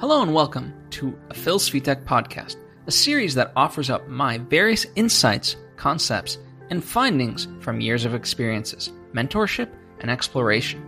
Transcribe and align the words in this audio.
Hello 0.00 0.22
and 0.22 0.32
welcome 0.32 0.72
to 0.90 1.18
a 1.28 1.34
Phil 1.34 1.58
Svitek 1.58 2.04
podcast, 2.04 2.54
a 2.86 2.92
series 2.92 3.34
that 3.34 3.50
offers 3.56 3.90
up 3.90 4.06
my 4.06 4.38
various 4.38 4.86
insights, 4.94 5.56
concepts, 5.74 6.38
and 6.70 6.84
findings 6.84 7.48
from 7.58 7.80
years 7.80 8.04
of 8.04 8.14
experiences, 8.14 8.92
mentorship, 9.12 9.68
and 9.98 10.08
exploration. 10.08 10.80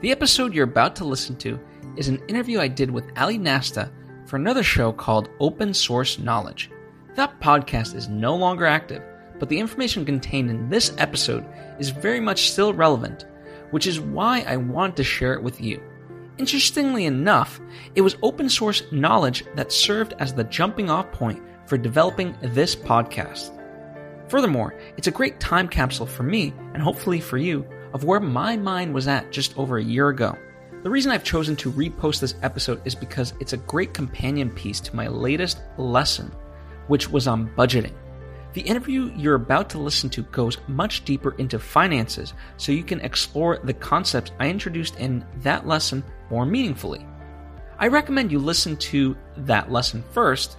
The 0.00 0.12
episode 0.12 0.54
you're 0.54 0.62
about 0.62 0.94
to 0.94 1.04
listen 1.04 1.34
to 1.38 1.58
is 1.96 2.06
an 2.06 2.22
interview 2.28 2.60
I 2.60 2.68
did 2.68 2.88
with 2.88 3.10
Ally 3.16 3.36
Nasta 3.36 3.90
for 4.26 4.36
another 4.36 4.62
show 4.62 4.92
called 4.92 5.28
Open 5.40 5.74
Source 5.74 6.20
Knowledge. 6.20 6.70
That 7.16 7.40
podcast 7.40 7.96
is 7.96 8.06
no 8.08 8.36
longer 8.36 8.64
active, 8.64 9.02
but 9.40 9.48
the 9.48 9.58
information 9.58 10.04
contained 10.04 10.50
in 10.50 10.68
this 10.68 10.94
episode 10.98 11.44
is 11.80 11.90
very 11.90 12.20
much 12.20 12.52
still 12.52 12.72
relevant, 12.72 13.26
which 13.72 13.88
is 13.88 13.98
why 13.98 14.44
I 14.46 14.56
want 14.56 14.96
to 14.98 15.02
share 15.02 15.34
it 15.34 15.42
with 15.42 15.60
you. 15.60 15.82
Interestingly 16.38 17.06
enough, 17.06 17.60
it 17.94 18.02
was 18.02 18.16
open 18.22 18.50
source 18.50 18.82
knowledge 18.92 19.44
that 19.54 19.72
served 19.72 20.12
as 20.18 20.34
the 20.34 20.44
jumping 20.44 20.90
off 20.90 21.10
point 21.10 21.42
for 21.64 21.78
developing 21.78 22.36
this 22.42 22.76
podcast. 22.76 23.52
Furthermore, 24.28 24.74
it's 24.98 25.06
a 25.06 25.12
great 25.12 25.40
time 25.40 25.66
capsule 25.66 26.04
for 26.04 26.24
me, 26.24 26.52
and 26.74 26.82
hopefully 26.82 27.20
for 27.20 27.38
you, 27.38 27.66
of 27.94 28.04
where 28.04 28.20
my 28.20 28.54
mind 28.54 28.92
was 28.92 29.08
at 29.08 29.32
just 29.32 29.56
over 29.56 29.78
a 29.78 29.84
year 29.84 30.10
ago. 30.10 30.36
The 30.82 30.90
reason 30.90 31.10
I've 31.10 31.24
chosen 31.24 31.56
to 31.56 31.72
repost 31.72 32.20
this 32.20 32.34
episode 32.42 32.82
is 32.84 32.94
because 32.94 33.32
it's 33.40 33.54
a 33.54 33.58
great 33.58 33.94
companion 33.94 34.50
piece 34.50 34.80
to 34.80 34.96
my 34.96 35.08
latest 35.08 35.60
lesson, 35.78 36.30
which 36.88 37.08
was 37.08 37.26
on 37.26 37.48
budgeting. 37.56 37.94
The 38.52 38.60
interview 38.60 39.10
you're 39.16 39.34
about 39.34 39.70
to 39.70 39.78
listen 39.78 40.10
to 40.10 40.22
goes 40.24 40.58
much 40.68 41.04
deeper 41.04 41.34
into 41.38 41.58
finances, 41.58 42.34
so 42.56 42.72
you 42.72 42.84
can 42.84 43.00
explore 43.00 43.58
the 43.64 43.74
concepts 43.74 44.32
I 44.38 44.48
introduced 44.48 44.96
in 44.98 45.24
that 45.38 45.66
lesson 45.66 46.04
more 46.30 46.46
meaningfully. 46.46 47.04
I 47.78 47.88
recommend 47.88 48.32
you 48.32 48.38
listen 48.38 48.76
to 48.76 49.16
that 49.38 49.70
lesson 49.70 50.02
first. 50.12 50.56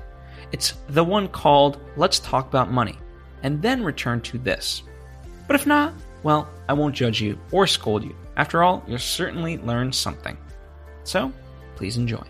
It's 0.52 0.73
the 0.89 1.03
one 1.03 1.28
called 1.28 1.80
Let's 1.95 2.19
Talk 2.19 2.47
About 2.47 2.72
Money, 2.72 2.97
and 3.44 3.61
then 3.61 3.83
return 3.83 4.22
to 4.22 4.38
this. 4.38 4.83
But 5.47 5.56
if 5.56 5.66
not, 5.66 5.94
well, 6.23 6.50
I 6.69 6.73
won't 6.73 6.95
judge 6.95 7.22
you 7.22 7.39
or 7.52 7.67
scold 7.67 8.03
you. 8.03 8.16
After 8.36 8.64
all, 8.64 8.83
you'll 8.88 9.00
certainly 9.00 9.58
learn 9.58 9.91
something. 9.91 10.38
So, 11.03 11.31
please 11.75 11.97
enjoy. 11.97 12.23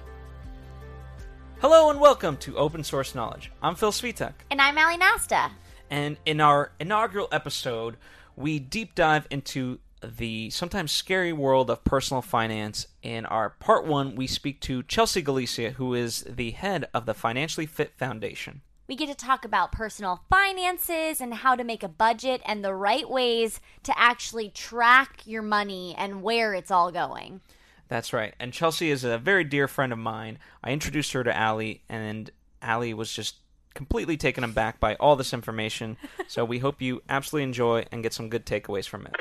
Hello 1.59 1.89
and 1.89 2.00
welcome 2.00 2.38
to 2.38 2.56
Open 2.58 2.83
Source 2.83 3.16
Knowledge. 3.16 3.52
I'm 3.61 3.76
Phil 3.76 3.92
Svitek. 3.92 4.33
And 4.52 4.61
I'm 4.61 4.78
Ally 4.78 4.95
Nasta. 4.95 5.52
And 5.89 6.17
in 6.26 6.39
our 6.39 6.72
inaugural 6.80 7.28
episode, 7.31 7.98
we 8.36 8.59
deep 8.59 8.94
dive 8.94 9.26
into 9.31 9.80
the 10.03 10.50
sometimes 10.50 10.92
scary 10.92 11.34
world 11.34 11.70
of 11.70 11.84
personal 11.84 12.22
finance. 12.22 12.88
In 13.02 13.26
our 13.26 13.52
part 13.52 13.86
one, 13.86 14.16
we 14.16 14.28
speak 14.28 14.62
to 14.62 14.84
Chelsea 14.84 15.22
Galicia, 15.22 15.72
who 15.72 15.94
is 15.94 16.23
the 16.28 16.52
head 16.52 16.88
of 16.94 17.06
the 17.06 17.14
Financially 17.14 17.66
Fit 17.66 17.94
Foundation. 17.98 18.62
We 18.88 18.95
get 18.95 19.09
to 19.09 19.16
talk 19.16 19.44
about 19.44 19.73
personal 19.73 20.22
finances 20.30 21.20
and 21.20 21.34
how 21.34 21.56
to 21.56 21.66
make 21.66 21.84
a 21.84 21.89
budget 21.89 22.42
and 22.45 22.64
the 22.64 22.73
right 22.73 23.09
ways 23.09 23.59
to 23.84 24.00
actually 24.00 24.50
track 24.50 25.23
your 25.26 25.42
money 25.42 25.94
and 25.98 26.22
where 26.22 26.54
it's 26.54 26.72
all 26.72 26.92
going. 26.92 27.42
That's 27.89 28.14
right. 28.14 28.34
And 28.39 28.54
Chelsea 28.54 28.89
is 28.89 29.04
a 29.04 29.17
very 29.17 29.44
dear 29.44 29.67
friend 29.67 29.92
of 29.92 30.00
mine. 30.00 30.39
I 30.64 30.72
introduced 30.72 31.11
her 31.14 31.23
to 31.23 31.36
Ally, 31.36 31.76
and 31.89 32.32
Ally 32.61 32.94
was 32.94 33.11
just 33.11 33.36
completely 33.73 34.17
taken 34.17 34.44
aback 34.44 34.80
by 34.80 34.95
all 34.95 35.16
this 35.16 35.34
information. 35.34 35.98
so 36.28 36.44
we 36.44 36.59
hope 36.59 36.82
you 36.82 37.02
absolutely 37.09 37.44
enjoy 37.44 37.86
and 37.92 38.04
get 38.04 38.14
some 38.14 38.30
good 38.30 38.45
takeaways 38.45 38.88
from 38.88 39.06
it. 39.06 39.16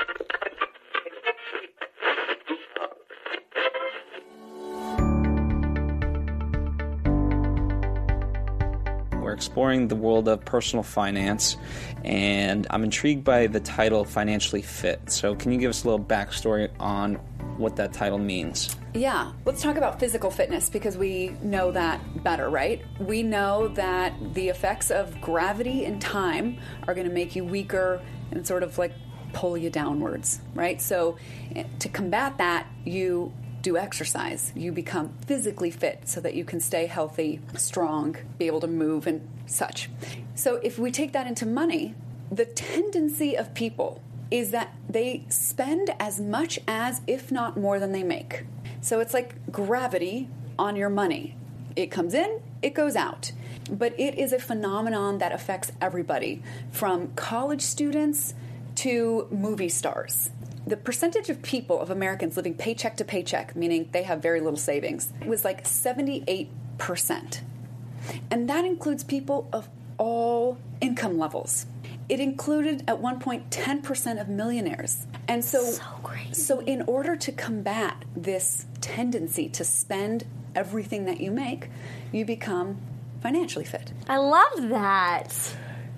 Exploring 9.37 9.87
the 9.87 9.95
world 9.95 10.27
of 10.27 10.43
personal 10.43 10.81
finance, 10.81 11.57
and 12.03 12.65
I'm 12.71 12.83
intrigued 12.83 13.23
by 13.23 13.45
the 13.45 13.59
title 13.59 14.03
Financially 14.03 14.63
Fit. 14.63 15.11
So, 15.11 15.35
can 15.35 15.51
you 15.51 15.59
give 15.59 15.69
us 15.69 15.83
a 15.83 15.87
little 15.87 16.03
backstory 16.03 16.71
on 16.79 17.15
what 17.57 17.75
that 17.75 17.93
title 17.93 18.17
means? 18.17 18.75
Yeah, 18.95 19.31
let's 19.45 19.61
talk 19.61 19.77
about 19.77 19.99
physical 19.99 20.31
fitness 20.31 20.71
because 20.71 20.97
we 20.97 21.37
know 21.43 21.71
that 21.71 22.23
better, 22.23 22.49
right? 22.49 22.83
We 22.99 23.21
know 23.21 23.67
that 23.69 24.13
the 24.33 24.49
effects 24.49 24.89
of 24.89 25.21
gravity 25.21 25.85
and 25.85 26.01
time 26.01 26.57
are 26.87 26.95
going 26.95 27.07
to 27.07 27.13
make 27.13 27.35
you 27.35 27.45
weaker 27.45 28.01
and 28.31 28.45
sort 28.45 28.63
of 28.63 28.79
like 28.79 28.93
pull 29.33 29.55
you 29.55 29.69
downwards, 29.69 30.41
right? 30.55 30.81
So, 30.81 31.17
eh, 31.55 31.65
to 31.77 31.89
combat 31.89 32.39
that, 32.39 32.65
you 32.85 33.31
do 33.67 33.75
exercise. 33.75 34.53
You 34.55 34.71
become 34.71 35.09
physically 35.25 35.71
fit 35.71 36.07
so 36.07 36.21
that 36.21 36.35
you 36.35 36.45
can 36.45 36.61
stay 36.61 36.85
healthy, 36.85 37.41
strong, 37.55 38.15
be 38.37 38.47
able 38.47 38.61
to 38.61 38.67
move, 38.67 39.05
and 39.07 39.27
such. 39.45 39.89
So, 40.35 40.55
if 40.63 40.79
we 40.79 40.89
take 40.89 41.11
that 41.11 41.27
into 41.27 41.45
money, 41.45 41.93
the 42.31 42.45
tendency 42.45 43.35
of 43.35 43.53
people 43.53 44.01
is 44.31 44.51
that 44.51 44.73
they 44.87 45.25
spend 45.27 45.93
as 45.99 46.17
much 46.17 46.59
as, 46.65 47.01
if 47.07 47.29
not 47.29 47.57
more 47.57 47.77
than 47.77 47.91
they 47.91 48.03
make. 48.03 48.45
So, 48.79 49.01
it's 49.01 49.13
like 49.13 49.51
gravity 49.51 50.29
on 50.57 50.77
your 50.77 50.89
money. 50.89 51.35
It 51.75 51.87
comes 51.87 52.13
in, 52.13 52.39
it 52.61 52.73
goes 52.73 52.95
out. 52.95 53.33
But 53.69 53.99
it 53.99 54.17
is 54.17 54.31
a 54.31 54.39
phenomenon 54.39 55.17
that 55.17 55.33
affects 55.33 55.73
everybody 55.81 56.41
from 56.71 57.09
college 57.15 57.61
students 57.61 58.33
to 58.75 59.27
movie 59.29 59.67
stars 59.67 60.29
the 60.67 60.75
percentage 60.75 61.29
of 61.29 61.41
people 61.41 61.79
of 61.79 61.89
Americans 61.89 62.35
living 62.35 62.53
paycheck 62.53 62.97
to 62.97 63.05
paycheck, 63.05 63.55
meaning 63.55 63.87
they 63.93 64.03
have 64.03 64.21
very 64.21 64.41
little 64.41 64.59
savings, 64.59 65.13
was 65.25 65.45
like 65.45 65.63
78%. 65.63 66.49
And 68.29 68.49
that 68.49 68.65
includes 68.65 69.05
people 69.05 69.47
of 69.53 69.69
all 69.97 70.57
income 70.81 71.17
levels. 71.17 71.65
It 72.09 72.19
included 72.19 72.83
at 72.87 72.99
one 72.99 73.19
point 73.19 73.49
10% 73.49 74.19
of 74.19 74.27
millionaires. 74.27 75.07
And 75.29 75.43
so, 75.43 75.63
so, 75.63 75.81
so 76.33 76.59
in 76.59 76.81
order 76.83 77.15
to 77.15 77.31
combat 77.31 78.03
this 78.15 78.65
tendency 78.81 79.47
to 79.49 79.63
spend 79.63 80.25
everything 80.53 81.05
that 81.05 81.21
you 81.21 81.31
make, 81.31 81.69
you 82.11 82.25
become 82.25 82.77
financially 83.21 83.65
fit. 83.65 83.93
I 84.07 84.17
love 84.17 84.69
that. 84.69 85.55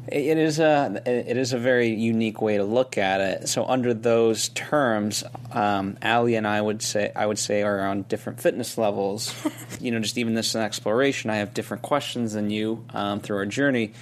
It 0.07 0.37
is 0.37 0.59
a 0.59 1.01
it 1.05 1.37
is 1.37 1.53
a 1.53 1.59
very 1.59 1.89
unique 1.89 2.41
way 2.41 2.57
to 2.57 2.63
look 2.63 2.97
at 2.97 3.21
it. 3.21 3.49
So 3.49 3.65
under 3.65 3.93
those 3.93 4.49
terms, 4.49 5.23
um, 5.51 5.97
Ally 6.01 6.31
and 6.31 6.47
I 6.47 6.59
would 6.59 6.81
say 6.81 7.11
I 7.15 7.25
would 7.25 7.37
say 7.37 7.61
are 7.61 7.81
on 7.81 8.03
different 8.03 8.41
fitness 8.41 8.77
levels. 8.77 9.35
you 9.79 9.91
know, 9.91 9.99
just 9.99 10.17
even 10.17 10.33
this 10.33 10.55
exploration, 10.55 11.29
I 11.29 11.35
have 11.35 11.53
different 11.53 11.83
questions 11.83 12.33
than 12.33 12.49
you 12.49 12.85
um, 12.93 13.19
through 13.19 13.37
our 13.37 13.45
journey. 13.45 13.93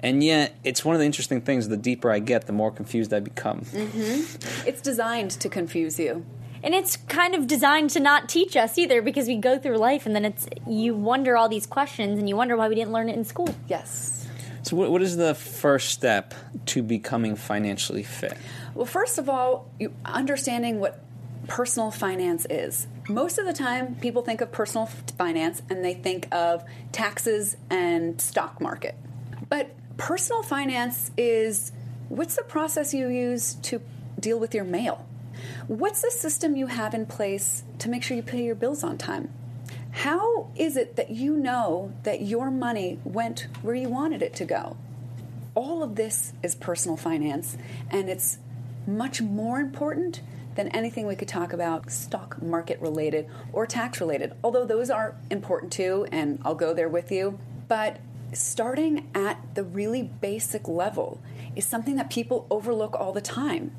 And 0.00 0.22
yet, 0.22 0.54
it's 0.64 0.84
one 0.84 0.94
of 0.94 1.00
the 1.00 1.06
interesting 1.06 1.40
things. 1.40 1.68
The 1.68 1.78
deeper 1.78 2.10
I 2.10 2.18
get, 2.18 2.46
the 2.46 2.52
more 2.52 2.70
confused 2.70 3.14
I 3.14 3.20
become. 3.20 3.62
Mm-hmm. 3.62 4.68
It's 4.68 4.82
designed 4.82 5.30
to 5.30 5.48
confuse 5.48 5.98
you 5.98 6.26
and 6.64 6.74
it's 6.74 6.96
kind 6.96 7.34
of 7.34 7.46
designed 7.46 7.90
to 7.90 8.00
not 8.00 8.28
teach 8.28 8.56
us 8.56 8.78
either 8.78 9.02
because 9.02 9.28
we 9.28 9.36
go 9.36 9.58
through 9.58 9.76
life 9.76 10.06
and 10.06 10.16
then 10.16 10.24
it's 10.24 10.48
you 10.66 10.94
wonder 10.94 11.36
all 11.36 11.48
these 11.48 11.66
questions 11.66 12.18
and 12.18 12.28
you 12.28 12.34
wonder 12.34 12.56
why 12.56 12.68
we 12.68 12.74
didn't 12.74 12.92
learn 12.92 13.08
it 13.08 13.14
in 13.14 13.24
school 13.24 13.54
yes 13.68 14.23
so, 14.64 14.76
what, 14.76 14.90
what 14.90 15.02
is 15.02 15.16
the 15.16 15.34
first 15.34 15.90
step 15.90 16.32
to 16.66 16.82
becoming 16.82 17.36
financially 17.36 18.02
fit? 18.02 18.36
Well, 18.74 18.86
first 18.86 19.18
of 19.18 19.28
all, 19.28 19.70
understanding 20.06 20.80
what 20.80 21.04
personal 21.48 21.90
finance 21.90 22.46
is. 22.48 22.86
Most 23.06 23.36
of 23.36 23.44
the 23.44 23.52
time, 23.52 23.96
people 23.96 24.22
think 24.22 24.40
of 24.40 24.50
personal 24.50 24.86
finance 25.18 25.60
and 25.68 25.84
they 25.84 25.92
think 25.92 26.34
of 26.34 26.64
taxes 26.92 27.58
and 27.68 28.18
stock 28.18 28.58
market. 28.58 28.94
But 29.50 29.70
personal 29.98 30.42
finance 30.42 31.10
is 31.18 31.70
what's 32.08 32.36
the 32.36 32.42
process 32.42 32.94
you 32.94 33.08
use 33.08 33.54
to 33.54 33.82
deal 34.18 34.40
with 34.40 34.54
your 34.54 34.64
mail? 34.64 35.06
What's 35.66 36.00
the 36.00 36.10
system 36.10 36.56
you 36.56 36.68
have 36.68 36.94
in 36.94 37.04
place 37.04 37.62
to 37.80 37.90
make 37.90 38.02
sure 38.02 38.16
you 38.16 38.22
pay 38.22 38.42
your 38.42 38.54
bills 38.54 38.82
on 38.82 38.96
time? 38.96 39.30
How 39.94 40.48
is 40.56 40.76
it 40.76 40.96
that 40.96 41.10
you 41.10 41.36
know 41.36 41.92
that 42.02 42.20
your 42.20 42.50
money 42.50 42.98
went 43.04 43.46
where 43.62 43.76
you 43.76 43.88
wanted 43.88 44.22
it 44.22 44.34
to 44.34 44.44
go? 44.44 44.76
All 45.54 45.84
of 45.84 45.94
this 45.94 46.32
is 46.42 46.56
personal 46.56 46.96
finance, 46.96 47.56
and 47.90 48.10
it's 48.10 48.38
much 48.88 49.22
more 49.22 49.60
important 49.60 50.20
than 50.56 50.68
anything 50.68 51.06
we 51.06 51.14
could 51.14 51.28
talk 51.28 51.52
about 51.52 51.92
stock 51.92 52.42
market 52.42 52.80
related 52.80 53.28
or 53.52 53.66
tax 53.66 54.00
related, 54.00 54.32
although 54.42 54.66
those 54.66 54.90
are 54.90 55.14
important 55.30 55.72
too, 55.72 56.06
and 56.10 56.40
I'll 56.44 56.56
go 56.56 56.74
there 56.74 56.88
with 56.88 57.12
you. 57.12 57.38
But 57.68 57.98
starting 58.32 59.08
at 59.14 59.54
the 59.54 59.62
really 59.62 60.02
basic 60.02 60.66
level 60.66 61.20
is 61.54 61.64
something 61.64 61.94
that 61.96 62.10
people 62.10 62.48
overlook 62.50 62.94
all 62.98 63.12
the 63.12 63.20
time 63.20 63.70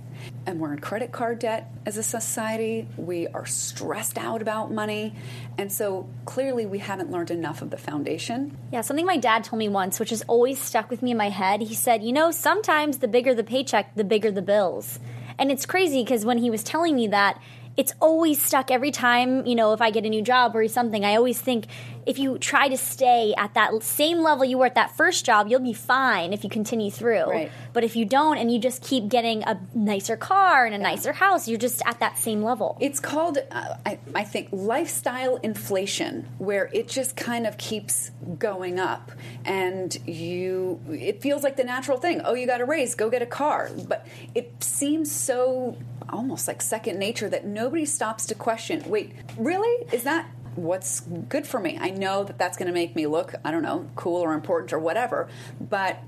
and 0.46 0.60
we're 0.60 0.74
in 0.74 0.80
credit 0.80 1.12
card 1.12 1.40
debt 1.40 1.72
as 1.86 1.98
a 1.98 2.04
society. 2.04 2.88
We 2.98 3.28
are 3.28 3.46
stressed 3.46 4.18
out 4.18 4.42
about 4.42 4.72
money. 4.72 5.16
And 5.58 5.72
so 5.72 6.08
clearly, 6.26 6.66
we 6.66 6.80
haven't 6.80 7.12
learned 7.12 7.32
enough 7.32 7.62
of 7.62 7.70
the 7.70 7.78
foundation. 7.78 8.58
Yeah, 8.72 8.82
something 8.82 9.06
my 9.06 9.18
dad 9.18 9.44
told 9.44 9.60
me 9.60 9.70
once, 9.70 10.00
which 10.00 10.10
has 10.12 10.22
always 10.24 10.62
stuck 10.62 10.90
with 10.90 11.02
me 11.02 11.12
in 11.12 11.18
my 11.18 11.30
head. 11.30 11.62
He 11.62 11.76
said, 11.76 12.04
You 12.04 12.14
know, 12.14 12.32
sometimes 12.32 13.00
the 13.00 13.08
bigger 13.08 13.34
the 13.34 13.44
paycheck, 13.44 13.96
the 13.96 14.04
bigger 14.04 14.32
the 14.32 14.42
bills. 14.42 15.00
And 15.38 15.52
it's 15.52 15.66
crazy 15.66 16.04
because 16.04 16.26
when 16.26 16.38
he 16.38 16.50
was 16.50 16.64
telling 16.64 16.96
me 16.96 17.08
that, 17.08 17.42
it's 17.78 17.94
always 18.00 18.42
stuck 18.42 18.72
every 18.72 18.92
time, 18.92 19.46
you 19.46 19.56
know, 19.56 19.74
if 19.74 19.82
I 19.82 19.92
get 19.92 20.06
a 20.06 20.10
new 20.10 20.22
job 20.22 20.56
or 20.56 20.68
something, 20.68 21.04
I 21.04 21.16
always 21.16 21.42
think 21.42 21.68
if 22.06 22.20
you 22.20 22.38
try 22.38 22.68
to 22.68 22.78
stay 22.78 23.34
at 23.38 23.54
that 23.56 23.84
same 23.84 24.20
level 24.20 24.46
you 24.46 24.58
were 24.58 24.66
at 24.66 24.76
that 24.76 24.96
first 24.96 25.26
job, 25.26 25.48
you'll 25.48 25.60
be 25.60 25.74
fine 25.74 26.34
if 26.34 26.44
you 26.44 26.50
continue 26.50 26.92
through. 26.92 27.30
Right. 27.30 27.52
But 27.74 27.84
if 27.84 27.96
you 27.96 28.06
don't 28.06 28.38
and 28.38 28.52
you 28.52 28.60
just 28.60 28.82
keep 28.82 29.10
getting 29.10 29.44
a 29.44 29.60
nicer 29.74 30.16
car 30.16 30.66
and 30.66 30.76
a 30.76 30.78
nicer 30.78 31.14
house, 31.14 31.48
you're 31.48 31.60
just 31.60 31.82
at 31.86 32.00
that 32.00 32.18
same 32.18 32.44
level. 32.44 32.78
It's 32.80 33.00
called, 33.00 33.38
uh, 33.52 33.76
I, 33.86 34.00
I 34.14 34.24
think, 34.24 34.50
lifestyle 34.52 35.38
inflation, 35.38 36.28
where 36.38 36.70
it 36.74 36.88
just 36.88 37.16
kind 37.16 37.48
of 37.48 37.58
keeps 37.58 38.12
going 38.38 38.80
up, 38.80 39.12
and 39.44 39.98
you, 40.08 40.80
it 40.90 41.22
feels 41.22 41.44
like 41.44 41.58
the 41.58 41.64
natural 41.64 41.98
thing. 41.98 42.22
Oh, 42.24 42.34
you 42.34 42.48
got 42.48 42.62
a 42.62 42.66
raise, 42.66 42.96
go 42.96 43.10
get 43.10 43.22
a 43.22 43.28
car. 43.28 43.72
But 43.88 44.08
it 44.34 44.64
seems 44.64 45.12
so 45.12 45.78
almost 46.10 46.48
like 46.48 46.62
second 46.62 47.00
nature 47.00 47.30
that 47.30 47.46
nobody 47.46 47.86
stops 47.86 48.26
to 48.28 48.36
question. 48.36 48.84
Wait, 48.88 49.14
really? 49.38 49.88
Is 49.92 50.04
that 50.04 50.30
what's 50.56 51.02
good 51.02 51.46
for 51.46 51.60
me? 51.60 51.78
I 51.80 51.90
know 51.90 52.24
that 52.24 52.38
that's 52.38 52.58
going 52.58 52.68
to 52.68 52.74
make 52.74 52.96
me 52.96 53.08
look, 53.08 53.36
I 53.44 53.52
don't 53.52 53.64
know, 53.64 53.90
cool 53.96 54.22
or 54.22 54.34
important 54.34 54.74
or 54.74 54.80
whatever, 54.80 55.28
but 55.60 56.00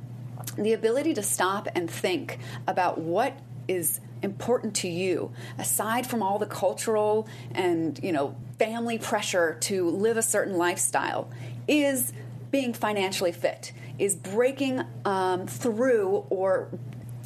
the 0.58 0.74
ability 0.74 1.14
to 1.16 1.24
stop 1.24 1.68
and 1.76 1.90
think 1.90 2.40
about 2.68 2.98
what 2.98 3.38
is 3.68 4.00
important 4.24 4.76
to 4.76 4.88
you 4.88 5.32
aside 5.58 6.08
from 6.08 6.24
all 6.24 6.40
the 6.40 6.46
cultural 6.46 7.28
and 7.52 8.00
you 8.02 8.12
know 8.12 8.36
family 8.58 8.98
pressure 8.98 9.58
to 9.60 9.90
live 9.90 10.18
a 10.18 10.22
certain 10.24 10.58
lifestyle 10.58 11.30
is 11.68 12.14
being 12.50 12.74
financially 12.74 13.32
fit 13.32 13.72
is 14.00 14.16
breaking 14.16 14.82
um, 15.06 15.46
through 15.46 16.26
or 16.30 16.68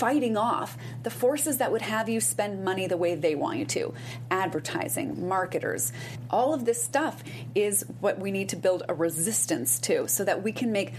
fighting 0.01 0.35
off 0.35 0.79
the 1.03 1.11
forces 1.11 1.59
that 1.59 1.71
would 1.71 1.83
have 1.83 2.09
you 2.09 2.19
spend 2.19 2.65
money 2.65 2.87
the 2.87 2.97
way 2.97 3.13
they 3.13 3.35
want 3.35 3.59
you 3.59 3.65
to 3.65 3.93
advertising 4.31 5.27
marketers 5.27 5.93
all 6.31 6.55
of 6.55 6.65
this 6.65 6.83
stuff 6.83 7.23
is 7.53 7.85
what 7.99 8.17
we 8.17 8.31
need 8.31 8.49
to 8.49 8.55
build 8.55 8.81
a 8.89 8.95
resistance 8.95 9.77
to 9.77 10.07
so 10.07 10.23
that 10.23 10.41
we 10.41 10.51
can 10.51 10.71
make 10.71 10.91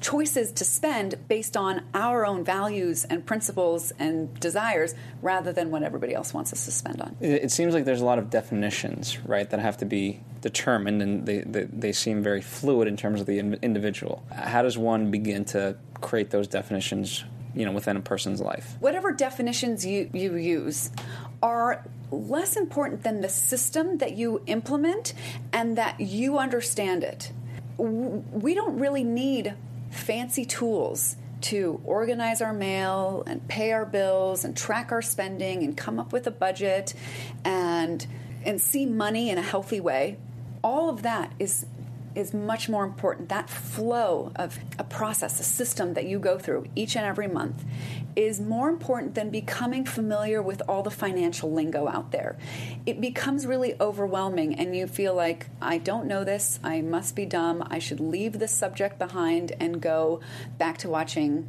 choices 0.00 0.50
to 0.50 0.64
spend 0.64 1.14
based 1.28 1.56
on 1.56 1.82
our 1.94 2.26
own 2.26 2.42
values 2.42 3.04
and 3.04 3.24
principles 3.24 3.92
and 4.00 4.34
desires 4.40 4.96
rather 5.20 5.52
than 5.52 5.70
what 5.70 5.84
everybody 5.84 6.12
else 6.12 6.34
wants 6.34 6.52
us 6.52 6.64
to 6.64 6.72
spend 6.72 7.00
on. 7.00 7.14
It, 7.20 7.52
seems 7.52 7.74
like 7.74 7.84
there's 7.84 8.00
a 8.00 8.04
lot 8.04 8.18
of 8.18 8.30
definitions, 8.30 9.18
right, 9.26 9.48
that 9.50 9.60
have 9.60 9.76
to 9.76 9.84
be 9.84 10.20
determined 10.40 11.02
and 11.02 11.26
they, 11.26 11.40
they, 11.40 11.64
they 11.64 11.92
seem 11.92 12.22
very 12.22 12.40
fluid 12.40 12.88
in 12.88 12.96
terms 12.96 13.20
of 13.20 13.26
the 13.26 13.38
individual. 13.38 14.24
How 14.34 14.62
does 14.62 14.78
one 14.78 15.10
begin 15.10 15.44
to 15.46 15.76
create 16.00 16.30
those 16.30 16.48
definitions 16.48 17.24
you 17.54 17.64
know 17.64 17.72
within 17.72 17.96
a 17.96 18.00
person's 18.00 18.40
life. 18.40 18.76
Whatever 18.80 19.12
definitions 19.12 19.84
you, 19.84 20.10
you 20.12 20.36
use 20.36 20.90
are 21.42 21.84
less 22.10 22.56
important 22.56 23.02
than 23.02 23.20
the 23.20 23.28
system 23.28 23.98
that 23.98 24.16
you 24.16 24.42
implement 24.46 25.14
and 25.52 25.78
that 25.78 26.00
you 26.00 26.38
understand 26.38 27.02
it. 27.02 27.32
We 27.78 28.54
don't 28.54 28.78
really 28.78 29.02
need 29.02 29.54
fancy 29.90 30.44
tools 30.44 31.16
to 31.42 31.80
organize 31.84 32.40
our 32.40 32.52
mail 32.52 33.24
and 33.26 33.46
pay 33.48 33.72
our 33.72 33.84
bills 33.84 34.44
and 34.44 34.56
track 34.56 34.92
our 34.92 35.02
spending 35.02 35.62
and 35.62 35.76
come 35.76 35.98
up 35.98 36.12
with 36.12 36.26
a 36.26 36.30
budget 36.30 36.94
and 37.44 38.06
and 38.44 38.60
see 38.60 38.86
money 38.86 39.30
in 39.30 39.38
a 39.38 39.42
healthy 39.42 39.80
way. 39.80 40.18
All 40.62 40.88
of 40.88 41.02
that 41.02 41.32
is 41.38 41.66
is 42.14 42.34
much 42.34 42.68
more 42.68 42.84
important. 42.84 43.28
That 43.28 43.48
flow 43.48 44.32
of 44.36 44.58
a 44.78 44.84
process, 44.84 45.40
a 45.40 45.42
system 45.42 45.94
that 45.94 46.06
you 46.06 46.18
go 46.18 46.38
through 46.38 46.66
each 46.74 46.96
and 46.96 47.04
every 47.04 47.28
month 47.28 47.64
is 48.14 48.40
more 48.40 48.68
important 48.68 49.14
than 49.14 49.30
becoming 49.30 49.84
familiar 49.84 50.42
with 50.42 50.62
all 50.68 50.82
the 50.82 50.90
financial 50.90 51.52
lingo 51.52 51.88
out 51.88 52.12
there. 52.12 52.36
It 52.84 53.00
becomes 53.00 53.46
really 53.46 53.74
overwhelming, 53.80 54.54
and 54.54 54.76
you 54.76 54.86
feel 54.86 55.14
like, 55.14 55.46
I 55.60 55.78
don't 55.78 56.06
know 56.06 56.24
this, 56.24 56.60
I 56.62 56.82
must 56.82 57.16
be 57.16 57.24
dumb, 57.24 57.66
I 57.70 57.78
should 57.78 58.00
leave 58.00 58.38
this 58.38 58.52
subject 58.52 58.98
behind 58.98 59.52
and 59.58 59.80
go 59.80 60.20
back 60.58 60.78
to 60.78 60.88
watching 60.88 61.48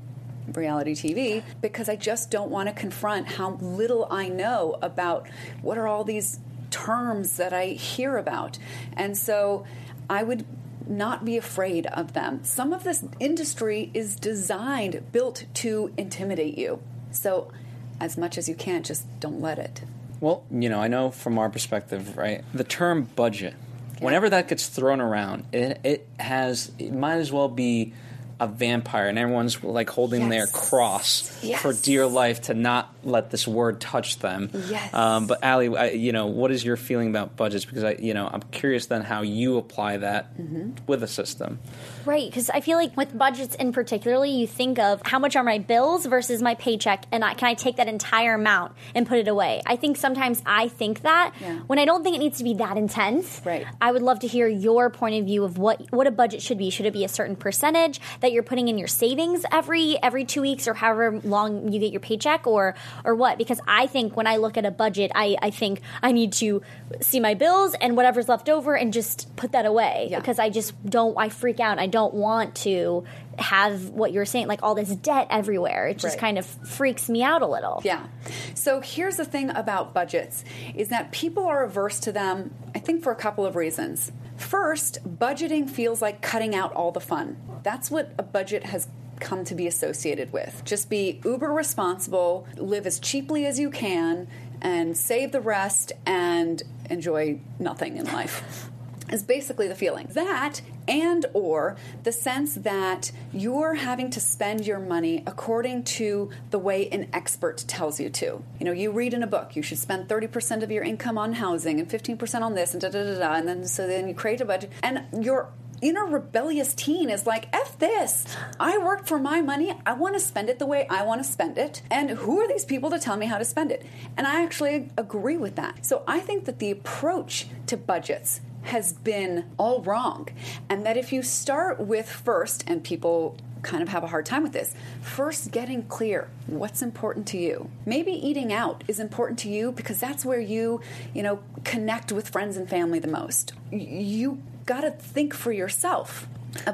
reality 0.53 0.93
TV 0.93 1.43
because 1.61 1.87
I 1.87 1.95
just 1.95 2.29
don't 2.29 2.51
want 2.51 2.67
to 2.69 2.75
confront 2.75 3.27
how 3.27 3.51
little 3.61 4.07
I 4.09 4.27
know 4.27 4.77
about 4.81 5.27
what 5.61 5.77
are 5.77 5.87
all 5.87 6.03
these 6.03 6.39
terms 6.69 7.37
that 7.37 7.53
I 7.53 7.67
hear 7.67 8.17
about. 8.17 8.57
And 8.93 9.17
so 9.17 9.65
I 10.13 10.21
would 10.21 10.45
not 10.87 11.25
be 11.25 11.37
afraid 11.37 11.87
of 11.87 12.13
them. 12.13 12.43
Some 12.43 12.71
of 12.71 12.83
this 12.83 13.03
industry 13.19 13.89
is 13.95 14.15
designed, 14.15 15.11
built 15.11 15.45
to 15.55 15.91
intimidate 15.97 16.55
you. 16.55 16.83
So, 17.09 17.51
as 17.99 18.15
much 18.15 18.37
as 18.37 18.47
you 18.47 18.53
can, 18.53 18.83
just 18.83 19.07
don't 19.19 19.41
let 19.41 19.57
it. 19.57 19.81
Well, 20.19 20.43
you 20.51 20.69
know, 20.69 20.79
I 20.79 20.87
know 20.87 21.09
from 21.09 21.39
our 21.39 21.49
perspective, 21.49 22.15
right? 22.15 22.43
The 22.53 22.63
term 22.63 23.05
budget, 23.15 23.55
yeah. 23.95 24.05
whenever 24.05 24.29
that 24.29 24.47
gets 24.47 24.67
thrown 24.67 25.01
around, 25.01 25.45
it, 25.51 25.79
it 25.83 26.07
has, 26.19 26.71
it 26.77 26.93
might 26.93 27.15
as 27.15 27.31
well 27.31 27.49
be 27.49 27.93
a 28.43 28.47
vampire 28.47 29.07
and 29.07 29.17
everyone's 29.17 29.63
like 29.63 29.89
holding 29.89 30.21
yes. 30.21 30.29
their 30.29 30.47
cross 30.47 31.43
yes. 31.43 31.61
for 31.61 31.73
dear 31.73 32.05
life 32.05 32.41
to 32.41 32.53
not 32.53 32.93
let 33.03 33.31
this 33.31 33.47
word 33.47 33.79
touch 33.79 34.19
them. 34.19 34.49
Yes. 34.69 34.93
Um, 34.93 35.27
but 35.27 35.43
Ally, 35.43 35.67
I, 35.67 35.91
you 35.91 36.11
know, 36.11 36.27
what 36.27 36.51
is 36.51 36.63
your 36.63 36.77
feeling 36.77 37.09
about 37.09 37.35
budgets? 37.35 37.65
Because 37.65 37.83
I, 37.83 37.95
you 37.99 38.13
know, 38.13 38.29
I'm 38.31 38.41
curious 38.51 38.87
then 38.87 39.01
how 39.01 39.21
you 39.21 39.57
apply 39.57 39.97
that 39.97 40.37
mm-hmm. 40.37 40.71
with 40.87 41.03
a 41.03 41.07
system. 41.07 41.59
Right, 42.05 42.29
because 42.29 42.49
I 42.49 42.59
feel 42.59 42.77
like 42.77 42.97
with 42.97 43.17
budgets 43.17 43.55
in 43.55 43.71
particularly, 43.71 44.31
you 44.31 44.47
think 44.47 44.77
of 44.77 45.01
how 45.05 45.19
much 45.19 45.37
are 45.37 45.43
my 45.43 45.57
bills 45.57 46.05
versus 46.05 46.41
my 46.41 46.55
paycheck, 46.55 47.05
and 47.13 47.23
I, 47.23 47.33
can 47.33 47.47
I 47.47 47.53
take 47.53 47.77
that 47.77 47.87
entire 47.87 48.33
amount 48.33 48.73
and 48.93 49.07
put 49.07 49.19
it 49.19 49.29
away? 49.29 49.61
I 49.65 49.77
think 49.77 49.95
sometimes 49.95 50.41
I 50.45 50.67
think 50.67 51.03
that 51.03 51.33
yeah. 51.39 51.59
when 51.67 51.79
I 51.79 51.85
don't 51.85 52.03
think 52.03 52.17
it 52.17 52.19
needs 52.19 52.39
to 52.39 52.43
be 52.43 52.55
that 52.55 52.77
intense. 52.77 53.41
Right. 53.45 53.65
I 53.79 53.93
would 53.93 54.01
love 54.01 54.19
to 54.19 54.27
hear 54.27 54.49
your 54.49 54.89
point 54.89 55.15
of 55.15 55.25
view 55.25 55.45
of 55.45 55.57
what 55.57 55.81
what 55.91 56.07
a 56.07 56.11
budget 56.11 56.41
should 56.41 56.57
be. 56.57 56.69
Should 56.69 56.85
it 56.85 56.93
be 56.93 57.05
a 57.05 57.09
certain 57.09 57.37
percentage 57.37 58.01
that 58.19 58.32
you're 58.33 58.43
putting 58.43 58.67
in 58.67 58.77
your 58.77 58.87
savings 58.87 59.45
every 59.51 60.01
every 60.01 60.25
two 60.25 60.41
weeks 60.41 60.67
or 60.67 60.73
however 60.73 61.21
long 61.23 61.71
you 61.71 61.79
get 61.79 61.91
your 61.91 62.01
paycheck, 62.01 62.45
or 62.47 62.75
or 63.05 63.15
what? 63.15 63.37
Because 63.37 63.59
I 63.67 63.87
think 63.87 64.17
when 64.17 64.27
I 64.27 64.37
look 64.37 64.57
at 64.57 64.65
a 64.65 64.71
budget, 64.71 65.11
I, 65.15 65.37
I 65.41 65.49
think 65.51 65.81
I 66.01 66.11
need 66.11 66.33
to 66.33 66.61
see 67.01 67.19
my 67.19 67.33
bills 67.33 67.75
and 67.79 67.95
whatever's 67.95 68.27
left 68.27 68.49
over 68.49 68.75
and 68.75 68.91
just 68.91 69.33
put 69.35 69.51
that 69.53 69.65
away 69.65 70.07
yeah. 70.11 70.19
because 70.19 70.39
I 70.39 70.49
just 70.49 70.73
don't. 70.85 71.15
I 71.17 71.29
freak 71.29 71.59
out. 71.59 71.79
I 71.79 71.87
don't 71.87 72.13
want 72.13 72.55
to 72.55 73.05
have 73.39 73.89
what 73.89 74.11
you're 74.11 74.25
saying, 74.25 74.47
like 74.47 74.61
all 74.63 74.75
this 74.75 74.89
debt 74.89 75.27
everywhere. 75.29 75.87
It 75.87 75.97
just 75.97 76.15
right. 76.15 76.21
kind 76.21 76.37
of 76.37 76.45
freaks 76.45 77.09
me 77.09 77.23
out 77.23 77.41
a 77.41 77.47
little. 77.47 77.81
Yeah. 77.83 78.05
So 78.53 78.81
here's 78.81 79.17
the 79.17 79.25
thing 79.25 79.49
about 79.49 79.93
budgets 79.93 80.43
is 80.75 80.89
that 80.89 81.11
people 81.11 81.47
are 81.47 81.63
averse 81.63 81.99
to 82.01 82.11
them, 82.11 82.53
I 82.75 82.79
think, 82.79 83.03
for 83.03 83.11
a 83.11 83.15
couple 83.15 83.45
of 83.45 83.55
reasons. 83.55 84.11
First, 84.37 84.99
budgeting 85.07 85.69
feels 85.69 86.01
like 86.01 86.21
cutting 86.21 86.55
out 86.55 86.73
all 86.73 86.91
the 86.91 86.99
fun. 86.99 87.37
That's 87.63 87.89
what 87.89 88.13
a 88.17 88.23
budget 88.23 88.65
has 88.65 88.87
come 89.19 89.45
to 89.45 89.55
be 89.55 89.67
associated 89.67 90.33
with. 90.33 90.63
Just 90.65 90.89
be 90.89 91.21
uber 91.23 91.51
responsible, 91.51 92.47
live 92.57 92.85
as 92.85 92.99
cheaply 92.99 93.45
as 93.45 93.59
you 93.59 93.69
can, 93.69 94.27
and 94.61 94.97
save 94.97 95.31
the 95.31 95.41
rest 95.41 95.91
and 96.05 96.61
enjoy 96.89 97.39
nothing 97.59 97.97
in 97.97 98.05
life 98.05 98.69
is 99.11 99.23
basically 99.23 99.67
the 99.67 99.75
feeling 99.75 100.07
that 100.11 100.61
and 100.87 101.25
or 101.33 101.75
the 102.03 102.11
sense 102.11 102.55
that 102.55 103.11
you're 103.31 103.75
having 103.75 104.09
to 104.09 104.19
spend 104.19 104.65
your 104.65 104.79
money 104.79 105.23
according 105.25 105.83
to 105.83 106.29
the 106.51 106.59
way 106.59 106.89
an 106.89 107.07
expert 107.13 107.63
tells 107.67 107.99
you 107.99 108.09
to 108.09 108.43
you 108.59 108.65
know 108.65 108.71
you 108.71 108.91
read 108.91 109.13
in 109.13 109.23
a 109.23 109.27
book 109.27 109.55
you 109.55 109.61
should 109.61 109.77
spend 109.77 110.07
30% 110.07 110.63
of 110.63 110.71
your 110.71 110.83
income 110.83 111.17
on 111.17 111.33
housing 111.33 111.79
and 111.79 111.89
15% 111.89 112.41
on 112.41 112.55
this 112.55 112.73
and 112.73 112.81
da 112.81 112.89
da 112.89 113.03
da 113.03 113.19
da 113.19 113.33
and 113.33 113.47
then 113.47 113.65
so 113.65 113.87
then 113.87 114.07
you 114.07 114.13
create 114.13 114.41
a 114.41 114.45
budget 114.45 114.71
and 114.81 115.03
your 115.23 115.49
inner 115.83 116.05
rebellious 116.05 116.73
teen 116.73 117.09
is 117.09 117.27
like, 117.27 117.53
F 117.53 117.77
this. 117.77 118.25
I 118.59 118.77
worked 118.77 119.07
for 119.07 119.19
my 119.19 119.41
money. 119.41 119.73
I 119.85 119.93
want 119.93 120.15
to 120.15 120.19
spend 120.19 120.49
it 120.49 120.57
the 120.57 120.65
way 120.65 120.87
I 120.89 121.03
want 121.03 121.21
to 121.23 121.29
spend 121.29 121.57
it. 121.57 121.81
And 121.91 122.09
who 122.09 122.39
are 122.39 122.47
these 122.47 122.65
people 122.65 122.89
to 122.91 122.99
tell 122.99 123.17
me 123.17 123.25
how 123.25 123.37
to 123.37 123.45
spend 123.45 123.71
it? 123.71 123.85
And 124.15 124.25
I 124.25 124.43
actually 124.43 124.89
agree 124.97 125.37
with 125.37 125.55
that. 125.57 125.85
So 125.85 126.03
I 126.07 126.19
think 126.21 126.45
that 126.45 126.59
the 126.59 126.71
approach 126.71 127.47
to 127.67 127.75
budgets 127.75 128.39
has 128.63 128.93
been 128.93 129.45
all 129.57 129.81
wrong. 129.81 130.29
And 130.69 130.85
that 130.85 130.97
if 130.97 131.13
you 131.13 131.21
start 131.21 131.79
with 131.79 132.09
first, 132.09 132.63
and 132.67 132.83
people 132.83 133.37
kind 133.63 133.81
of 133.81 133.89
have 133.89 134.03
a 134.03 134.07
hard 134.07 134.25
time 134.25 134.43
with 134.43 134.51
this. 134.51 134.75
First, 135.01 135.51
getting 135.51 135.83
clear 135.83 136.29
what's 136.47 136.81
important 136.81 137.25
to 137.27 137.37
you. 137.37 137.69
Maybe 137.85 138.11
eating 138.11 138.53
out 138.53 138.83
is 138.87 138.99
important 138.99 139.39
to 139.39 139.49
you 139.49 139.71
because 139.71 139.99
that's 139.99 140.25
where 140.25 140.39
you, 140.39 140.81
you 141.13 141.23
know, 141.23 141.39
connect 141.63 142.11
with 142.11 142.29
friends 142.29 142.57
and 142.57 142.69
family 142.69 142.99
the 142.99 143.07
most. 143.07 143.53
You 143.71 144.41
got 144.65 144.81
to 144.81 144.91
think 144.91 145.33
for 145.33 145.51
yourself. 145.51 146.27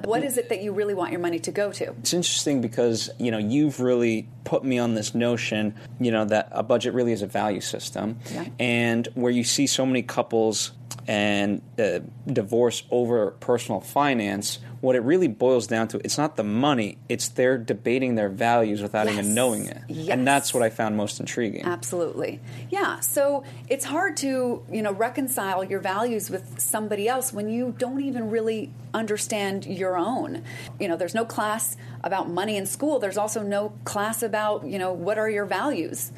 What 0.03 0.25
is 0.25 0.38
it 0.38 0.50
that 0.50 0.62
you 0.62 0.74
really 0.74 0.93
want 0.93 1.12
your 1.12 1.22
money 1.22 1.39
to 1.39 1.51
go 1.51 1.72
to? 1.72 1.91
It's 2.00 2.13
interesting 2.13 2.60
because 2.60 3.10
you 3.17 3.31
know 3.31 3.38
you've 3.38 3.79
really 3.79 4.27
put 4.43 4.65
me 4.65 4.77
on 4.77 4.93
this 4.93 5.15
notion, 5.15 5.74
you 6.01 6.12
know, 6.12 6.25
that 6.25 6.50
a 6.51 6.63
budget 6.63 6.93
really 6.93 7.13
is 7.13 7.22
a 7.22 7.27
value 7.27 7.62
system, 7.62 8.19
yeah. 8.34 8.46
and 8.60 9.08
where 9.13 9.31
you 9.31 9.46
see 9.46 9.67
so 9.67 9.86
many 9.86 10.01
couples 10.01 10.74
and 11.09 11.63
uh, 11.79 12.01
divorce 12.31 12.83
over 12.91 13.31
personal 13.31 13.81
finance, 13.81 14.59
what 14.79 14.95
it 14.95 14.99
really 14.99 15.27
boils 15.27 15.65
down 15.65 15.87
to, 15.87 15.97
it's 16.05 16.19
not 16.19 16.35
the 16.35 16.43
money, 16.43 16.99
it's 17.09 17.29
they're 17.29 17.57
debating 17.57 18.13
their 18.13 18.29
values 18.29 18.83
without 18.83 19.07
Yes. 19.07 19.15
even 19.17 19.33
knowing 19.33 19.65
it. 19.65 19.81
Yes. 19.87 20.09
And 20.09 20.27
that's 20.27 20.53
what 20.53 20.61
I 20.61 20.69
found 20.69 20.95
most 20.97 21.19
intriguing. 21.19 21.65
Absolutely. 21.65 22.39
Yeah. 22.69 22.99
So 22.99 23.43
it's 23.67 23.85
hard 23.85 24.17
to, 24.17 24.63
you 24.71 24.81
know, 24.83 24.91
reconcile 24.93 25.63
your 25.63 25.79
values 25.79 26.29
with 26.29 26.59
somebody 26.59 27.07
else 27.07 27.33
when 27.33 27.49
you 27.49 27.73
don't 27.75 28.01
even 28.01 28.29
really 28.29 28.71
understand 28.93 29.65
your 29.65 29.97
own. 29.97 30.43
You 30.79 30.89
know, 30.89 30.95
there's 30.95 31.15
no 31.15 31.25
class 31.25 31.75
about 32.03 32.29
money 32.29 32.55
in 32.55 32.67
school. 32.67 32.99
There's 32.99 33.17
also 33.17 33.41
no 33.41 33.73
class 33.83 34.21
about, 34.21 34.67
you 34.67 34.77
know, 34.77 34.93
what 34.93 35.17
are 35.17 35.29
your 35.29 35.45
values. 35.45 36.11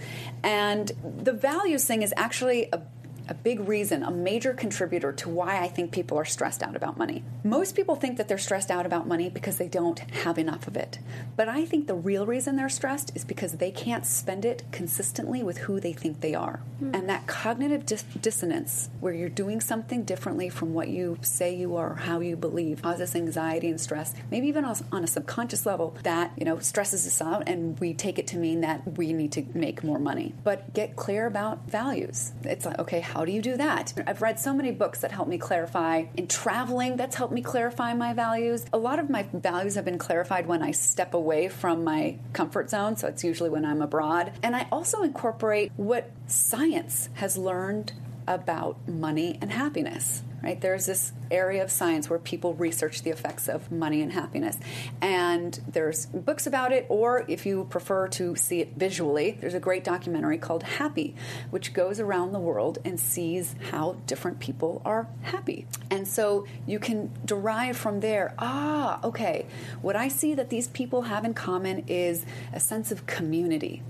And 0.43 0.91
the 1.23 1.31
values 1.31 1.85
thing 1.85 2.01
is 2.01 2.13
actually 2.17 2.67
a 2.73 2.81
a 3.27 3.33
big 3.33 3.67
reason, 3.67 4.03
a 4.03 4.11
major 4.11 4.53
contributor 4.53 5.11
to 5.13 5.29
why 5.29 5.61
I 5.61 5.67
think 5.67 5.91
people 5.91 6.17
are 6.17 6.25
stressed 6.25 6.63
out 6.63 6.75
about 6.75 6.97
money. 6.97 7.23
Most 7.43 7.75
people 7.75 7.95
think 7.95 8.17
that 8.17 8.27
they're 8.27 8.37
stressed 8.37 8.71
out 8.71 8.85
about 8.85 9.07
money 9.07 9.29
because 9.29 9.57
they 9.57 9.67
don't 9.67 9.99
have 9.99 10.37
enough 10.37 10.67
of 10.67 10.75
it. 10.75 10.99
But 11.35 11.47
I 11.47 11.65
think 11.65 11.87
the 11.87 11.95
real 11.95 12.25
reason 12.25 12.55
they're 12.55 12.69
stressed 12.69 13.15
is 13.15 13.23
because 13.23 13.53
they 13.53 13.71
can't 13.71 14.05
spend 14.05 14.45
it 14.45 14.63
consistently 14.71 15.43
with 15.43 15.59
who 15.59 15.79
they 15.79 15.93
think 15.93 16.21
they 16.21 16.35
are. 16.35 16.61
Hmm. 16.79 16.95
And 16.95 17.09
that 17.09 17.27
cognitive 17.27 17.85
dis- 17.85 18.03
dissonance, 18.21 18.89
where 18.99 19.13
you're 19.13 19.29
doing 19.29 19.61
something 19.61 20.03
differently 20.03 20.49
from 20.49 20.73
what 20.73 20.89
you 20.89 21.17
say 21.21 21.55
you 21.55 21.75
are 21.75 21.91
or 21.91 21.95
how 21.95 22.19
you 22.19 22.35
believe, 22.35 22.81
causes 22.81 23.15
anxiety 23.15 23.69
and 23.69 23.79
stress, 23.79 24.13
maybe 24.29 24.47
even 24.47 24.65
on 24.65 24.75
on 24.91 25.03
a 25.03 25.07
subconscious 25.07 25.65
level, 25.65 25.95
that, 26.03 26.31
you 26.37 26.45
know, 26.45 26.59
stresses 26.59 27.05
us 27.05 27.21
out 27.21 27.43
and 27.47 27.79
we 27.79 27.93
take 27.93 28.17
it 28.19 28.27
to 28.27 28.37
mean 28.37 28.61
that 28.61 28.97
we 28.97 29.13
need 29.13 29.31
to 29.31 29.45
make 29.53 29.83
more 29.83 29.99
money. 29.99 30.33
But 30.43 30.73
get 30.73 30.95
clear 30.95 31.25
about 31.25 31.69
values. 31.69 32.31
It's 32.43 32.65
like, 32.65 32.79
okay, 32.79 32.99
how 32.99 33.20
do 33.25 33.31
you 33.31 33.41
do 33.41 33.57
that? 33.57 33.93
I've 34.07 34.21
read 34.21 34.39
so 34.39 34.53
many 34.53 34.71
books 34.71 35.01
that 35.01 35.11
help 35.11 35.27
me 35.27 35.37
clarify. 35.37 36.05
In 36.15 36.27
traveling, 36.27 36.97
that's 36.97 37.15
helped 37.15 37.33
me 37.33 37.41
clarify 37.41 37.93
my 37.93 38.13
values. 38.13 38.65
A 38.73 38.77
lot 38.77 38.99
of 38.99 39.09
my 39.09 39.23
values 39.33 39.75
have 39.75 39.85
been 39.85 39.97
clarified 39.97 40.47
when 40.47 40.61
I 40.61 40.71
step 40.71 41.13
away 41.13 41.49
from 41.49 41.83
my 41.83 42.17
comfort 42.33 42.69
zone, 42.69 42.97
so 42.97 43.07
it's 43.07 43.23
usually 43.23 43.49
when 43.49 43.65
I'm 43.65 43.81
abroad. 43.81 44.33
And 44.43 44.55
I 44.55 44.67
also 44.71 45.03
incorporate 45.03 45.71
what 45.75 46.11
science 46.27 47.09
has 47.13 47.37
learned 47.37 47.93
about 48.27 48.87
money 48.87 49.37
and 49.41 49.51
happiness 49.51 50.23
right? 50.43 50.59
There's 50.59 50.85
this 50.85 51.13
area 51.29 51.63
of 51.63 51.71
science 51.71 52.09
where 52.09 52.19
people 52.19 52.53
research 52.55 53.03
the 53.03 53.11
effects 53.11 53.47
of 53.47 53.71
money 53.71 54.01
and 54.01 54.11
happiness. 54.11 54.57
And 55.01 55.59
there's 55.67 56.07
books 56.07 56.47
about 56.47 56.71
it 56.71 56.85
or 56.89 57.25
if 57.27 57.45
you 57.45 57.65
prefer 57.69 58.07
to 58.09 58.35
see 58.35 58.59
it 58.61 58.73
visually 58.75 59.37
there's 59.39 59.53
a 59.53 59.59
great 59.59 59.83
documentary 59.83 60.37
called 60.37 60.63
happy 60.63 61.15
which 61.49 61.73
goes 61.73 61.99
around 61.99 62.31
the 62.31 62.39
world 62.39 62.79
and 62.83 62.99
sees 62.99 63.55
how 63.69 63.97
different 64.07 64.39
people 64.39 64.81
are 64.85 65.07
happy. 65.21 65.65
And 65.89 66.07
so 66.07 66.45
you 66.65 66.79
can 66.79 67.11
derive 67.25 67.77
from 67.77 67.99
there 67.99 68.33
ah 68.39 68.99
okay 69.03 69.45
what 69.81 69.95
i 69.95 70.07
see 70.07 70.33
that 70.33 70.49
these 70.49 70.67
people 70.69 71.03
have 71.03 71.25
in 71.25 71.33
common 71.33 71.83
is 71.87 72.25
a 72.53 72.59
sense 72.59 72.91
of 72.91 73.05
community 73.05 73.81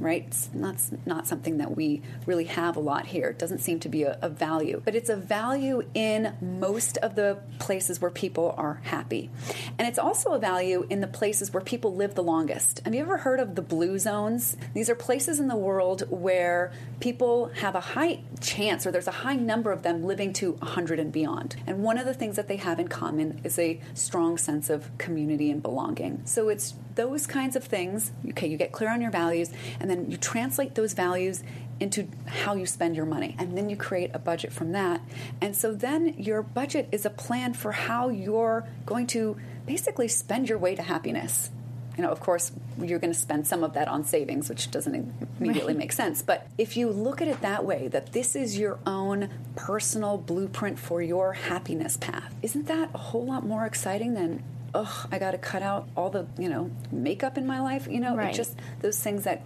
right? 0.00 0.24
It's 0.26 0.50
not, 0.52 0.76
not 1.06 1.26
something 1.26 1.58
that 1.58 1.76
we 1.76 2.02
really 2.26 2.44
have 2.44 2.76
a 2.76 2.80
lot 2.80 3.06
here. 3.06 3.28
It 3.28 3.38
doesn't 3.38 3.58
seem 3.58 3.80
to 3.80 3.88
be 3.88 4.02
a, 4.04 4.18
a 4.22 4.28
value, 4.28 4.80
but 4.84 4.94
it's 4.94 5.08
a 5.08 5.16
value 5.16 5.82
in 5.94 6.34
most 6.40 6.96
of 6.98 7.14
the 7.14 7.38
places 7.58 8.00
where 8.00 8.10
people 8.10 8.54
are 8.56 8.80
happy. 8.84 9.30
And 9.78 9.88
it's 9.88 9.98
also 9.98 10.32
a 10.32 10.38
value 10.38 10.86
in 10.88 11.00
the 11.00 11.06
places 11.06 11.52
where 11.52 11.62
people 11.62 11.94
live 11.94 12.14
the 12.14 12.22
longest. 12.22 12.80
Have 12.84 12.94
you 12.94 13.00
ever 13.00 13.18
heard 13.18 13.40
of 13.40 13.54
the 13.54 13.62
blue 13.62 13.98
zones? 13.98 14.56
These 14.74 14.90
are 14.90 14.94
places 14.94 15.40
in 15.40 15.48
the 15.48 15.56
world 15.56 16.04
where 16.08 16.72
people 17.00 17.46
have 17.60 17.74
a 17.74 17.80
high 17.80 18.20
chance 18.40 18.86
or 18.86 18.90
there's 18.90 19.08
a 19.08 19.12
high 19.12 19.36
number 19.36 19.72
of 19.72 19.82
them 19.82 20.04
living 20.04 20.32
to 20.34 20.52
100 20.52 20.98
and 20.98 21.12
beyond. 21.12 21.56
And 21.66 21.82
one 21.82 21.98
of 21.98 22.06
the 22.06 22.14
things 22.14 22.36
that 22.36 22.48
they 22.48 22.56
have 22.56 22.78
in 22.78 22.88
common 22.88 23.40
is 23.44 23.58
a 23.58 23.80
strong 23.94 24.38
sense 24.38 24.70
of 24.70 24.96
community 24.98 25.50
and 25.50 25.62
belonging. 25.62 26.22
So 26.24 26.48
it's 26.48 26.74
those 26.98 27.26
kinds 27.26 27.54
of 27.54 27.64
things. 27.64 28.10
Okay, 28.30 28.48
you 28.48 28.56
get 28.56 28.72
clear 28.72 28.90
on 28.90 29.00
your 29.00 29.12
values, 29.12 29.50
and 29.78 29.87
then 29.88 30.10
you 30.10 30.16
translate 30.16 30.74
those 30.74 30.92
values 30.92 31.42
into 31.80 32.08
how 32.26 32.54
you 32.54 32.66
spend 32.66 32.96
your 32.96 33.06
money. 33.06 33.36
And 33.38 33.56
then 33.56 33.70
you 33.70 33.76
create 33.76 34.10
a 34.14 34.18
budget 34.18 34.52
from 34.52 34.72
that. 34.72 35.00
And 35.40 35.56
so 35.56 35.72
then 35.72 36.14
your 36.18 36.42
budget 36.42 36.88
is 36.92 37.06
a 37.06 37.10
plan 37.10 37.54
for 37.54 37.72
how 37.72 38.08
you're 38.08 38.66
going 38.84 39.06
to 39.08 39.36
basically 39.66 40.08
spend 40.08 40.48
your 40.48 40.58
way 40.58 40.74
to 40.74 40.82
happiness. 40.82 41.50
You 41.96 42.02
know, 42.04 42.10
of 42.10 42.20
course, 42.20 42.52
you're 42.80 43.00
going 43.00 43.12
to 43.12 43.18
spend 43.18 43.46
some 43.46 43.64
of 43.64 43.74
that 43.74 43.88
on 43.88 44.04
savings, 44.04 44.48
which 44.48 44.70
doesn't 44.70 45.12
immediately 45.40 45.74
make 45.74 45.90
sense. 45.92 46.22
But 46.22 46.46
if 46.56 46.76
you 46.76 46.90
look 46.90 47.20
at 47.20 47.26
it 47.26 47.40
that 47.40 47.64
way, 47.64 47.88
that 47.88 48.12
this 48.12 48.36
is 48.36 48.56
your 48.56 48.78
own 48.86 49.30
personal 49.56 50.16
blueprint 50.16 50.78
for 50.78 51.02
your 51.02 51.32
happiness 51.32 51.96
path, 51.96 52.32
isn't 52.40 52.66
that 52.68 52.90
a 52.94 52.98
whole 52.98 53.26
lot 53.26 53.44
more 53.44 53.66
exciting 53.66 54.14
than 54.14 54.42
oh, 54.74 55.06
I 55.10 55.18
got 55.18 55.32
to 55.32 55.38
cut 55.38 55.62
out 55.62 55.88
all 55.96 56.10
the, 56.10 56.26
you 56.38 56.48
know, 56.48 56.70
makeup 56.92 57.38
in 57.38 57.46
my 57.46 57.60
life. 57.60 57.88
You 57.88 58.00
know, 58.00 58.14
Right. 58.14 58.34
just 58.34 58.54
those 58.80 59.00
things 59.00 59.24
that 59.24 59.42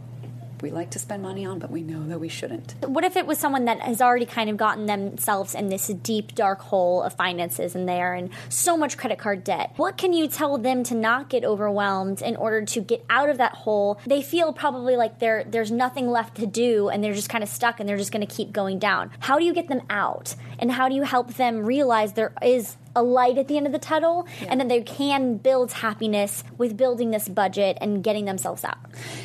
we 0.62 0.71
like 0.71 0.90
to 0.90 0.99
spend 0.99 1.23
money 1.23 1.45
on, 1.45 1.59
but 1.59 1.71
we 1.71 1.83
know 1.83 2.07
that 2.09 2.21
we 2.21 2.28
shouldn't. 2.28 2.76
What 2.87 3.04
if 3.04 3.16
it 3.16 3.26
was 3.26 3.38
someone 3.38 3.64
that 3.64 3.81
has 3.81 4.00
already 4.00 4.26
kind 4.26 4.49
of 4.49 4.57
gotten 4.57 4.87
themselves 4.87 5.54
in 5.54 5.69
this 5.69 5.88
deep, 5.88 6.35
dark 6.35 6.61
hole 6.61 7.02
of 7.02 7.14
finances 7.14 7.75
and 7.75 7.88
they 7.88 8.00
are 8.00 8.14
in 8.14 8.31
so 8.49 8.76
much 8.76 8.97
credit 8.97 9.19
card 9.19 9.42
debt? 9.42 9.73
What 9.76 9.99
can 9.99 10.12
you 10.12 10.28
tell 10.28 10.57
them 10.59 10.85
to 10.85 10.95
not 10.95 11.28
get 11.28 11.45
overwhelmed 11.45 12.23
in 12.23 12.37
order 12.37 12.64
to 12.64 12.81
get 12.81 13.04
out 13.11 13.28
of 13.28 13.38
that 13.38 13.52
hole? 13.52 14.00
They 14.07 14.23
feel 14.23 14.52
probably 14.52 14.97
like 14.97 15.19
there 15.19 15.45
there's 15.45 15.71
nothing 15.71 16.09
left 16.09 16.37
to 16.37 16.47
do 16.47 16.88
and 16.88 17.02
they're 17.02 17.12
just 17.12 17.28
kind 17.28 17.42
of 17.42 17.50
stuck 17.50 17.81
and 17.81 17.88
they're 17.88 17.97
just 17.97 18.12
going 18.12 18.26
to 18.26 18.33
keep 18.33 18.52
going 18.52 18.78
down. 18.78 19.11
How 19.19 19.38
do 19.38 19.45
you 19.45 19.52
get 19.52 19.69
them 19.69 19.83
out? 19.90 20.37
And 20.59 20.71
how 20.71 20.88
do 20.88 20.95
you 20.95 21.02
help 21.02 21.35
them 21.35 21.66
realize 21.66 22.12
there 22.12 22.33
is 22.40 22.76
a 22.95 23.03
light 23.03 23.39
at 23.39 23.49
the 23.49 23.57
end 23.57 23.67
of 23.67 23.73
the 23.73 23.79
tunnel 23.79 24.27
and 24.49 24.61
that 24.61 24.69
they 24.69 24.83
can 24.83 25.37
build 25.37 25.73
happiness 25.73 26.45
with 26.59 26.77
building 26.77 27.11
this 27.11 27.29
budget 27.29 27.79
and 27.81 28.03
getting 28.03 28.25
themselves 28.25 28.65
out? 28.65 28.79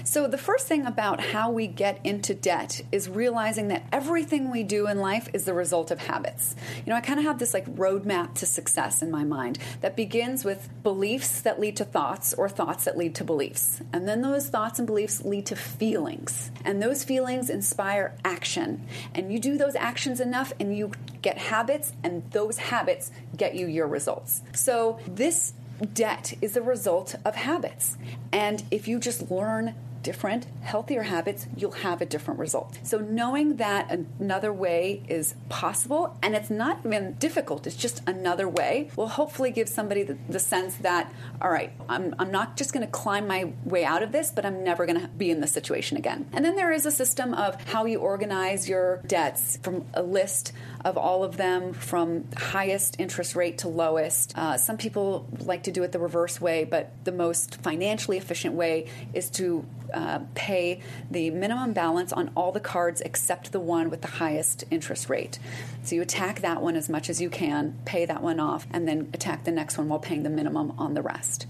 So, 0.04 0.28
the 0.28 0.38
first 0.38 0.68
thing 0.68 0.86
about 0.86 1.20
how 1.20 1.52
we 1.52 1.68
get 1.68 2.00
into 2.04 2.34
debt 2.34 2.82
is 2.92 3.10
realizing 3.10 3.68
that 3.70 3.86
everything 3.92 4.52
we 4.52 4.64
do 4.64 4.88
in 4.88 5.00
life 5.00 5.30
is 5.34 5.46
the 5.46 5.54
result 5.54 5.92
of 5.92 6.00
habits. 6.00 6.56
You 6.86 6.92
know, 6.92 6.96
I 6.96 7.02
kind 7.02 7.20
of 7.20 7.26
have 7.26 7.40
this 7.40 7.54
like 7.54 7.66
roadmap 7.76 8.36
to 8.36 8.46
success 8.46 9.02
in 9.02 9.12
my 9.12 9.24
mind 9.24 9.60
that 9.82 9.96
begins 9.96 10.46
with 10.46 10.70
beliefs 10.84 11.42
that 11.42 11.60
lead 11.60 11.76
to 11.78 11.86
thoughts 11.86 12.34
or 12.34 12.48
thoughts 12.48 12.86
that 12.86 12.98
lead 12.98 13.16
to 13.16 13.24
beliefs. 13.24 13.82
And 13.92 14.08
then 14.08 14.22
those 14.22 14.48
thoughts 14.48 14.80
and 14.80 14.88
beliefs 14.88 15.24
lead 15.24 15.46
to 15.48 15.56
feelings. 15.56 16.52
And 16.64 16.82
those 16.82 17.04
feelings 17.04 17.50
inspire 17.50 18.16
action. 18.24 18.86
And 19.14 19.32
you 19.32 19.40
do 19.40 19.58
those 19.58 19.76
actions 19.76 20.20
enough 20.20 20.54
and 20.60 20.76
you 20.76 20.92
get 21.22 21.38
habits, 21.38 21.92
and 22.04 22.24
those 22.32 22.58
habits 22.58 23.12
get 23.38 23.56
you 23.56 23.68
your 23.68 23.88
results. 23.88 24.42
So, 24.54 25.00
this 25.08 25.54
debt 25.94 26.34
is 26.42 26.58
a 26.58 26.62
result 26.62 27.16
of 27.24 27.36
habits. 27.36 27.98
And 28.32 28.64
if 28.72 28.88
you 28.88 29.00
just 29.00 29.30
learn 29.30 29.76
different, 30.08 30.48
healthier 30.62 31.04
habits, 31.04 31.48
you'll 31.58 31.84
have 31.84 32.00
a 32.00 32.06
different 32.06 32.40
result. 32.40 32.80
So, 32.84 33.00
knowing 33.00 33.58
that 33.58 33.92
another 33.92 34.54
way 34.54 35.04
is 35.10 35.36
possible 35.50 36.18
and 36.24 36.34
it's 36.34 36.50
not 36.50 36.80
even 36.86 37.16
difficult, 37.16 37.68
it's 37.68 37.76
just 37.76 38.02
another 38.08 38.48
way, 38.48 38.90
will 38.96 39.10
hopefully 39.10 39.52
give 39.52 39.68
somebody 39.68 40.04
the, 40.04 40.18
the 40.30 40.40
sense 40.40 40.76
that, 40.76 41.12
all 41.42 41.52
right, 41.52 41.74
I'm, 41.90 42.16
I'm 42.20 42.32
not 42.32 42.56
just 42.56 42.72
going 42.72 42.86
to 42.86 42.92
climb 42.92 43.28
my 43.28 43.52
way 43.66 43.84
out 43.84 44.02
of 44.02 44.14
this, 44.14 44.32
but 44.32 44.46
I'm 44.46 44.64
never 44.64 44.86
going 44.86 45.02
to 45.02 45.10
be 45.10 45.30
in 45.30 45.42
this 45.42 45.52
situation 45.52 45.98
again. 45.98 46.26
And 46.32 46.46
then 46.46 46.56
there 46.56 46.72
is 46.72 46.86
a 46.86 46.92
system 46.92 47.34
of 47.34 47.62
how 47.66 47.84
you 47.84 48.00
organize 48.00 48.70
your 48.70 49.02
debts 49.08 49.60
from 49.62 49.84
a 49.94 50.04
list 50.04 50.54
of 50.86 50.98
all 50.98 51.26
of 51.26 51.36
them 51.36 51.74
from 51.74 52.24
highest 52.38 52.96
interest 52.98 53.36
rate 53.36 53.58
to 53.58 53.68
lowest. 53.68 54.38
Uh, 54.38 54.58
some 54.58 54.78
people 54.78 55.28
like 55.42 55.64
to 55.64 55.72
do 55.72 55.84
it 55.84 55.92
the 55.92 56.00
reverse 56.00 56.40
way, 56.40 56.64
but 56.64 56.94
the 57.04 57.12
most 57.12 57.62
financially 57.62 58.18
efficient 58.18 58.56
way 58.56 58.88
is 59.14 59.30
to 59.32 59.66
uh, 59.98 60.20
pay 60.36 60.82
the 61.10 61.32
minimum 61.32 61.74
balance 61.74 62.14
on 62.14 62.30
all 62.36 62.52
the 62.52 62.60
cards 62.60 63.02
except 63.02 63.52
the 63.52 63.60
one 63.60 63.90
with 63.90 64.02
the 64.02 64.08
highest 64.08 64.64
interest 64.70 65.10
rate. 65.10 65.40
So 65.84 65.96
you 65.96 66.02
attack 66.04 66.42
that 66.42 66.62
one 66.62 66.76
as 66.76 66.88
much 66.88 67.10
as 67.10 67.20
you 67.20 67.30
can, 67.30 67.78
pay 67.86 68.06
that 68.06 68.22
one 68.22 68.40
off, 68.40 68.68
and 68.72 68.88
then 68.88 69.10
attack 69.14 69.44
the 69.44 69.52
next 69.52 69.78
one 69.78 69.90
while 69.90 70.00
paying 70.00 70.24
the 70.24 70.30
minimum 70.30 70.74
on 70.78 70.94
the 70.94 71.02
rest 71.02 71.48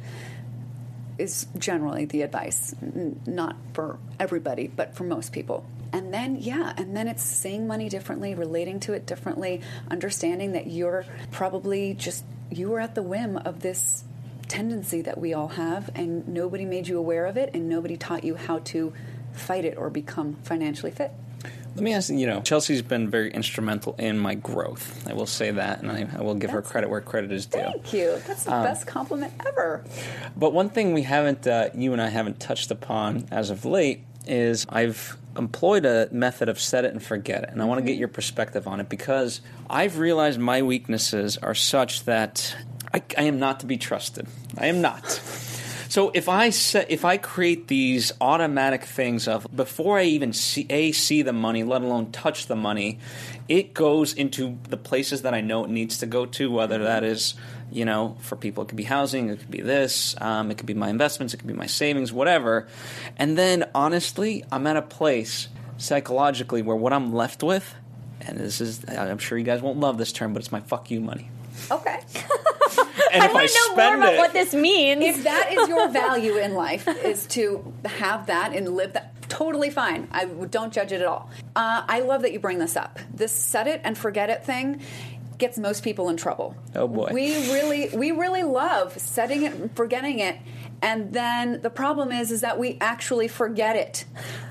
is 1.18 1.48
generally 1.58 2.06
the 2.06 2.22
advice. 2.22 2.76
Not 3.26 3.56
for 3.74 3.98
everybody, 4.20 4.68
but 4.68 4.96
for 4.96 5.04
most 5.04 5.34
people. 5.34 5.66
And 5.92 6.14
then, 6.14 6.36
yeah, 6.36 6.74
and 6.78 6.96
then 6.96 7.08
it's 7.08 7.24
seeing 7.24 7.66
money 7.66 7.90
differently, 7.90 8.36
relating 8.36 8.80
to 8.82 8.94
it 8.94 9.06
differently, 9.06 9.62
understanding 9.90 10.52
that 10.52 10.68
you're 10.68 11.06
probably 11.32 11.96
just, 11.96 12.24
you 12.52 12.70
were 12.70 12.80
at 12.80 12.94
the 12.94 13.02
whim 13.04 13.38
of 13.38 13.62
this 13.62 14.04
tendency 14.48 15.02
that 15.02 15.18
we 15.18 15.34
all 15.34 15.50
have, 15.50 15.90
and 15.96 16.28
nobody 16.28 16.66
made 16.66 16.88
you 16.88 16.98
aware 16.98 17.26
of 17.26 17.38
it, 17.38 17.52
and 17.54 17.70
nobody 17.70 17.98
taught 17.98 18.24
you 18.24 18.36
how 18.36 18.60
to 18.60 18.94
fight 19.34 19.66
it 19.66 19.78
or 19.78 19.90
become 19.90 20.36
financially 20.44 20.92
fit. 20.92 21.12
Let 21.76 21.84
me 21.84 21.94
ask 21.94 22.10
you, 22.10 22.18
you 22.18 22.26
know, 22.26 22.42
Chelsea's 22.42 22.82
been 22.82 23.08
very 23.08 23.32
instrumental 23.32 23.94
in 24.00 24.18
my 24.18 24.34
growth. 24.34 25.08
I 25.08 25.14
will 25.14 25.28
say 25.28 25.52
that, 25.52 25.82
and 25.84 25.92
I, 25.92 26.08
I 26.18 26.22
will 26.24 26.34
give 26.34 26.50
her 26.50 26.64
credit 26.64 26.90
where 26.90 27.02
credit 27.02 27.32
is 27.32 27.46
due. 27.46 27.60
Thank 27.60 27.94
you. 27.94 28.20
That's 28.26 28.46
the 28.46 28.50
best 28.50 28.88
compliment 28.88 29.34
ever. 29.46 29.84
But 30.36 30.54
one 30.54 30.70
thing 30.70 30.94
we 30.94 31.04
haven't, 31.04 31.46
uh, 31.46 31.70
you 31.76 31.94
and 31.94 32.02
I 32.02 32.08
haven't 32.08 32.40
touched 32.40 32.72
upon 32.72 33.28
as 33.30 33.52
of 33.52 33.64
late 33.64 34.04
is 34.26 34.66
I've 34.70 35.18
employed 35.38 35.86
a 35.86 36.10
method 36.12 36.50
of 36.50 36.60
set 36.60 36.84
it 36.84 36.94
and 36.94 37.04
forget 37.04 37.44
it, 37.44 37.50
and 37.52 37.62
I 37.62 37.66
want 37.66 37.78
to 37.78 37.86
get 37.86 37.98
your 37.98 38.08
perspective 38.08 38.68
on 38.68 38.80
it 38.80 38.90
because 38.90 39.42
I've 39.70 40.00
realized 40.00 40.40
my 40.40 40.64
weaknesses 40.64 41.38
are 41.38 41.54
such 41.54 42.06
that 42.06 42.58
I, 42.98 43.04
I 43.18 43.24
am 43.24 43.40
not 43.40 43.60
to 43.60 43.66
be 43.66 43.78
trusted. 43.78 44.28
I 44.58 44.68
am 44.68 44.82
not. 44.82 45.22
So 45.90 46.12
if 46.14 46.28
I 46.28 46.50
set, 46.50 46.92
if 46.92 47.06
I 47.06 47.18
create 47.18 47.68
these 47.68 48.12
automatic 48.20 48.84
things 48.84 49.28
of 49.28 49.48
before 49.56 50.00
I 50.00 50.04
even 50.04 50.34
see 50.34 50.66
a 50.70 50.92
see 50.92 51.22
the 51.22 51.34
money, 51.34 51.64
let 51.64 51.82
alone 51.82 52.12
touch 52.12 52.48
the 52.48 52.56
money, 52.56 53.00
it 53.48 53.74
goes 53.74 54.14
into 54.14 54.58
the 54.70 54.78
places 54.78 55.22
that 55.22 55.34
I 55.34 55.42
know 55.42 55.64
it 55.64 55.70
needs 55.70 56.00
to 56.00 56.06
go 56.06 56.26
to. 56.26 56.52
Whether 56.52 56.80
that 56.80 57.04
is 57.04 57.36
you 57.72 57.86
know 57.86 58.18
for 58.20 58.36
people, 58.36 58.64
it 58.64 58.68
could 58.68 58.78
be 58.78 58.84
housing, 58.84 59.30
it 59.30 59.40
could 59.40 59.52
be 59.52 59.62
this, 59.62 60.16
um, 60.20 60.52
it 60.52 60.58
could 60.58 60.68
be 60.68 60.74
my 60.74 60.90
investments, 60.90 61.34
it 61.34 61.38
could 61.38 61.48
be 61.48 61.54
my 61.54 61.68
savings, 61.68 62.12
whatever. 62.12 62.68
And 63.16 63.38
then 63.38 63.70
honestly, 63.74 64.44
I'm 64.52 64.68
at 64.68 64.76
a 64.76 64.82
place 64.82 65.48
psychologically 65.78 66.64
where 66.64 66.76
what 66.76 66.92
I'm 66.92 67.14
left 67.14 67.44
with, 67.44 67.74
and 68.22 68.38
this 68.38 68.60
is 68.60 68.84
I'm 68.90 69.20
sure 69.20 69.38
you 69.38 69.46
guys 69.46 69.62
won't 69.62 69.80
love 69.80 69.98
this 69.98 70.12
term, 70.12 70.34
but 70.34 70.42
it's 70.42 70.52
my 70.52 70.60
fuck 70.62 70.92
you 70.92 71.00
money. 71.00 71.30
Okay. 71.72 72.02
And 73.18 73.24
I 73.24 73.28
if 73.28 73.34
want 73.34 73.48
to 73.50 73.54
know 73.56 73.68
more 73.70 73.76
spend 73.76 73.96
about 74.02 74.14
it- 74.14 74.18
what 74.18 74.34
this 74.34 74.54
means. 74.54 75.04
if 75.04 75.24
that 75.24 75.52
is 75.54 75.68
your 75.68 75.90
value 75.90 76.38
in 76.38 76.54
life 76.54 76.88
is 76.88 77.26
to 77.28 77.74
have 77.86 78.28
that 78.28 78.54
and 78.54 78.76
live 78.76 78.94
that 78.94 79.14
totally 79.30 79.70
fine 79.70 80.08
i 80.12 80.24
don't 80.26 80.72
judge 80.72 80.94
it 80.94 81.02
at 81.02 81.08
all 81.08 81.30
uh, 81.58 81.84
i 81.90 82.00
love 82.00 82.22
that 82.22 82.32
you 82.32 82.40
bring 82.40 82.60
this 82.60 82.78
up 82.78 82.98
this 83.14 83.32
set 83.34 83.68
it 83.68 83.82
and 83.84 83.98
forget 83.98 84.30
it 84.30 84.46
thing 84.46 84.82
gets 85.38 85.58
most 85.58 85.84
people 85.84 86.08
in 86.08 86.16
trouble 86.16 86.56
Oh, 86.74 86.88
boy. 86.88 87.10
we 87.12 87.36
really 87.52 87.90
we 87.94 88.12
really 88.12 88.44
love 88.44 88.98
setting 88.98 89.44
it 89.44 89.54
and 89.54 89.76
forgetting 89.76 90.20
it 90.20 90.38
and 90.82 91.14
then 91.14 91.62
the 91.62 91.70
problem 91.70 92.12
is 92.12 92.32
is 92.32 92.42
that 92.42 92.60
we 92.60 92.78
actually 92.80 93.28
forget 93.28 93.76
it. 93.76 94.06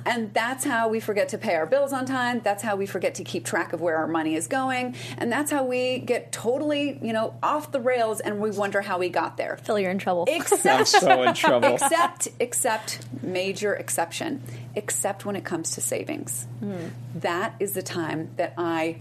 And 0.04 0.33
that's 0.33 0.64
how 0.64 0.88
we 0.88 1.00
forget 1.00 1.30
to 1.30 1.38
pay 1.38 1.54
our 1.54 1.66
bills 1.66 1.92
on 1.92 2.06
time. 2.06 2.40
That's 2.40 2.62
how 2.62 2.76
we 2.76 2.87
forget 2.87 3.16
to 3.16 3.25
keep 3.25 3.45
track 3.45 3.73
of 3.73 3.80
where 3.80 3.97
our 3.97 4.06
money 4.06 4.35
is 4.35 4.47
going. 4.47 4.95
And 5.18 5.30
that's 5.30 5.50
how 5.50 5.64
we 5.64 5.99
get 5.99 6.33
totally 6.33 6.99
you 7.02 7.12
know 7.12 7.35
off 7.42 7.73
the 7.73 7.80
rails 7.80 8.21
and 8.21 8.40
we 8.40 8.50
wonder 8.50 8.80
how 8.80 8.99
we 8.99 9.09
got 9.09 9.37
there. 9.37 9.56
Phil, 9.62 9.78
you're 9.78 9.90
in 9.90 9.99
trouble. 9.99 10.25
except 10.28 10.66
I'm 10.66 10.85
so 10.85 11.23
in 11.23 11.35
trouble. 11.35 11.75
except 11.75 12.28
except 12.40 13.00
major 13.23 13.75
exception. 13.75 14.42
Except 14.75 15.25
when 15.25 15.37
it 15.37 15.45
comes 15.45 15.73
to 15.73 15.80
savings. 15.80 16.47
Hmm. 16.61 16.88
That 17.16 17.54
is 17.61 17.73
the 17.73 17.83
time 17.83 18.30
that 18.37 18.54
i 18.59 18.99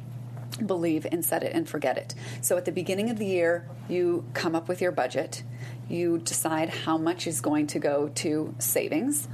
believe 0.65 1.05
in 1.11 1.21
set 1.21 1.43
it 1.43 1.53
and 1.53 1.67
forget 1.67 1.97
it. 1.97 2.15
So 2.41 2.55
at 2.55 2.65
the 2.65 2.71
beginning 2.71 3.09
of 3.09 3.17
the 3.17 3.25
year 3.25 3.67
you 3.89 4.25
come 4.33 4.55
up 4.55 4.67
with 4.67 4.81
your 4.81 4.91
budget 4.91 5.43
you 5.89 6.17
decide 6.19 6.69
how 6.69 6.97
much 6.97 7.27
is 7.27 7.41
going 7.41 7.67
to 7.67 7.79
go 7.79 8.09
to 8.15 8.53
savings 8.59 9.27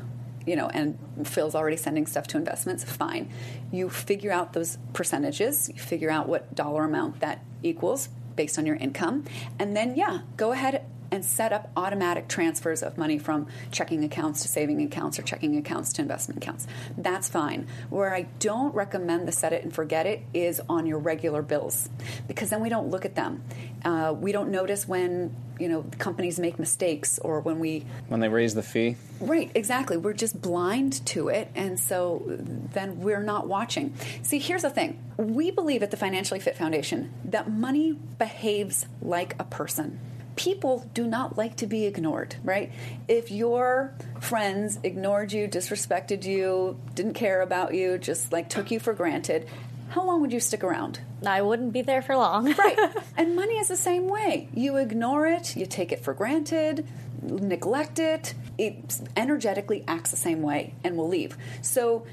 you 0.46 0.56
know 0.56 0.68
and 0.68 0.98
phil's 1.24 1.56
already 1.56 1.78
sending 1.78 2.08
stuff 2.08 2.28
to 2.28 2.38
investments 2.38 2.84
fine. 2.84 3.32
You 3.72 3.90
figure 3.90 4.32
out 4.32 4.54
those 4.54 4.78
percentages 4.94 5.70
you 5.70 5.80
figure 5.80 6.10
out 6.10 6.28
what 6.28 6.54
dollar 6.56 6.84
amount 6.84 7.20
that 7.20 7.44
equals 7.64 8.10
based 8.36 8.58
on 8.58 8.66
your 8.66 8.76
income 8.78 9.26
and 9.60 9.76
then 9.76 9.96
yeah 9.96 10.22
go 10.38 10.52
ahead 10.52 10.86
and 11.12 11.24
set 11.24 11.52
up 11.52 11.70
automatic 11.76 12.28
transfers 12.28 12.82
of 12.82 12.98
money 12.98 13.20
from 13.20 13.48
checking 13.72 14.04
accounts 14.04 14.42
to 14.42 14.48
saving 14.48 14.82
accounts 14.82 15.20
or 15.20 15.22
checking 15.24 15.58
accounts 15.58 15.94
to 15.94 16.02
investment 16.02 16.42
accounts. 16.42 16.68
That's 16.98 17.28
fine. 17.30 17.68
Where 17.90 18.16
I 18.16 18.24
don't 18.40 18.74
recommend 18.74 19.28
the 19.28 19.32
set 19.32 19.54
it 19.54 19.64
and 19.64 19.74
forget 19.74 20.06
it 20.06 20.22
is 20.34 20.62
on 20.70 20.86
your 20.86 21.00
regular 21.00 21.42
bills 21.42 21.90
because 22.28 22.50
then 22.50 22.62
we 22.62 22.70
don't 22.70 22.90
look 22.90 23.06
at 23.06 23.16
them. 23.16 23.44
Uh, 23.84 24.16
we 24.18 24.32
don't 24.32 24.50
notice 24.52 24.88
when 24.88 25.36
you 25.60 25.68
know 25.70 25.86
companies 26.00 26.40
make 26.40 26.58
mistakes 26.58 27.20
or 27.20 27.40
when 27.40 27.60
we 27.60 27.86
when 28.08 28.20
they 28.20 28.30
raise 28.30 28.56
the 28.56 28.64
fee. 28.64 28.96
Right, 29.20 29.52
exactly. 29.54 29.98
We're 29.98 30.14
just 30.14 30.42
blind 30.42 31.06
to 31.08 31.30
it, 31.30 31.50
and 31.54 31.80
so 31.80 32.24
then 32.28 33.02
we're 33.02 33.22
not 33.22 33.48
watching. 33.48 33.94
See, 34.24 34.40
here's 34.40 34.64
the 34.64 34.70
thing 34.70 35.00
we 35.18 35.52
believe 35.52 35.84
at 35.84 35.92
the 35.92 35.98
Financially 35.98 36.40
Fit 36.40 36.56
Foundation 36.56 37.14
that 37.26 37.52
money 37.52 37.94
behaves 38.18 38.88
like 39.02 39.36
a 39.40 39.44
person. 39.44 40.00
People 40.36 40.90
do 40.94 41.06
not 41.06 41.38
like 41.38 41.58
to 41.58 41.68
be 41.68 41.86
ignored, 41.86 42.36
right? 42.44 42.72
If 43.08 43.32
your 43.32 43.94
friends 44.20 44.80
ignored 44.84 45.32
you, 45.34 45.48
disrespected 45.48 46.24
you, 46.24 46.80
didn't 46.96 47.14
care 47.14 47.42
about 47.42 47.74
you, 47.74 47.98
just 47.98 48.32
like 48.32 48.50
took 48.50 48.72
you 48.72 48.80
for 48.80 48.94
granted, 48.94 49.48
how 49.90 50.06
long 50.06 50.22
would 50.22 50.32
you 50.32 50.40
stick 50.40 50.64
around? 50.64 51.02
I 51.26 51.42
wouldn't 51.42 51.74
be 51.74 51.82
there 51.82 52.02
for 52.02 52.16
long. 52.16 52.54
Right. 52.58 52.80
and 53.18 53.36
money 53.36 53.56
is 53.58 53.68
the 53.68 53.78
same 53.78 54.08
way. 54.08 54.48
You 54.54 54.78
ignore 54.78 55.28
it, 55.28 55.56
you 55.58 55.66
take 55.66 55.92
it 55.92 56.04
for 56.04 56.14
granted, 56.14 56.88
neglect 57.22 58.00
it, 58.00 58.34
it 58.58 59.00
energetically 59.18 59.84
acts 59.88 60.12
the 60.12 60.18
same 60.18 60.42
way 60.42 60.76
and 60.84 60.96
will 60.96 61.10
leave. 61.10 61.38
So 61.62 62.06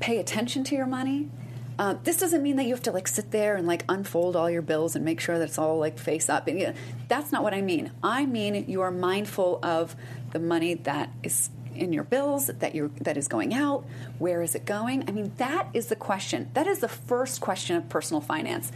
pay 0.00 0.18
attention 0.18 0.62
to 0.64 0.74
your 0.74 0.86
money. 0.86 1.30
Uh, 1.78 1.94
this 2.04 2.18
doesn't 2.18 2.42
mean 2.42 2.56
that 2.56 2.64
you 2.64 2.74
have 2.74 2.82
to 2.82 2.92
like 2.92 3.08
sit 3.08 3.30
there 3.30 3.56
and 3.56 3.66
like 3.66 3.84
unfold 3.88 4.36
all 4.36 4.50
your 4.50 4.62
bills 4.62 4.94
and 4.94 5.04
make 5.04 5.20
sure 5.20 5.38
that 5.38 5.48
it's 5.48 5.58
all 5.58 5.78
like 5.78 5.98
face 5.98 6.28
up. 6.28 6.46
And, 6.46 6.60
you 6.60 6.66
know, 6.68 6.74
that's 7.08 7.32
not 7.32 7.42
what 7.42 7.54
I 7.54 7.62
mean. 7.62 7.90
I 8.02 8.26
mean 8.26 8.66
you 8.68 8.82
are 8.82 8.90
mindful 8.90 9.58
of 9.62 9.96
the 10.32 10.38
money 10.38 10.74
that 10.74 11.10
is 11.22 11.50
in 11.74 11.92
your 11.92 12.04
bills 12.04 12.48
that 12.48 12.74
you're 12.74 12.90
that 13.00 13.16
is 13.16 13.28
going 13.28 13.54
out. 13.54 13.84
Where 14.18 14.42
is 14.42 14.54
it 14.54 14.66
going? 14.66 15.08
I 15.08 15.12
mean 15.12 15.32
that 15.38 15.68
is 15.72 15.86
the 15.86 15.96
question. 15.96 16.50
That 16.52 16.66
is 16.66 16.80
the 16.80 16.88
first 16.88 17.40
question 17.40 17.76
of 17.76 17.88
personal 17.88 18.20
finance 18.20 18.70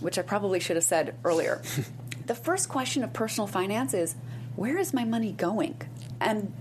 which 0.00 0.18
i 0.18 0.22
probably 0.22 0.60
should 0.60 0.76
have 0.76 0.84
said 0.84 1.14
earlier. 1.24 1.62
The 2.26 2.34
first 2.34 2.70
question 2.70 3.04
of 3.04 3.12
personal 3.12 3.46
finance 3.46 3.92
is 3.92 4.14
where 4.56 4.78
is 4.78 4.94
my 4.94 5.04
money 5.04 5.30
going? 5.30 5.78
And 6.22 6.54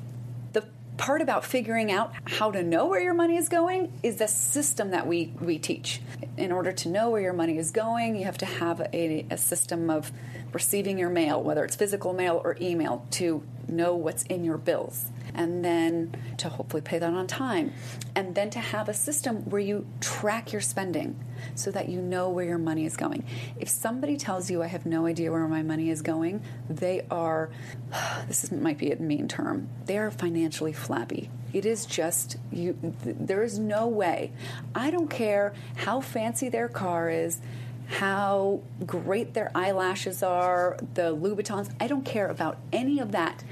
part 0.97 1.21
about 1.21 1.43
figuring 1.43 1.91
out 1.91 2.13
how 2.25 2.51
to 2.51 2.63
know 2.63 2.87
where 2.87 3.01
your 3.01 3.13
money 3.13 3.37
is 3.37 3.49
going 3.49 3.91
is 4.03 4.17
the 4.17 4.27
system 4.27 4.91
that 4.91 5.07
we, 5.07 5.33
we 5.39 5.57
teach. 5.57 6.01
In 6.37 6.51
order 6.51 6.71
to 6.71 6.89
know 6.89 7.09
where 7.09 7.21
your 7.21 7.33
money 7.33 7.57
is 7.57 7.71
going, 7.71 8.15
you 8.15 8.25
have 8.25 8.37
to 8.39 8.45
have 8.45 8.81
a, 8.93 9.25
a 9.29 9.37
system 9.37 9.89
of 9.89 10.11
receiving 10.51 10.97
your 10.97 11.09
mail, 11.09 11.41
whether 11.41 11.63
it's 11.65 11.75
physical 11.75 12.13
mail 12.13 12.41
or 12.43 12.57
email, 12.61 13.05
to 13.11 13.43
know 13.67 13.95
what's 13.95 14.23
in 14.23 14.43
your 14.43 14.57
bills. 14.57 15.05
And 15.35 15.63
then 15.63 16.15
to 16.37 16.49
hopefully 16.49 16.81
pay 16.81 16.99
that 16.99 17.13
on 17.13 17.27
time. 17.27 17.73
And 18.15 18.35
then 18.35 18.49
to 18.51 18.59
have 18.59 18.89
a 18.89 18.93
system 18.93 19.49
where 19.49 19.61
you 19.61 19.87
track 19.99 20.51
your 20.51 20.61
spending 20.61 21.19
so 21.55 21.71
that 21.71 21.89
you 21.89 22.01
know 22.01 22.29
where 22.29 22.45
your 22.45 22.57
money 22.57 22.85
is 22.85 22.95
going. 22.95 23.23
If 23.59 23.69
somebody 23.69 24.17
tells 24.17 24.49
you, 24.49 24.63
I 24.63 24.67
have 24.67 24.85
no 24.85 25.05
idea 25.05 25.31
where 25.31 25.47
my 25.47 25.63
money 25.63 25.89
is 25.89 26.01
going, 26.01 26.41
they 26.69 27.05
are, 27.09 27.49
this 28.27 28.43
is, 28.43 28.51
might 28.51 28.77
be 28.77 28.91
a 28.91 28.95
mean 28.97 29.27
term, 29.27 29.69
they 29.85 29.97
are 29.97 30.11
financially 30.11 30.73
flabby. 30.73 31.29
It 31.53 31.65
is 31.67 31.85
just, 31.85 32.37
you. 32.51 32.77
Th- 33.03 33.15
there 33.19 33.43
is 33.43 33.59
no 33.59 33.87
way. 33.87 34.31
I 34.73 34.89
don't 34.89 35.09
care 35.09 35.53
how 35.75 36.01
fancy 36.01 36.49
their 36.49 36.67
car 36.67 37.11
is, 37.11 37.39
how 37.87 38.61
great 38.85 39.35
their 39.35 39.51
eyelashes 39.53 40.23
are, 40.23 40.77
the 40.95 41.15
Louboutins. 41.15 41.71
I 41.79 41.87
don't 41.87 42.05
care 42.05 42.27
about 42.27 42.57
any 42.71 42.99
of 42.99 43.11
that. 43.11 43.43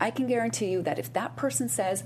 I 0.00 0.10
can 0.10 0.26
guarantee 0.26 0.70
you 0.70 0.82
that 0.82 0.98
if 0.98 1.12
that 1.12 1.36
person 1.36 1.68
says, 1.68 2.04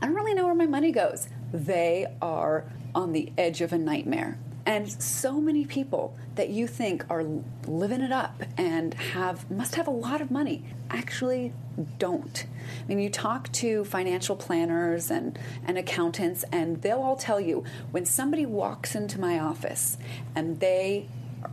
I 0.00 0.06
don't 0.06 0.14
really 0.14 0.34
know 0.34 0.46
where 0.46 0.54
my 0.54 0.66
money 0.66 0.92
goes, 0.92 1.28
they 1.52 2.06
are 2.22 2.64
on 2.94 3.12
the 3.12 3.32
edge 3.36 3.60
of 3.60 3.72
a 3.72 3.78
nightmare. 3.78 4.38
And 4.64 4.90
so 4.90 5.40
many 5.40 5.64
people 5.64 6.16
that 6.34 6.50
you 6.50 6.66
think 6.66 7.04
are 7.08 7.24
living 7.66 8.00
it 8.00 8.10
up 8.10 8.42
and 8.56 8.94
have 8.94 9.48
must 9.48 9.76
have 9.76 9.86
a 9.86 9.92
lot 9.92 10.20
of 10.20 10.30
money 10.30 10.64
actually 10.90 11.52
don't. 11.98 12.46
I 12.82 12.86
mean, 12.88 12.98
you 12.98 13.08
talk 13.08 13.50
to 13.52 13.84
financial 13.84 14.34
planners 14.34 15.10
and, 15.10 15.38
and 15.64 15.78
accountants, 15.78 16.44
and 16.50 16.82
they'll 16.82 17.00
all 17.00 17.16
tell 17.16 17.40
you 17.40 17.64
when 17.92 18.04
somebody 18.06 18.44
walks 18.44 18.96
into 18.96 19.20
my 19.20 19.38
office 19.38 19.98
and 20.34 20.58
they 20.58 21.08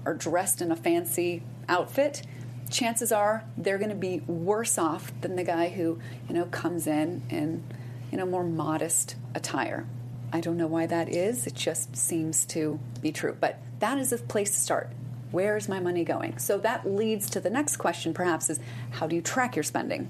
are 0.05 0.15
dressed 0.15 0.62
in 0.62 0.71
a 0.71 0.75
fancy 0.75 1.43
outfit, 1.69 2.23
chances 2.69 3.12
are 3.12 3.43
they're 3.58 3.78
going 3.78 3.89
to 3.89 3.95
be 3.95 4.19
worse 4.21 4.78
off 4.78 5.12
than 5.21 5.36
the 5.36 5.43
guy 5.43 5.69
who 5.69 5.99
you 6.28 6.36
know 6.36 6.45
comes 6.45 6.88
in 6.88 7.21
in 7.30 7.63
you 8.12 8.17
know 8.17 8.26
more 8.26 8.43
modest 8.43 9.15
attire. 9.36 9.86
I 10.32 10.39
don't 10.39 10.58
know 10.58 10.67
why 10.67 10.88
that 10.88 11.10
is. 11.10 11.45
It 11.45 11.54
just 11.54 11.95
seems 11.95 12.45
to 12.47 12.80
be 13.02 13.12
true. 13.12 13.38
But 13.39 13.60
that 13.80 13.99
is 13.99 14.12
a 14.12 14.17
place 14.17 14.52
to 14.52 14.60
start. 14.60 14.89
Where 15.32 15.58
is 15.58 15.69
my 15.69 15.80
money 15.80 16.04
going? 16.04 16.38
So 16.39 16.58
that 16.60 16.89
leads 16.89 17.30
to 17.32 17.39
the 17.39 17.49
next 17.49 17.78
question, 17.78 18.13
perhaps, 18.13 18.49
is 18.49 18.60
how 18.91 19.08
do 19.08 19.15
you 19.15 19.21
track 19.21 19.56
your 19.56 19.63
spending? 19.63 20.10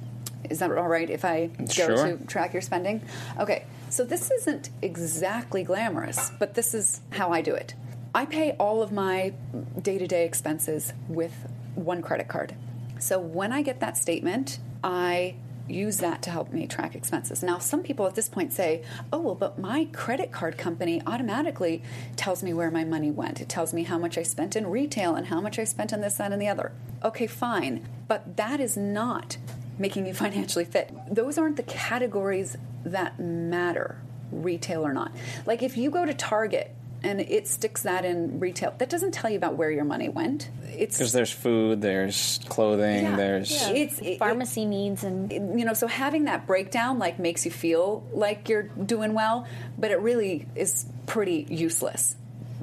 Is 0.49 0.59
that 0.59 0.71
all 0.71 0.87
right 0.87 1.09
if 1.09 1.23
I 1.25 1.47
go 1.47 1.65
Sure. 1.65 2.17
to 2.17 2.25
track 2.25 2.53
your 2.53 2.61
spending? 2.61 3.01
Okay, 3.39 3.65
so 3.89 4.03
this 4.03 4.31
isn't 4.31 4.69
exactly 4.81 5.63
glamorous, 5.63 6.31
but 6.39 6.53
this 6.53 6.73
is 6.73 7.01
how 7.11 7.31
I 7.31 7.41
do 7.41 7.53
it. 7.55 7.73
I 8.15 8.25
pay 8.25 8.51
all 8.59 8.81
of 8.81 8.91
my 8.91 9.33
day 9.81 9.97
to 9.97 10.07
day 10.07 10.25
expenses 10.25 10.93
with 11.07 11.33
one 11.75 12.01
credit 12.01 12.27
card. 12.27 12.55
So 12.99 13.19
when 13.19 13.51
I 13.51 13.61
get 13.61 13.79
that 13.79 13.97
statement, 13.97 14.59
I 14.83 15.35
use 15.67 15.97
that 15.99 16.21
to 16.21 16.29
help 16.29 16.51
me 16.51 16.67
track 16.67 16.93
expenses. 16.93 17.41
Now, 17.41 17.57
some 17.57 17.83
people 17.83 18.05
at 18.05 18.15
this 18.15 18.27
point 18.27 18.51
say, 18.51 18.83
oh, 19.13 19.19
well, 19.19 19.35
but 19.35 19.57
my 19.57 19.87
credit 19.93 20.31
card 20.31 20.57
company 20.57 21.01
automatically 21.07 21.81
tells 22.15 22.43
me 22.43 22.53
where 22.53 22.69
my 22.69 22.83
money 22.83 23.11
went. 23.11 23.39
It 23.39 23.47
tells 23.47 23.73
me 23.73 23.83
how 23.83 23.97
much 23.97 24.17
I 24.17 24.23
spent 24.23 24.55
in 24.55 24.67
retail 24.67 25.15
and 25.15 25.27
how 25.27 25.39
much 25.39 25.57
I 25.57 25.63
spent 25.63 25.93
on 25.93 26.01
this, 26.01 26.15
that, 26.15 26.31
and 26.33 26.41
the 26.41 26.49
other. 26.49 26.73
Okay, 27.03 27.27
fine. 27.27 27.87
But 28.07 28.35
that 28.35 28.59
is 28.59 28.75
not 28.75 29.37
making 29.79 30.05
you 30.05 30.13
financially 30.25 30.65
fit. 30.65 30.91
Those 31.09 31.37
aren't 31.37 31.55
the 31.57 31.63
categories 31.63 32.57
that 32.83 33.19
matter. 33.19 33.97
retail 34.31 34.85
or 34.85 34.93
not. 34.93 35.11
Like 35.45 35.61
if 35.63 35.77
you 35.77 35.89
go 35.91 36.05
to 36.05 36.13
Target 36.13 36.75
and 37.03 37.19
it 37.21 37.47
sticks 37.47 37.83
that 37.83 38.05
in 38.05 38.39
retail, 38.39 38.73
that 38.77 38.89
doesn't 38.89 39.11
tell 39.13 39.29
you 39.29 39.37
about 39.37 39.55
where 39.57 39.69
your 39.69 39.83
money 39.83 40.09
went. 40.09 40.49
It's 40.75 40.97
Because 40.97 41.11
there's 41.11 41.31
food, 41.31 41.81
there's 41.81 42.39
clothing, 42.47 43.03
Yeah. 43.03 43.15
there's 43.15 43.51
it's 43.69 43.99
it- 43.99 44.19
Pharmacy 44.19 44.65
needs 44.65 45.03
and 45.03 45.31
you 45.31 45.65
know 45.65 45.73
so 45.73 45.87
having 45.87 46.25
that 46.25 46.47
breakdown 46.47 46.99
like 46.99 47.19
makes 47.19 47.45
you 47.45 47.51
feel 47.51 48.03
like 48.13 48.49
you're 48.49 48.63
doing 48.63 49.13
well 49.13 49.45
but 49.77 49.91
it 49.91 49.99
really 49.99 50.47
is 50.55 50.85
pretty 51.05 51.45
useless 51.49 52.15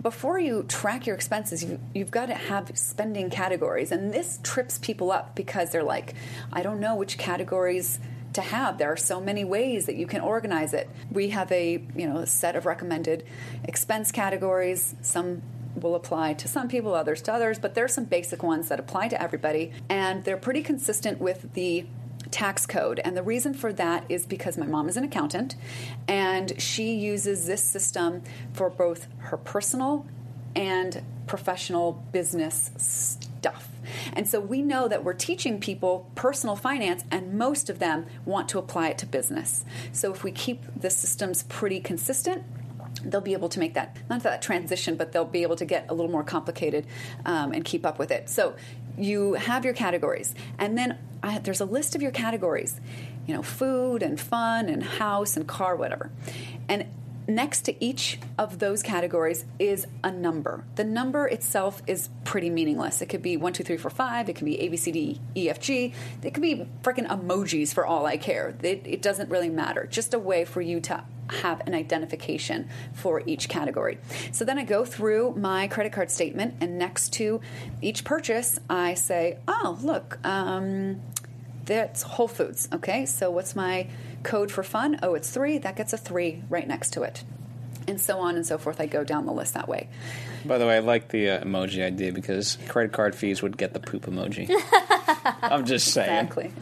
before 0.03 0.39
you 0.39 0.63
track 0.65 1.07
your 1.07 1.15
expenses 1.15 1.63
you, 1.63 1.79
you've 1.95 2.11
got 2.11 2.27
to 2.27 2.35
have 2.35 2.71
spending 2.77 3.29
categories 3.31 3.93
and 3.93 4.13
this 4.15 4.39
trips 4.43 4.79
people 4.79 5.13
up 5.13 5.35
because 5.35 5.71
they're 5.71 5.83
like 5.83 6.15
i 6.53 6.63
don't 6.63 6.81
know 6.81 6.95
which 6.97 7.19
categories 7.19 7.99
to 8.41 8.49
have 8.49 8.79
there 8.79 8.93
are 8.93 8.97
so 8.97 9.21
many 9.21 9.45
ways 9.45 9.87
that 9.87 9.97
you 9.97 10.07
can 10.07 10.21
organize 10.21 10.75
it 10.75 10.89
we 11.11 11.31
have 11.31 11.51
a 11.53 11.83
you 11.95 12.07
know 12.07 12.25
set 12.25 12.57
of 12.57 12.67
recommended 12.67 13.25
expense 13.65 14.11
categories 14.13 14.95
some 15.03 15.43
will 15.77 15.95
apply 15.95 16.33
to 16.35 16.49
some 16.49 16.69
people 16.69 16.95
others 16.95 17.23
to 17.23 17.33
others 17.33 17.59
but 17.59 17.75
there 17.75 17.85
are 17.85 17.89
some 17.89 18.05
basic 18.05 18.43
ones 18.43 18.69
that 18.69 18.81
apply 18.81 19.09
to 19.09 19.21
everybody 19.23 19.73
and 19.89 20.25
they're 20.25 20.37
pretty 20.37 20.63
consistent 20.63 21.21
with 21.21 21.53
the 21.55 21.87
tax 22.31 22.67
code. 22.67 23.01
And 23.05 23.17
the 23.17 23.23
reason 23.23 23.55
for 23.55 23.73
that 23.75 24.05
is 24.09 24.27
because 24.27 24.57
my 24.57 24.67
mom 24.67 24.89
is 24.89 24.97
an 24.97 25.05
accountant 25.05 25.57
and 26.09 26.61
she 26.61 26.95
uses 26.95 27.47
this 27.47 27.63
system 27.63 28.23
for 28.53 28.71
both 28.71 29.07
her 29.19 29.37
personal 29.37 30.07
and 30.55 31.03
professional 31.27 31.93
business 32.13 32.71
stuff. 32.77 33.69
And 34.13 34.29
so 34.29 34.41
we 34.41 34.63
know 34.63 34.89
that 34.89 35.05
we're 35.05 35.15
teaching 35.15 35.61
people 35.61 36.11
personal 36.15 36.57
finance, 36.57 37.05
and 37.11 37.35
most 37.35 37.71
of 37.71 37.79
them 37.79 38.07
want 38.25 38.49
to 38.51 38.59
apply 38.59 38.89
it 38.89 38.99
to 38.99 39.07
business. 39.07 39.65
So 39.93 40.13
if 40.13 40.25
we 40.25 40.33
keep 40.33 40.63
the 40.77 40.91
systems 40.91 41.43
pretty 41.45 41.81
consistent, 41.81 42.45
they'll 43.05 43.21
be 43.21 43.33
able 43.33 43.49
to 43.49 43.59
make 43.59 43.73
that 43.75 43.97
not 44.11 44.23
that 44.25 44.43
transition 44.43 44.95
but 44.95 45.13
they'll 45.13 45.25
be 45.25 45.43
able 45.43 45.57
to 45.57 45.65
get 45.65 45.87
a 45.89 45.95
little 45.95 46.11
more 46.11 46.25
complicated 46.25 46.87
um, 47.25 47.53
and 47.53 47.65
keep 47.65 47.87
up 47.87 47.99
with 47.99 48.11
it. 48.11 48.29
So 48.29 48.55
you 48.99 49.35
have 49.35 49.65
your 49.65 49.73
categories. 49.73 50.35
And 50.59 50.77
then 50.77 50.99
I, 51.23 51.39
there's 51.39 51.61
a 51.61 51.65
list 51.65 51.95
of 51.95 52.03
your 52.03 52.11
categories 52.11 52.79
you 53.27 53.35
know 53.37 53.43
food 53.43 54.03
and 54.03 54.19
fun 54.19 54.69
and 54.69 54.83
house 54.83 55.37
and 55.37 55.47
car 55.47 55.77
whatever. 55.77 56.11
And 56.69 56.87
next 57.31 57.63
to 57.63 57.85
each 57.85 58.19
of 58.39 58.59
those 58.59 58.83
categories 58.83 59.45
is 59.59 59.87
a 60.05 60.11
number. 60.11 60.65
The 60.77 60.85
number 60.85 61.27
itself 61.27 61.83
is 61.87 62.09
pretty 62.25 62.51
meaningless. 62.51 63.03
It 63.03 63.07
could 63.07 63.23
be 63.23 63.37
1 63.37 63.53
2 63.53 63.65
3 63.65 63.77
4 63.77 63.91
5 63.91 64.29
it 64.29 64.35
could 64.35 64.45
be 64.45 64.61
a 64.61 64.69
b 64.69 64.77
c 64.77 64.93
d 64.93 65.21
e 65.35 65.51
f 65.51 65.61
g. 65.61 65.93
It 66.23 66.35
could 66.35 66.43
be 66.43 66.67
freaking 66.83 67.09
emojis 67.09 67.73
for 67.73 67.87
all 67.87 68.07
i 68.07 68.17
care. 68.17 68.55
It, 68.63 68.83
it 68.85 69.03
doesn't 69.03 69.31
really 69.31 69.49
matter. 69.49 69.87
Just 69.91 70.15
a 70.15 70.19
way 70.19 70.45
for 70.45 70.61
you 70.61 70.81
to 70.81 71.05
have 71.31 71.61
an 71.67 71.75
identification 71.75 72.69
for 72.93 73.23
each 73.27 73.49
category. 73.49 73.99
So 74.33 74.45
then 74.45 74.59
I 74.59 74.65
go 74.65 74.85
through 74.85 75.35
my 75.37 75.69
credit 75.69 75.93
card 75.93 76.11
statement, 76.11 76.55
and 76.61 76.79
next 76.79 77.13
to 77.15 77.41
each 77.81 78.05
purchase, 78.05 78.59
I 78.69 78.95
say, 78.95 79.39
oh, 79.47 79.79
look, 79.81 80.19
um, 80.25 81.01
that's 81.77 82.03
Whole 82.03 82.29
Foods. 82.29 82.69
Okay, 82.73 83.07
so 83.07 83.31
what's 83.31 83.55
my 83.57 83.87
code 84.23 84.51
for 84.51 84.63
fun? 84.63 84.99
Oh, 85.03 85.15
it's 85.15 85.31
three. 85.31 85.59
That 85.59 85.77
gets 85.77 85.93
a 85.93 85.99
three 85.99 86.43
right 86.49 86.67
next 86.67 86.93
to 86.95 87.03
it. 87.03 87.25
And 87.89 88.01
so 88.01 88.19
on 88.19 88.37
and 88.37 88.47
so 88.47 88.59
forth. 88.59 88.81
I 88.81 88.87
go 88.87 89.05
down 89.05 89.27
the 89.27 89.33
list 89.33 89.55
that 89.55 89.69
way. 89.69 89.89
By 90.45 90.59
the 90.59 90.67
way, 90.67 90.77
I 90.77 90.81
like 90.81 91.09
the 91.09 91.31
uh, 91.31 91.45
emoji 91.45 91.85
idea 91.85 92.13
because 92.13 92.59
credit 92.69 92.93
card 92.93 93.15
fees 93.15 93.43
would 93.43 93.57
get 93.57 93.73
the 93.73 93.81
poop 93.81 94.07
emoji. 94.07 94.49
I'm 95.43 95.65
just 95.65 95.89
saying. 95.89 96.27
Exactly. 96.27 96.53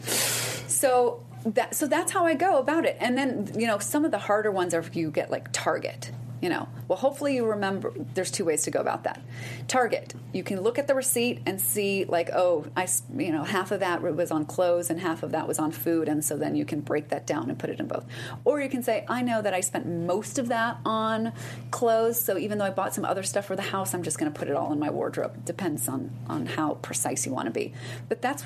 So 0.69 1.25
that 1.45 1.75
so 1.75 1.87
that's 1.87 2.13
how 2.13 2.27
I 2.27 2.35
go 2.35 2.59
about 2.59 2.85
it. 2.85 2.97
And 3.01 3.17
then 3.17 3.51
you 3.57 3.67
know 3.67 3.79
some 3.79 4.05
of 4.05 4.11
the 4.11 4.19
harder 4.19 4.51
ones 4.51 4.75
are 4.75 4.81
if 4.81 4.97
you 4.97 5.11
get 5.11 5.31
like 5.31 5.49
Target. 5.53 6.11
You 6.41 6.49
know, 6.49 6.69
well, 6.87 6.99
hopefully 6.99 7.35
you 7.35 7.45
remember. 7.45 7.93
There's 8.15 8.31
two 8.31 8.45
ways 8.45 8.63
to 8.63 8.71
go 8.71 8.81
about 8.81 9.05
that. 9.05 9.21
Target, 9.67 10.15
you 10.33 10.45
can 10.45 10.61
look 10.61 10.79
at 10.79 10.87
the 10.87 10.95
receipt 10.95 11.41
and 11.47 11.61
see, 11.61 12.05
like, 12.05 12.31
oh, 12.31 12.67
i 12.77 12.87
you 13.17 13.33
know, 13.33 13.43
half 13.43 13.73
of 13.73 13.81
that 13.81 14.03
was 14.03 14.31
on 14.31 14.45
clothes 14.47 14.89
and 14.89 15.01
half 15.01 15.23
of 15.23 15.33
that 15.33 15.49
was 15.49 15.59
on 15.59 15.73
food, 15.73 16.09
and 16.09 16.25
so 16.25 16.37
then 16.37 16.55
you 16.55 16.65
can 16.65 16.81
break 16.81 17.09
that 17.09 17.27
down 17.27 17.51
and 17.51 17.59
put 17.59 17.71
it 17.71 17.81
in 17.81 17.89
both. 17.89 18.07
Or 18.45 18.61
you 18.61 18.69
can 18.69 18.83
say, 18.83 19.05
I 19.09 19.23
know 19.23 19.43
that 19.43 19.53
I 19.53 19.61
spent 19.61 19.87
most 19.87 20.39
of 20.39 20.49
that 20.49 20.79
on 20.85 21.33
clothes, 21.73 22.23
so 22.23 22.39
even 22.39 22.59
though 22.59 22.67
I 22.67 22.71
bought 22.71 22.95
some 22.95 23.05
other 23.05 23.25
stuff 23.25 23.47
for 23.47 23.57
the 23.57 23.63
house, 23.63 23.93
I'm 23.93 24.05
just 24.05 24.19
going 24.19 24.33
to 24.33 24.39
put 24.39 24.49
it 24.49 24.55
all 24.55 24.73
in 24.73 24.79
my 24.79 24.91
wardrobe. 24.91 25.45
Depends 25.45 25.89
on 25.89 26.11
on 26.29 26.47
how 26.47 26.75
precise 26.75 27.27
you 27.27 27.33
want 27.33 27.47
to 27.47 27.53
be, 27.53 27.73
but 28.09 28.23
that's 28.23 28.45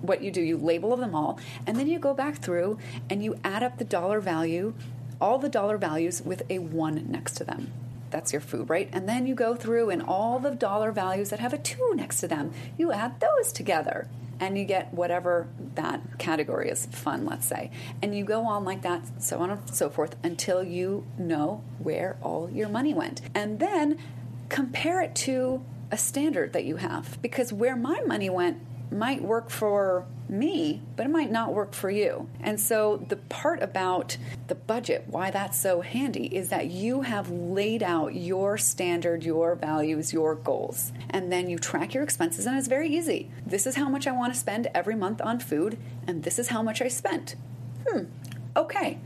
what 0.00 0.22
you 0.22 0.30
do 0.30 0.40
you 0.40 0.56
label 0.56 0.96
them 0.96 1.14
all 1.14 1.38
and 1.66 1.76
then 1.76 1.88
you 1.88 1.98
go 1.98 2.14
back 2.14 2.36
through 2.36 2.78
and 3.10 3.22
you 3.22 3.34
add 3.42 3.62
up 3.62 3.78
the 3.78 3.84
dollar 3.84 4.20
value 4.20 4.72
all 5.20 5.38
the 5.38 5.48
dollar 5.48 5.78
values 5.78 6.22
with 6.22 6.42
a 6.50 6.58
one 6.58 7.06
next 7.10 7.34
to 7.36 7.44
them. 7.44 7.72
That's 8.10 8.32
your 8.32 8.40
food 8.40 8.70
right? 8.70 8.88
And 8.92 9.08
then 9.08 9.26
you 9.26 9.34
go 9.34 9.54
through 9.54 9.90
and 9.90 10.02
all 10.02 10.38
the 10.38 10.50
dollar 10.50 10.92
values 10.92 11.30
that 11.30 11.40
have 11.40 11.52
a 11.52 11.58
two 11.58 11.92
next 11.94 12.20
to 12.20 12.28
them 12.28 12.52
you 12.76 12.92
add 12.92 13.20
those 13.20 13.52
together 13.52 14.08
and 14.40 14.56
you 14.56 14.64
get 14.64 14.94
whatever 14.94 15.48
that 15.74 16.00
category 16.18 16.70
is 16.70 16.86
fun 16.86 17.26
let's 17.26 17.46
say. 17.46 17.70
And 18.02 18.16
you 18.16 18.24
go 18.24 18.46
on 18.46 18.64
like 18.64 18.82
that 18.82 19.22
so 19.22 19.38
on 19.40 19.50
and 19.50 19.70
so 19.74 19.90
forth 19.90 20.16
until 20.22 20.62
you 20.62 21.06
know 21.18 21.62
where 21.78 22.16
all 22.22 22.48
your 22.50 22.68
money 22.68 22.94
went. 22.94 23.20
And 23.34 23.58
then 23.58 23.98
compare 24.48 25.00
it 25.02 25.14
to 25.14 25.62
a 25.90 25.96
standard 25.96 26.52
that 26.52 26.64
you 26.64 26.76
have 26.76 27.20
because 27.22 27.52
where 27.52 27.76
my 27.76 28.00
money 28.02 28.30
went 28.30 28.60
might 28.90 29.22
work 29.22 29.50
for 29.50 30.06
me, 30.28 30.82
but 30.96 31.06
it 31.06 31.10
might 31.10 31.30
not 31.30 31.54
work 31.54 31.72
for 31.72 31.90
you. 31.90 32.28
And 32.40 32.60
so 32.60 33.04
the 33.08 33.16
part 33.16 33.62
about 33.62 34.16
the 34.46 34.54
budget, 34.54 35.04
why 35.06 35.30
that's 35.30 35.58
so 35.58 35.80
handy, 35.80 36.26
is 36.26 36.50
that 36.50 36.66
you 36.66 37.02
have 37.02 37.30
laid 37.30 37.82
out 37.82 38.14
your 38.14 38.58
standard, 38.58 39.24
your 39.24 39.54
values, 39.54 40.12
your 40.12 40.34
goals. 40.34 40.92
And 41.10 41.32
then 41.32 41.48
you 41.48 41.58
track 41.58 41.94
your 41.94 42.02
expenses, 42.02 42.46
and 42.46 42.56
it's 42.58 42.68
very 42.68 42.88
easy. 42.88 43.30
This 43.46 43.66
is 43.66 43.76
how 43.76 43.88
much 43.88 44.06
I 44.06 44.12
want 44.12 44.32
to 44.32 44.38
spend 44.38 44.68
every 44.74 44.94
month 44.94 45.20
on 45.22 45.40
food, 45.40 45.78
and 46.06 46.22
this 46.22 46.38
is 46.38 46.48
how 46.48 46.62
much 46.62 46.82
I 46.82 46.88
spent. 46.88 47.36
Hmm, 47.88 48.04
okay. 48.56 48.98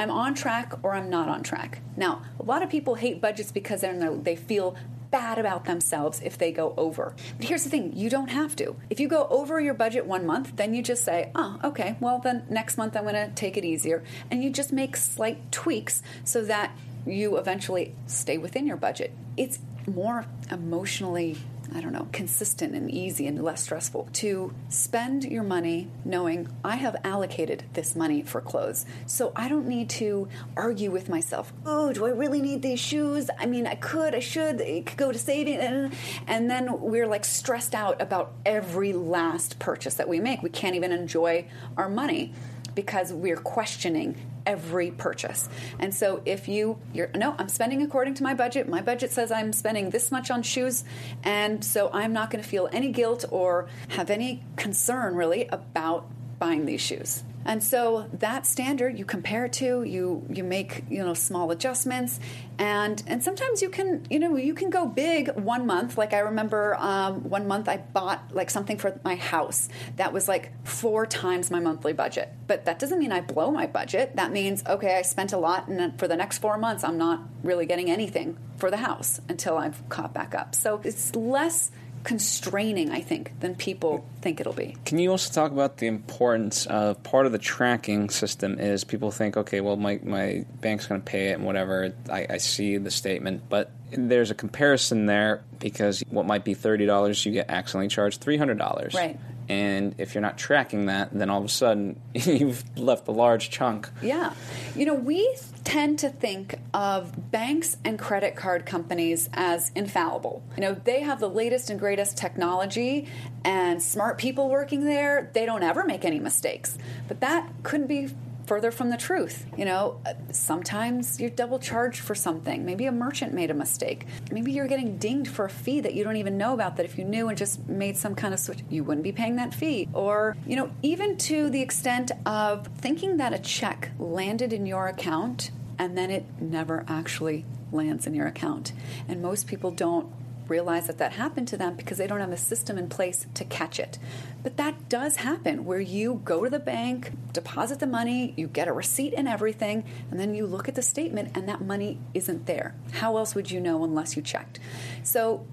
I'm 0.00 0.12
on 0.12 0.34
track 0.34 0.74
or 0.84 0.94
I'm 0.94 1.10
not 1.10 1.28
on 1.28 1.42
track. 1.42 1.80
Now, 1.96 2.22
a 2.38 2.44
lot 2.44 2.62
of 2.62 2.70
people 2.70 2.94
hate 2.94 3.20
budgets 3.20 3.50
because 3.50 3.80
they 3.80 4.36
feel 4.36 4.76
bad 5.10 5.38
about 5.38 5.64
themselves 5.64 6.20
if 6.22 6.38
they 6.38 6.52
go 6.52 6.74
over. 6.76 7.14
But 7.36 7.46
here's 7.46 7.64
the 7.64 7.70
thing 7.70 7.92
you 7.96 8.10
don't 8.10 8.28
have 8.28 8.56
to. 8.56 8.76
If 8.90 9.00
you 9.00 9.08
go 9.08 9.26
over 9.28 9.60
your 9.60 9.74
budget 9.74 10.06
one 10.06 10.26
month, 10.26 10.56
then 10.56 10.74
you 10.74 10.82
just 10.82 11.04
say, 11.04 11.30
oh, 11.34 11.58
okay, 11.64 11.96
well, 12.00 12.18
then 12.18 12.44
next 12.50 12.76
month 12.76 12.96
I'm 12.96 13.04
going 13.04 13.14
to 13.14 13.30
take 13.34 13.56
it 13.56 13.64
easier. 13.64 14.04
And 14.30 14.42
you 14.42 14.50
just 14.50 14.72
make 14.72 14.96
slight 14.96 15.50
tweaks 15.52 16.02
so 16.24 16.44
that 16.44 16.76
you 17.06 17.36
eventually 17.38 17.94
stay 18.06 18.38
within 18.38 18.66
your 18.66 18.76
budget. 18.76 19.12
It's 19.36 19.58
more 19.86 20.26
emotionally 20.50 21.38
I 21.74 21.80
don't 21.80 21.92
know, 21.92 22.08
consistent 22.12 22.74
and 22.74 22.90
easy 22.90 23.26
and 23.26 23.42
less 23.42 23.62
stressful 23.62 24.08
to 24.14 24.54
spend 24.68 25.24
your 25.24 25.42
money 25.42 25.88
knowing 26.04 26.48
I 26.64 26.76
have 26.76 26.96
allocated 27.04 27.64
this 27.74 27.94
money 27.94 28.22
for 28.22 28.40
clothes. 28.40 28.86
So 29.06 29.32
I 29.36 29.48
don't 29.48 29.66
need 29.66 29.90
to 29.90 30.28
argue 30.56 30.90
with 30.90 31.08
myself. 31.08 31.52
Oh, 31.66 31.92
do 31.92 32.06
I 32.06 32.10
really 32.10 32.40
need 32.40 32.62
these 32.62 32.80
shoes? 32.80 33.30
I 33.38 33.46
mean, 33.46 33.66
I 33.66 33.74
could, 33.74 34.14
I 34.14 34.20
should, 34.20 34.60
it 34.60 34.86
could 34.86 34.96
go 34.96 35.12
to 35.12 35.18
saving. 35.18 35.92
And 36.26 36.50
then 36.50 36.80
we're 36.80 37.06
like 37.06 37.24
stressed 37.24 37.74
out 37.74 38.00
about 38.00 38.32
every 38.46 38.92
last 38.92 39.58
purchase 39.58 39.94
that 39.94 40.08
we 40.08 40.20
make. 40.20 40.42
We 40.42 40.50
can't 40.50 40.74
even 40.74 40.92
enjoy 40.92 41.46
our 41.76 41.88
money 41.88 42.32
because 42.74 43.12
we're 43.12 43.36
questioning 43.36 44.16
every 44.48 44.90
purchase. 44.90 45.48
And 45.78 45.94
so 45.94 46.22
if 46.24 46.48
you 46.48 46.80
you're 46.92 47.10
no, 47.14 47.36
I'm 47.38 47.48
spending 47.48 47.82
according 47.82 48.14
to 48.14 48.22
my 48.24 48.34
budget. 48.34 48.68
My 48.68 48.80
budget 48.80 49.12
says 49.12 49.30
I'm 49.30 49.52
spending 49.52 49.90
this 49.90 50.10
much 50.10 50.30
on 50.30 50.42
shoes 50.42 50.82
and 51.22 51.64
so 51.64 51.90
I'm 51.92 52.12
not 52.12 52.30
going 52.30 52.42
to 52.42 52.48
feel 52.48 52.68
any 52.72 52.90
guilt 52.90 53.26
or 53.30 53.68
have 53.88 54.10
any 54.10 54.42
concern 54.56 55.14
really 55.14 55.46
about 55.48 56.10
buying 56.38 56.64
these 56.64 56.80
shoes. 56.80 57.22
And 57.48 57.64
so 57.64 58.10
that 58.12 58.46
standard 58.46 58.98
you 58.98 59.06
compare 59.06 59.46
it 59.46 59.54
to, 59.54 59.82
you 59.82 60.26
you 60.28 60.44
make, 60.44 60.84
you 60.90 61.02
know, 61.02 61.14
small 61.14 61.50
adjustments 61.50 62.20
and 62.58 63.02
and 63.06 63.24
sometimes 63.24 63.62
you 63.62 63.70
can, 63.70 64.04
you 64.10 64.18
know, 64.18 64.36
you 64.36 64.52
can 64.52 64.68
go 64.68 64.84
big 64.84 65.34
one 65.34 65.66
month. 65.66 65.96
Like 65.96 66.12
I 66.12 66.18
remember 66.18 66.76
um, 66.78 67.26
one 67.30 67.48
month 67.48 67.66
I 67.66 67.78
bought 67.78 68.34
like 68.34 68.50
something 68.50 68.76
for 68.76 69.00
my 69.02 69.14
house 69.14 69.70
that 69.96 70.12
was 70.12 70.28
like 70.28 70.52
four 70.66 71.06
times 71.06 71.50
my 71.50 71.58
monthly 71.58 71.94
budget. 71.94 72.30
But 72.46 72.66
that 72.66 72.78
doesn't 72.78 72.98
mean 72.98 73.12
I 73.12 73.22
blow 73.22 73.50
my 73.50 73.66
budget. 73.66 74.16
That 74.16 74.30
means 74.30 74.62
okay, 74.66 74.98
I 74.98 75.02
spent 75.02 75.32
a 75.32 75.38
lot 75.38 75.68
and 75.68 75.98
for 75.98 76.06
the 76.06 76.16
next 76.16 76.38
4 76.38 76.58
months 76.58 76.84
I'm 76.84 76.98
not 76.98 77.22
really 77.42 77.64
getting 77.64 77.90
anything 77.90 78.36
for 78.58 78.70
the 78.70 78.76
house 78.76 79.22
until 79.26 79.56
I've 79.56 79.88
caught 79.88 80.12
back 80.12 80.34
up. 80.34 80.54
So 80.54 80.82
it's 80.84 81.16
less 81.16 81.70
constraining, 82.04 82.90
I 82.90 83.00
think, 83.00 83.38
than 83.40 83.54
people 83.54 84.06
think 84.20 84.40
it'll 84.40 84.52
be. 84.52 84.76
Can 84.84 84.98
you 84.98 85.10
also 85.10 85.32
talk 85.32 85.52
about 85.52 85.78
the 85.78 85.86
importance 85.86 86.66
of 86.66 87.02
part 87.02 87.26
of 87.26 87.32
the 87.32 87.38
tracking 87.38 88.10
system 88.10 88.58
is 88.58 88.84
people 88.84 89.10
think, 89.10 89.36
okay, 89.36 89.60
well, 89.60 89.76
my, 89.76 90.00
my 90.02 90.44
bank's 90.60 90.86
going 90.86 91.00
to 91.00 91.04
pay 91.04 91.28
it 91.28 91.32
and 91.34 91.44
whatever. 91.44 91.92
I, 92.10 92.26
I 92.30 92.36
see 92.38 92.76
the 92.76 92.90
statement, 92.90 93.48
but 93.48 93.70
there's 93.90 94.30
a 94.30 94.34
comparison 94.34 95.06
there 95.06 95.42
because 95.58 96.02
what 96.10 96.26
might 96.26 96.44
be 96.44 96.54
$30, 96.54 97.24
you 97.26 97.32
get 97.32 97.50
accidentally 97.50 97.88
charged 97.88 98.24
$300. 98.24 98.94
Right. 98.94 99.18
And 99.48 99.94
if 99.98 100.14
you're 100.14 100.22
not 100.22 100.36
tracking 100.36 100.86
that, 100.86 101.10
then 101.12 101.30
all 101.30 101.38
of 101.38 101.44
a 101.44 101.48
sudden 101.48 102.00
you've 102.14 102.62
left 102.78 103.08
a 103.08 103.12
large 103.12 103.50
chunk. 103.50 103.88
Yeah. 104.02 104.34
You 104.76 104.86
know, 104.86 104.94
we 104.94 105.36
tend 105.64 105.98
to 106.00 106.10
think 106.10 106.56
of 106.74 107.30
banks 107.30 107.76
and 107.84 107.98
credit 107.98 108.36
card 108.36 108.66
companies 108.66 109.28
as 109.32 109.70
infallible. 109.74 110.42
You 110.56 110.62
know, 110.62 110.74
they 110.74 111.00
have 111.00 111.20
the 111.20 111.30
latest 111.30 111.70
and 111.70 111.78
greatest 111.78 112.16
technology 112.16 113.08
and 113.44 113.82
smart 113.82 114.18
people 114.18 114.48
working 114.48 114.84
there. 114.84 115.30
They 115.32 115.46
don't 115.46 115.62
ever 115.62 115.84
make 115.84 116.04
any 116.04 116.18
mistakes. 116.18 116.76
But 117.06 117.20
that 117.20 117.50
couldn't 117.62 117.86
be 117.86 118.10
further 118.48 118.70
from 118.70 118.88
the 118.88 118.96
truth. 118.96 119.46
You 119.56 119.66
know, 119.66 120.00
sometimes 120.32 121.20
you're 121.20 121.30
double 121.30 121.58
charged 121.58 122.00
for 122.00 122.14
something. 122.14 122.64
Maybe 122.64 122.86
a 122.86 122.92
merchant 122.92 123.34
made 123.34 123.50
a 123.50 123.54
mistake. 123.54 124.06
Maybe 124.32 124.52
you're 124.52 124.66
getting 124.66 124.96
dinged 124.96 125.30
for 125.30 125.44
a 125.44 125.50
fee 125.50 125.80
that 125.80 125.94
you 125.94 126.02
don't 126.02 126.16
even 126.16 126.38
know 126.38 126.54
about 126.54 126.76
that 126.76 126.86
if 126.86 126.96
you 126.98 127.04
knew 127.04 127.28
and 127.28 127.36
just 127.36 127.68
made 127.68 127.96
some 127.96 128.14
kind 128.14 128.32
of 128.32 128.40
switch, 128.40 128.60
you 128.70 128.82
wouldn't 128.84 129.04
be 129.04 129.12
paying 129.12 129.36
that 129.36 129.52
fee. 129.52 129.88
Or, 129.92 130.36
you 130.46 130.56
know, 130.56 130.70
even 130.82 131.18
to 131.18 131.50
the 131.50 131.60
extent 131.60 132.10
of 132.24 132.66
thinking 132.78 133.18
that 133.18 133.34
a 133.34 133.38
check 133.38 133.90
landed 133.98 134.52
in 134.52 134.64
your 134.64 134.88
account 134.88 135.50
and 135.78 135.96
then 135.96 136.10
it 136.10 136.24
never 136.40 136.84
actually 136.88 137.44
lands 137.70 138.06
in 138.06 138.14
your 138.14 138.26
account. 138.26 138.72
And 139.06 139.20
most 139.20 139.46
people 139.46 139.70
don't 139.70 140.10
realize 140.48 140.86
that 140.86 140.98
that 140.98 141.12
happened 141.12 141.48
to 141.48 141.56
them 141.56 141.74
because 141.74 141.98
they 141.98 142.06
don't 142.06 142.20
have 142.20 142.32
a 142.32 142.36
system 142.36 142.78
in 142.78 142.88
place 142.88 143.26
to 143.34 143.44
catch 143.44 143.78
it. 143.78 143.98
But 144.42 144.56
that 144.56 144.88
does 144.88 145.16
happen 145.16 145.64
where 145.64 145.80
you 145.80 146.20
go 146.24 146.44
to 146.44 146.50
the 146.50 146.58
bank, 146.58 147.12
deposit 147.32 147.80
the 147.80 147.86
money, 147.86 148.34
you 148.36 148.46
get 148.46 148.68
a 148.68 148.72
receipt 148.72 149.14
and 149.16 149.28
everything, 149.28 149.84
and 150.10 150.18
then 150.18 150.34
you 150.34 150.46
look 150.46 150.68
at 150.68 150.74
the 150.74 150.82
statement 150.82 151.32
and 151.34 151.48
that 151.48 151.60
money 151.60 151.98
isn't 152.14 152.46
there. 152.46 152.74
How 152.92 153.16
else 153.16 153.34
would 153.34 153.50
you 153.50 153.60
know 153.60 153.84
unless 153.84 154.16
you 154.16 154.22
checked? 154.22 154.58
So, 155.02 155.46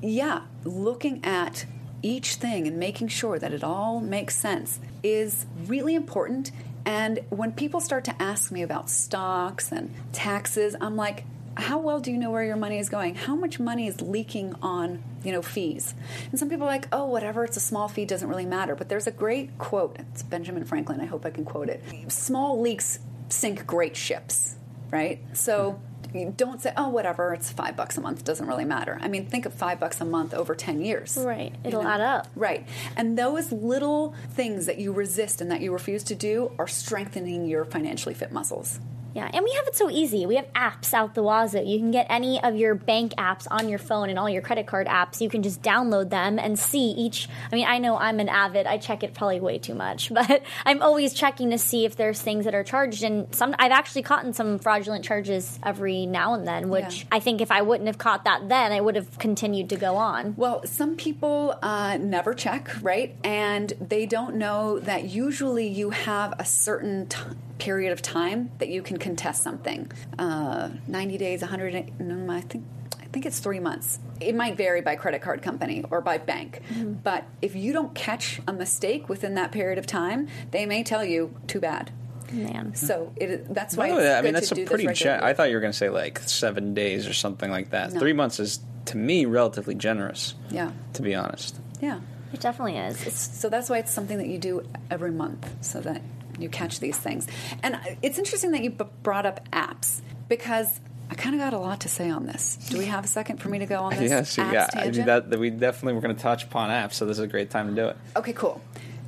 yeah, 0.00 0.42
looking 0.64 1.24
at 1.24 1.66
each 2.02 2.36
thing 2.36 2.66
and 2.66 2.78
making 2.78 3.08
sure 3.08 3.38
that 3.38 3.52
it 3.52 3.64
all 3.64 4.00
makes 4.00 4.36
sense 4.36 4.78
is 5.02 5.46
really 5.66 5.94
important. 5.94 6.52
And 6.84 7.20
when 7.30 7.52
people 7.52 7.80
start 7.80 8.04
to 8.04 8.22
ask 8.22 8.52
me 8.52 8.62
about 8.62 8.88
stocks 8.88 9.72
and 9.72 9.92
taxes, 10.12 10.76
I'm 10.80 10.96
like, 10.96 11.24
how 11.58 11.78
well 11.78 12.00
do 12.00 12.12
you 12.12 12.18
know 12.18 12.30
where 12.30 12.44
your 12.44 12.56
money 12.56 12.78
is 12.78 12.88
going? 12.88 13.16
How 13.16 13.34
much 13.34 13.58
money 13.58 13.88
is 13.88 14.00
leaking 14.00 14.54
on, 14.62 15.02
you 15.24 15.32
know, 15.32 15.42
fees? 15.42 15.94
And 16.30 16.38
some 16.38 16.48
people 16.48 16.64
are 16.64 16.70
like, 16.70 16.88
oh, 16.92 17.06
whatever, 17.06 17.44
it's 17.44 17.56
a 17.56 17.60
small 17.60 17.88
fee, 17.88 18.04
doesn't 18.04 18.28
really 18.28 18.46
matter. 18.46 18.74
But 18.74 18.88
there's 18.88 19.06
a 19.06 19.10
great 19.10 19.58
quote. 19.58 19.96
It's 19.98 20.22
Benjamin 20.22 20.64
Franklin. 20.64 21.00
I 21.00 21.06
hope 21.06 21.26
I 21.26 21.30
can 21.30 21.44
quote 21.44 21.68
it. 21.68 21.82
Small 22.08 22.60
leaks 22.60 23.00
sink 23.28 23.66
great 23.66 23.96
ships, 23.96 24.54
right? 24.90 25.20
So 25.32 25.80
you 26.14 26.32
don't 26.36 26.62
say, 26.62 26.72
oh, 26.76 26.88
whatever, 26.88 27.34
it's 27.34 27.50
five 27.50 27.76
bucks 27.76 27.98
a 27.98 28.00
month, 28.00 28.24
doesn't 28.24 28.46
really 28.46 28.64
matter. 28.64 28.98
I 29.00 29.08
mean, 29.08 29.26
think 29.26 29.44
of 29.44 29.52
five 29.52 29.80
bucks 29.80 30.00
a 30.00 30.04
month 30.04 30.34
over 30.34 30.54
10 30.54 30.80
years. 30.80 31.18
Right. 31.20 31.54
It'll 31.64 31.82
know? 31.82 31.88
add 31.88 32.00
up. 32.00 32.28
Right. 32.34 32.66
And 32.96 33.18
those 33.18 33.52
little 33.52 34.14
things 34.30 34.66
that 34.66 34.78
you 34.78 34.92
resist 34.92 35.40
and 35.40 35.50
that 35.50 35.60
you 35.60 35.72
refuse 35.72 36.04
to 36.04 36.14
do 36.14 36.52
are 36.58 36.68
strengthening 36.68 37.46
your 37.46 37.64
financially 37.64 38.14
fit 38.14 38.32
muscles. 38.32 38.80
Yeah, 39.18 39.30
and 39.32 39.44
we 39.44 39.52
have 39.52 39.66
it 39.66 39.74
so 39.76 39.90
easy. 39.90 40.26
We 40.26 40.36
have 40.36 40.52
apps 40.52 40.94
out 40.94 41.14
the 41.14 41.22
wazoo. 41.22 41.64
You 41.64 41.78
can 41.78 41.90
get 41.90 42.06
any 42.08 42.42
of 42.42 42.56
your 42.56 42.74
bank 42.74 43.14
apps 43.18 43.46
on 43.50 43.68
your 43.68 43.78
phone 43.78 44.10
and 44.10 44.18
all 44.18 44.30
your 44.30 44.42
credit 44.42 44.66
card 44.66 44.86
apps. 44.86 45.20
You 45.20 45.28
can 45.28 45.42
just 45.42 45.60
download 45.62 46.10
them 46.10 46.38
and 46.38 46.58
see 46.58 46.90
each. 46.90 47.28
I 47.50 47.54
mean, 47.54 47.66
I 47.66 47.78
know 47.78 47.96
I'm 47.96 48.20
an 48.20 48.28
avid. 48.28 48.66
I 48.66 48.78
check 48.78 49.02
it 49.02 49.14
probably 49.14 49.40
way 49.40 49.58
too 49.58 49.74
much, 49.74 50.12
but 50.18 50.42
I'm 50.64 50.82
always 50.82 51.12
checking 51.14 51.50
to 51.50 51.58
see 51.58 51.84
if 51.84 51.96
there's 51.96 52.20
things 52.20 52.44
that 52.44 52.54
are 52.54 52.64
charged. 52.64 53.02
And 53.02 53.34
some 53.34 53.54
I've 53.58 53.72
actually 53.72 54.02
caught 54.02 54.24
in 54.24 54.32
some 54.32 54.58
fraudulent 54.58 55.04
charges 55.04 55.58
every 55.64 56.06
now 56.06 56.34
and 56.34 56.46
then, 56.46 56.68
which 56.68 57.00
Yeah. 57.00 57.08
I 57.12 57.20
think 57.20 57.40
if 57.40 57.50
I 57.50 57.62
wouldn't 57.62 57.88
have 57.88 57.98
caught 57.98 58.24
that 58.24 58.48
then, 58.48 58.72
I 58.72 58.80
would 58.80 58.94
have 58.96 59.18
continued 59.18 59.70
to 59.70 59.76
go 59.76 59.96
on. 59.96 60.34
Well, 60.36 60.64
some 60.64 60.96
people 60.96 61.58
uh, 61.60 61.96
never 62.00 62.34
check, 62.34 62.70
right? 62.82 63.16
And 63.24 63.72
they 63.80 64.06
don't 64.06 64.36
know 64.36 64.78
that 64.80 65.04
usually 65.04 65.66
you 65.66 65.90
have 65.90 66.34
a 66.38 66.44
certain 66.44 67.06
t- 67.08 67.18
period 67.58 67.92
of 67.92 68.00
time 68.00 68.50
that 68.58 68.68
you 68.68 68.82
can 68.82 68.98
contest 69.08 69.42
something. 69.42 69.90
Uh, 70.18 70.68
90 70.86 71.16
days, 71.18 71.40
100, 71.40 71.98
no, 72.00 72.32
I 72.32 72.40
think. 72.42 72.64
I 73.00 73.10
think 73.10 73.24
it's 73.24 73.38
three 73.38 73.58
months. 73.58 73.98
It 74.20 74.34
might 74.34 74.58
vary 74.58 74.82
by 74.82 74.94
credit 74.96 75.22
card 75.22 75.40
company 75.40 75.82
or 75.90 76.02
by 76.02 76.18
bank. 76.18 76.60
But 77.02 77.24
if 77.40 77.56
you 77.56 77.72
don't 77.72 77.94
catch 77.94 78.38
a 78.46 78.52
mistake 78.52 79.08
within 79.08 79.36
that 79.36 79.50
period 79.50 79.78
of 79.78 79.86
time, 79.86 80.28
they 80.50 80.66
may 80.66 80.82
tell 80.82 81.02
you, 81.02 81.34
too 81.46 81.58
bad. 81.58 81.90
Man. 82.30 82.74
So 82.74 83.10
it, 83.16 83.52
that's 83.54 83.76
By 83.76 83.88
why 83.88 83.94
the 83.94 83.94
it's 83.96 84.04
way, 84.04 84.12
I 84.12 84.20
good 84.20 84.24
mean, 84.24 84.34
to 84.34 84.40
that's 84.40 84.52
a 84.52 84.54
do 84.56 84.60
this 84.66 84.68
pretty. 84.70 84.92
Ge- 84.92 85.06
I 85.06 85.32
thought 85.32 85.48
you 85.48 85.54
were 85.54 85.62
going 85.62 85.72
to 85.72 85.78
say 85.78 85.88
like 85.88 86.18
seven 86.18 86.74
days 86.74 87.06
or 87.06 87.14
something 87.14 87.50
like 87.50 87.70
that. 87.70 87.94
No. 87.94 87.98
Three 87.98 88.12
months 88.12 88.38
is, 88.40 88.60
to 88.86 88.98
me, 88.98 89.24
relatively 89.24 89.74
generous. 89.74 90.34
Yeah. 90.50 90.70
To 90.92 91.00
be 91.02 91.14
honest. 91.14 91.56
Yeah. 91.80 92.00
It 92.34 92.40
definitely 92.40 92.76
is. 92.76 93.06
It's 93.06 93.38
So 93.40 93.48
that's 93.48 93.70
why 93.70 93.78
it's 93.78 93.90
something 93.90 94.18
that 94.18 94.26
you 94.28 94.36
do 94.36 94.68
every 94.90 95.12
month 95.12 95.48
so 95.64 95.80
that 95.80 96.02
you 96.38 96.48
catch 96.48 96.80
these 96.80 96.96
things. 96.96 97.26
And 97.62 97.78
it's 98.02 98.18
interesting 98.18 98.52
that 98.52 98.62
you 98.62 98.70
b- 98.70 98.84
brought 99.02 99.26
up 99.26 99.48
apps 99.50 100.00
because 100.28 100.80
I 101.10 101.14
kind 101.14 101.34
of 101.34 101.40
got 101.40 101.54
a 101.54 101.58
lot 101.58 101.80
to 101.80 101.88
say 101.88 102.10
on 102.10 102.26
this. 102.26 102.56
Do 102.68 102.78
we 102.78 102.86
have 102.86 103.04
a 103.04 103.08
second 103.08 103.38
for 103.38 103.48
me 103.48 103.60
to 103.60 103.66
go 103.66 103.80
on 103.84 103.96
this? 103.96 104.10
Yes, 104.10 104.36
apps 104.36 104.52
yeah. 104.52 104.68
I 104.74 104.90
mean, 104.90 105.06
that, 105.06 105.30
that 105.30 105.38
we 105.38 105.50
definitely 105.50 105.94
were 105.94 106.00
going 106.00 106.14
to 106.14 106.20
touch 106.20 106.44
upon 106.44 106.70
apps, 106.70 106.94
so 106.94 107.06
this 107.06 107.18
is 107.18 107.24
a 107.24 107.28
great 107.28 107.50
time 107.50 107.74
to 107.74 107.82
do 107.82 107.88
it. 107.88 107.96
Okay, 108.16 108.32
cool. 108.32 108.60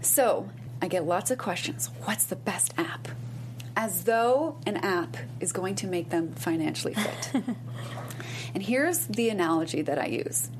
So 0.02 0.48
I 0.80 0.88
get 0.88 1.04
lots 1.04 1.30
of 1.30 1.38
questions. 1.38 1.90
What's 2.04 2.24
the 2.24 2.36
best 2.36 2.72
app? 2.78 3.08
As 3.76 4.04
though 4.04 4.56
an 4.66 4.78
app 4.78 5.16
is 5.40 5.52
going 5.52 5.74
to 5.76 5.86
make 5.86 6.10
them 6.10 6.32
financially 6.32 6.94
fit. 6.94 7.44
and 8.54 8.62
here's 8.62 9.06
the 9.06 9.28
analogy 9.28 9.82
that 9.82 9.98
I 9.98 10.06
use 10.06 10.50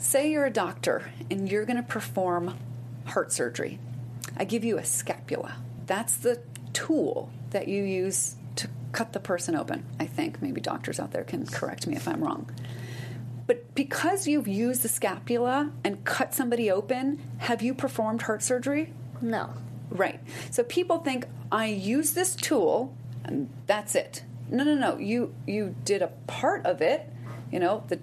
say 0.00 0.30
you're 0.30 0.46
a 0.46 0.50
doctor 0.50 1.10
and 1.30 1.50
you're 1.50 1.66
going 1.66 1.76
to 1.76 1.82
perform 1.82 2.56
heart 3.04 3.30
surgery. 3.30 3.78
I 4.38 4.44
give 4.44 4.64
you 4.64 4.78
a 4.78 4.84
scapula. 4.84 5.56
That's 5.86 6.16
the 6.16 6.40
tool 6.72 7.30
that 7.50 7.68
you 7.68 7.82
use 7.82 8.36
to 8.56 8.68
cut 8.92 9.12
the 9.12 9.20
person 9.20 9.54
open. 9.54 9.84
I 9.98 10.06
think 10.06 10.40
maybe 10.40 10.60
doctors 10.60 11.00
out 11.00 11.12
there 11.12 11.24
can 11.24 11.46
correct 11.46 11.86
me 11.86 11.96
if 11.96 12.06
I'm 12.06 12.22
wrong. 12.22 12.50
But 13.46 13.74
because 13.74 14.26
you've 14.26 14.46
used 14.46 14.82
the 14.82 14.88
scapula 14.88 15.72
and 15.82 16.04
cut 16.04 16.34
somebody 16.34 16.70
open, 16.70 17.20
have 17.38 17.62
you 17.62 17.74
performed 17.74 18.22
heart 18.22 18.42
surgery? 18.42 18.92
no. 19.20 19.50
Right. 19.90 20.20
So 20.50 20.62
people 20.64 20.98
think 20.98 21.26
I 21.50 21.66
use 21.66 22.12
this 22.12 22.36
tool 22.36 22.94
and 23.24 23.48
that's 23.66 23.94
it. 23.94 24.22
No, 24.50 24.62
no, 24.62 24.74
no. 24.74 24.98
You 24.98 25.34
you 25.46 25.74
did 25.84 26.02
a 26.02 26.08
part 26.26 26.66
of 26.66 26.82
it. 26.82 27.10
You 27.50 27.58
know, 27.58 27.84
the 27.88 27.98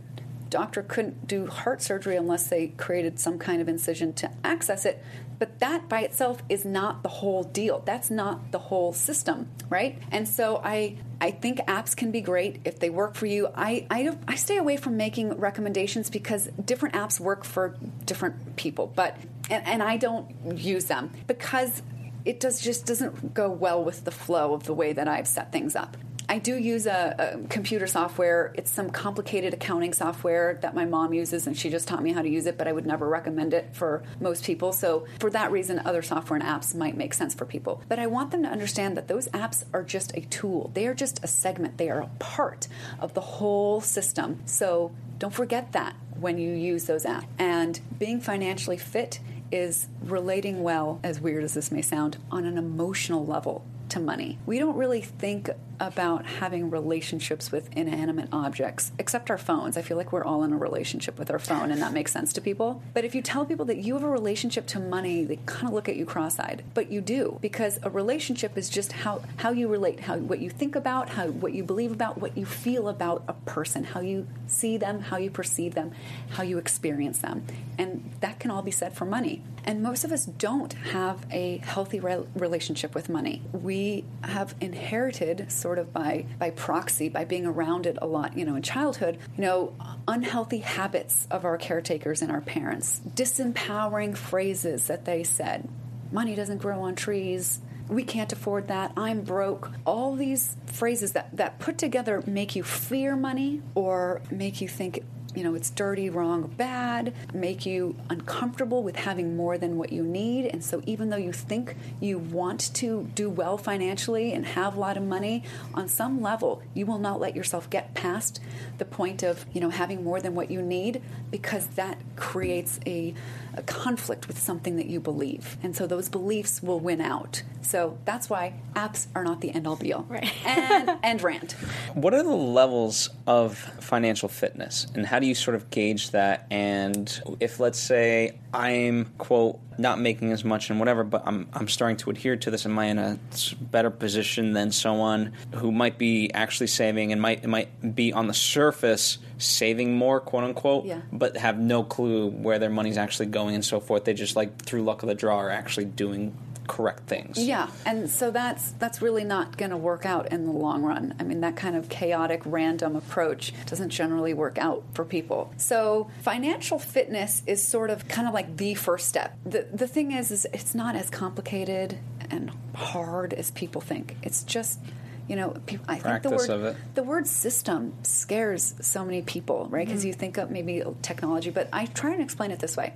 doctor 0.50 0.84
couldn't 0.84 1.28
do 1.28 1.48
heart 1.48 1.82
surgery 1.82 2.16
unless 2.16 2.48
they 2.48 2.68
created 2.68 3.20
some 3.20 3.38
kind 3.38 3.62
of 3.62 3.70
incision 3.70 4.14
to 4.14 4.32
access 4.44 4.86
it. 4.86 5.04
But 5.38 5.60
that 5.60 5.90
by 5.90 6.02
itself 6.02 6.42
is 6.48 6.64
not 6.64 7.04
the 7.04 7.10
whole 7.10 7.44
deal. 7.44 7.82
That's 7.86 8.10
not 8.10 8.52
the 8.52 8.60
whole 8.60 8.94
system, 8.94 9.50
right? 9.70 10.02
And 10.12 10.28
so 10.28 10.62
I 10.64 10.98
I 11.20 11.32
think 11.32 11.60
apps 11.60 11.96
can 11.96 12.12
be 12.12 12.22
great 12.22 12.62
if 12.66 12.80
they 12.80 12.90
work 12.90 13.16
for 13.16 13.26
you. 13.26 13.50
I 13.54 13.86
I, 13.90 14.18
I 14.28 14.36
stay 14.36 14.58
away 14.58 14.78
from 14.78 14.96
making 14.98 15.38
recommendations 15.38 16.10
because 16.10 16.48
different 16.64 16.96
apps 16.96 17.20
work 17.20 17.44
for 17.44 17.76
different 18.06 18.56
people. 18.56 18.92
But 18.96 19.18
and, 19.50 19.66
and 19.68 19.84
I 19.84 19.98
don't 19.98 20.58
use 20.58 20.86
them 20.86 21.12
because 21.28 21.82
it 22.24 22.40
does 22.40 22.62
just 22.62 22.86
doesn't 22.86 23.34
go 23.34 23.50
well 23.50 23.84
with 23.84 24.06
the 24.06 24.12
flow 24.12 24.54
of 24.54 24.64
the 24.64 24.74
way 24.74 24.94
that 24.94 25.08
I've 25.08 25.28
set 25.28 25.52
things 25.52 25.76
up. 25.76 25.98
I 26.28 26.40
do 26.40 26.56
use 26.56 26.88
a, 26.88 27.16
a 27.44 27.48
computer 27.48 27.88
software. 27.88 28.52
It's 28.56 28.72
some 28.72 28.90
complicated 28.90 29.54
accounting 29.54 29.94
software 29.94 30.58
that 30.62 30.74
my 30.74 30.86
mom 30.86 31.14
uses, 31.14 31.48
and 31.48 31.58
she 31.58 31.70
just 31.70 31.88
taught 31.88 32.02
me 32.02 32.14
how 32.14 32.22
to 32.22 32.30
use 32.30 32.46
it. 32.46 32.58
But 32.58 32.68
I 32.68 32.72
would 32.72 32.86
never 32.86 33.08
recommend 33.08 33.54
it 33.54 33.70
for 33.74 34.04
most 34.20 34.44
people. 34.44 34.74
So 34.74 35.06
for 35.20 35.30
that 35.30 35.52
reason, 35.52 35.80
other 35.80 36.02
software 36.02 36.40
and 36.40 36.48
apps 36.48 36.74
might 36.74 36.98
make 36.98 37.14
sense 37.14 37.34
for 37.36 37.46
people. 37.46 37.82
But 37.88 38.00
I 38.00 38.08
want 38.08 38.32
them 38.32 38.44
to 38.44 38.50
understand 38.50 38.98
that 38.98 39.08
those 39.08 39.28
apps 39.30 39.64
are 39.74 39.84
just 39.84 40.16
a 40.16 40.22
tool. 40.22 40.72
They 40.74 40.88
are 40.88 40.94
just 40.94 41.24
a 41.24 41.28
segment. 41.28 41.78
They 41.78 41.90
are 41.90 42.02
a 42.02 42.10
part 42.20 42.68
of 43.00 43.14
the 43.14 43.22
whole 43.22 43.82
system. 43.82 44.42
So 44.46 44.92
don't 45.20 45.34
forget 45.34 45.74
that 45.74 45.96
when 46.20 46.38
you 46.38 46.52
use 46.52 46.86
those 46.86 47.06
apps. 47.06 47.26
And 47.38 47.80
being 48.00 48.20
financially 48.20 48.78
fit 48.78 49.20
is 49.52 49.88
relating 50.02 50.64
well, 50.64 51.00
as 51.04 51.20
weird 51.20 51.44
as 51.44 51.54
this 51.54 51.72
may 51.72 51.82
sound, 51.82 52.18
on 52.32 52.46
an 52.46 52.58
emotional 52.58 53.26
level 53.26 53.64
to 53.90 54.00
money. 54.00 54.38
We 54.46 54.58
don't 54.60 54.76
really 54.76 55.02
think 55.02 55.50
about 55.80 56.26
having 56.26 56.70
relationships 56.70 57.52
with 57.52 57.70
inanimate 57.76 58.30
objects, 58.32 58.92
except 59.00 59.30
our 59.30 59.38
phones. 59.38 59.78
I 59.78 59.82
feel 59.82 59.98
like 59.98 60.12
we're 60.12 60.24
all 60.24 60.44
in 60.44 60.54
a 60.54 60.58
relationship 60.58 61.18
with 61.20 61.30
our 61.32 61.40
phone, 61.40 61.72
and 61.72 61.82
that 61.82 61.94
makes 61.94 62.12
sense 62.12 62.34
to 62.34 62.42
people. 62.42 62.82
But 62.94 63.06
if 63.06 63.16
you 63.16 63.22
tell 63.22 63.46
people 63.46 63.66
that 63.66 63.78
you 63.78 63.94
have 63.96 64.04
a 64.04 64.10
relationship 64.10 64.68
to 64.68 64.80
money, 64.80 65.24
they 65.24 65.40
kind 65.46 65.68
of 65.68 65.74
look 65.74 65.90
at 65.90 65.96
you 65.96 66.06
cross-eyed. 66.06 66.64
But 66.74 66.92
you 66.92 67.02
do, 67.02 67.38
because 67.42 67.80
a 67.84 67.90
relationship 67.90 68.58
is 68.58 68.70
just 68.70 68.92
how 68.92 69.22
how 69.38 69.52
you 69.52 69.68
relate, 69.68 70.02
how 70.02 70.18
what 70.18 70.40
you 70.40 70.50
think 70.50 70.76
about, 70.76 71.10
how 71.10 71.28
what 71.28 71.54
you 71.54 71.64
believe 71.64 71.92
about, 71.92 72.18
what 72.18 72.38
you 72.38 72.46
feel 72.46 72.88
about 72.88 73.24
a 73.28 73.34
person, 73.34 73.84
how 73.84 74.00
you 74.00 74.28
see 74.48 74.78
them, 74.78 75.02
how 75.02 75.18
you 75.18 75.30
perceive 75.30 75.76
them, 75.76 75.92
how 76.30 76.44
you 76.44 76.58
experience 76.58 77.20
them, 77.20 77.46
and 77.78 78.12
that 78.22 78.40
can 78.40 78.52
all 78.52 78.62
be 78.62 78.72
said 78.72 78.94
for 78.94 79.06
money. 79.06 79.44
And 79.68 79.82
most 79.82 80.04
of 80.04 80.12
us 80.12 80.26
don't 80.26 80.74
have 80.74 81.26
a 81.32 81.58
healthy 81.58 82.00
re- 82.00 82.24
relationship 82.36 82.94
with 82.94 83.10
money. 83.10 83.42
We 83.52 84.06
have 84.24 84.54
inherited 84.62 85.52
sort 85.66 85.80
of 85.80 85.92
by 85.92 86.24
by 86.38 86.52
proxy 86.52 87.10
by 87.10 87.26
being 87.26 87.48
around 87.48 87.88
it 87.88 87.98
a 88.00 88.06
lot 88.06 88.38
you 88.38 88.46
know 88.46 88.56
in 88.56 88.62
childhood 88.62 89.18
you 89.36 89.42
know 89.42 89.74
unhealthy 90.08 90.60
habits 90.60 91.28
of 91.32 91.44
our 91.44 91.58
caretakers 91.58 92.22
and 92.22 92.32
our 92.32 92.42
parents 92.42 93.02
disempowering 93.16 94.16
phrases 94.16 94.86
that 94.88 95.06
they 95.06 95.24
said. 95.24 95.68
Money 96.12 96.36
doesn't 96.36 96.60
grow 96.60 96.82
on 96.82 96.96
trees. 96.96 97.60
We 97.88 98.04
can't 98.04 98.32
afford 98.32 98.68
that. 98.68 98.92
I'm 98.96 99.22
broke. 99.22 99.72
All 99.86 100.16
these 100.16 100.56
phrases 100.68 101.14
that 101.14 101.36
that 101.38 101.58
put 101.58 101.80
together 101.80 102.24
make 102.28 102.56
you 102.56 102.64
fear 102.64 103.16
money 103.16 103.62
or 103.74 104.22
make 104.30 104.62
you 104.62 104.68
think 104.68 105.04
you 105.36 105.44
know 105.44 105.56
it's 105.56 105.70
dirty 105.70 106.10
wrong 106.10 106.54
bad 106.58 107.14
make 107.34 107.66
you 107.66 107.96
uncomfortable 108.10 108.84
with 108.84 108.96
having 108.96 109.36
more 109.36 109.58
than 109.58 109.78
what 109.78 109.92
you 109.92 110.04
need. 110.04 110.46
And 110.46 110.64
so 110.64 110.82
even 110.86 111.10
though 111.10 111.18
you 111.18 111.34
think 111.34 111.76
you 112.00 112.18
want 112.18 112.74
to 112.76 113.10
do 113.16 113.30
well 113.30 113.58
financially 113.58 114.34
and 114.34 114.46
have 114.46 114.76
a 114.76 114.80
lot 114.80 114.98
of 114.98 115.04
money 115.04 115.44
on 115.74 115.88
some 115.88 116.22
level 116.22 116.62
you 116.74 116.86
will 116.86 117.00
not 117.00 117.20
let 117.20 117.36
yourself 117.36 117.70
get 117.70 117.94
past 117.94 118.40
the 118.78 118.86
point 118.86 119.24
of 119.24 119.46
you 119.54 119.62
know 119.62 119.70
having 119.70 120.04
more 120.04 120.22
than 120.22 120.36
what 120.36 120.52
you 120.52 120.62
need 120.62 121.02
because 121.32 121.68
that 121.68 121.98
creates 122.16 122.80
a, 122.86 123.14
a 123.58 123.64
conflict 123.64 124.28
with 124.28 124.38
something 124.38 124.76
that 124.78 124.88
you 124.88 125.00
believe. 125.00 125.58
And 125.64 125.76
so 125.76 125.88
those 125.88 126.10
beliefs 126.10 126.62
will 126.62 126.80
win 126.80 127.02
out. 127.02 127.44
So 127.62 127.98
that's 128.06 128.30
why 128.30 128.54
apps 128.76 129.08
are 129.16 129.24
not 129.24 129.42
the 129.42 129.52
end 129.52 129.68
all 129.68 129.76
be 129.76 129.94
all 129.94 130.04
Right. 130.04 130.32
and 130.46 130.98
and 131.04 131.22
rant. 131.22 131.54
What 131.94 132.14
are 132.14 132.24
the 132.24 132.30
levels 132.30 133.10
of 133.28 133.58
financial 133.58 134.30
fitness, 134.30 134.88
and 134.94 135.06
how 135.06 135.20
do 135.20 135.28
you 135.28 135.36
sort 135.36 135.56
of 135.56 135.70
gauge 135.70 136.12
that? 136.12 136.46
And 136.52 137.22
if, 137.40 137.60
let's 137.60 137.80
say, 137.80 138.38
I'm 138.54 139.06
quote 139.18 139.60
not 139.78 140.00
making 140.00 140.32
as 140.32 140.44
much 140.44 140.70
and 140.70 140.80
whatever, 140.80 141.04
but 141.04 141.24
I'm 141.26 141.48
I'm 141.54 141.68
starting 141.68 141.98
to 141.98 142.10
adhere 142.10 142.36
to 142.38 142.52
this, 142.52 142.66
am 142.66 142.78
I 142.80 142.86
in 142.86 142.98
a 143.00 143.20
better 143.60 143.90
position 143.90 144.54
than 144.54 144.72
someone 144.72 145.34
who 145.56 145.72
might 145.72 145.98
be 145.98 146.32
actually 146.34 146.68
saving 146.68 147.12
and 147.12 147.22
might 147.22 147.46
might 147.46 147.96
be 147.96 148.14
on 148.14 148.28
the 148.28 148.34
surface 148.34 149.18
saving 149.38 149.96
more, 149.98 150.20
quote 150.20 150.44
unquote, 150.44 150.86
Yeah. 150.86 151.02
but 151.12 151.36
have 151.38 151.60
no 151.60 151.84
clue 151.84 152.28
where 152.30 152.58
their 152.60 152.70
money's 152.70 152.98
actually 152.98 153.26
going 153.28 153.56
and 153.56 153.66
so 153.66 153.80
forth? 153.80 154.06
They 154.06 154.14
just 154.14 154.36
like 154.36 154.62
through 154.64 154.84
luck 154.84 155.04
of 155.04 155.10
the 155.10 155.16
draw 155.16 155.38
are 155.38 155.50
actually 155.50 155.86
doing 155.86 156.36
correct 156.68 157.08
things. 157.08 157.38
Yeah, 157.38 157.70
and 157.86 158.10
so 158.10 158.32
that's 158.32 158.72
that's 158.74 159.02
really 159.02 159.24
not 159.24 159.58
going 159.58 159.72
to 159.72 159.78
work 159.78 160.06
out 160.06 160.32
in 160.32 160.46
the 160.46 160.52
long 160.52 160.84
run. 160.84 161.16
I 161.20 161.24
mean, 161.24 161.42
that 161.42 161.56
kind 161.56 161.76
of 161.76 161.90
chaotic, 161.90 162.42
random 162.46 162.96
approach 162.96 163.54
doesn't 163.66 163.90
generally 163.90 164.34
work 164.34 164.58
out 164.58 164.84
for 164.94 165.06
people. 165.06 165.54
So 165.58 166.10
financial 166.22 166.80
fitness 166.80 167.44
is 167.46 167.64
sort 167.64 167.90
of 167.90 168.08
kind 168.08 168.28
of 168.28 168.34
like 168.34 168.58
the 168.58 168.74
first 168.76 169.08
step. 169.08 169.38
The 169.46 169.68
the 169.72 169.88
thing 169.88 170.12
is, 170.12 170.32
is 170.32 170.48
it's 170.54 170.76
not 170.76 170.96
as 170.96 171.10
complicated 171.10 171.98
and 172.30 172.52
hard 172.74 173.34
as 173.34 173.52
people 173.52 173.82
think. 173.82 174.18
It's 174.24 174.44
just 174.44 174.80
you 175.28 175.36
know, 175.36 175.56
people, 175.66 175.86
I 175.90 175.98
think 175.98 176.22
the 176.22 176.30
word 176.30 176.50
of 176.52 176.64
it. 176.66 176.78
the 176.94 177.02
word 177.02 177.26
system 177.26 177.94
scares 178.04 178.76
so 178.82 179.04
many 179.04 179.24
people, 179.24 179.68
right? 179.72 179.86
Because 179.86 180.02
mm-hmm. 180.02 180.10
you 180.10 180.14
think 180.14 180.38
of 180.38 180.52
maybe 180.52 180.84
technology, 181.02 181.50
but 181.50 181.68
I 181.74 181.88
try 181.88 182.14
and 182.14 182.22
explain 182.22 182.52
it 182.52 182.60
this 182.60 182.78
way 182.78 182.94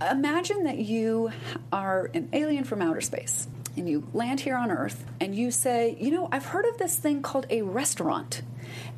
imagine 0.00 0.64
that 0.64 0.78
you 0.78 1.32
are 1.72 2.10
an 2.14 2.28
alien 2.32 2.64
from 2.64 2.82
outer 2.82 3.00
space 3.00 3.48
and 3.76 3.88
you 3.88 4.06
land 4.12 4.40
here 4.40 4.56
on 4.56 4.70
Earth 4.70 5.04
and 5.20 5.34
you 5.34 5.50
say, 5.50 5.96
you 6.00 6.10
know, 6.10 6.28
I've 6.32 6.46
heard 6.46 6.64
of 6.64 6.78
this 6.78 6.96
thing 6.96 7.22
called 7.22 7.46
a 7.50 7.62
restaurant 7.62 8.42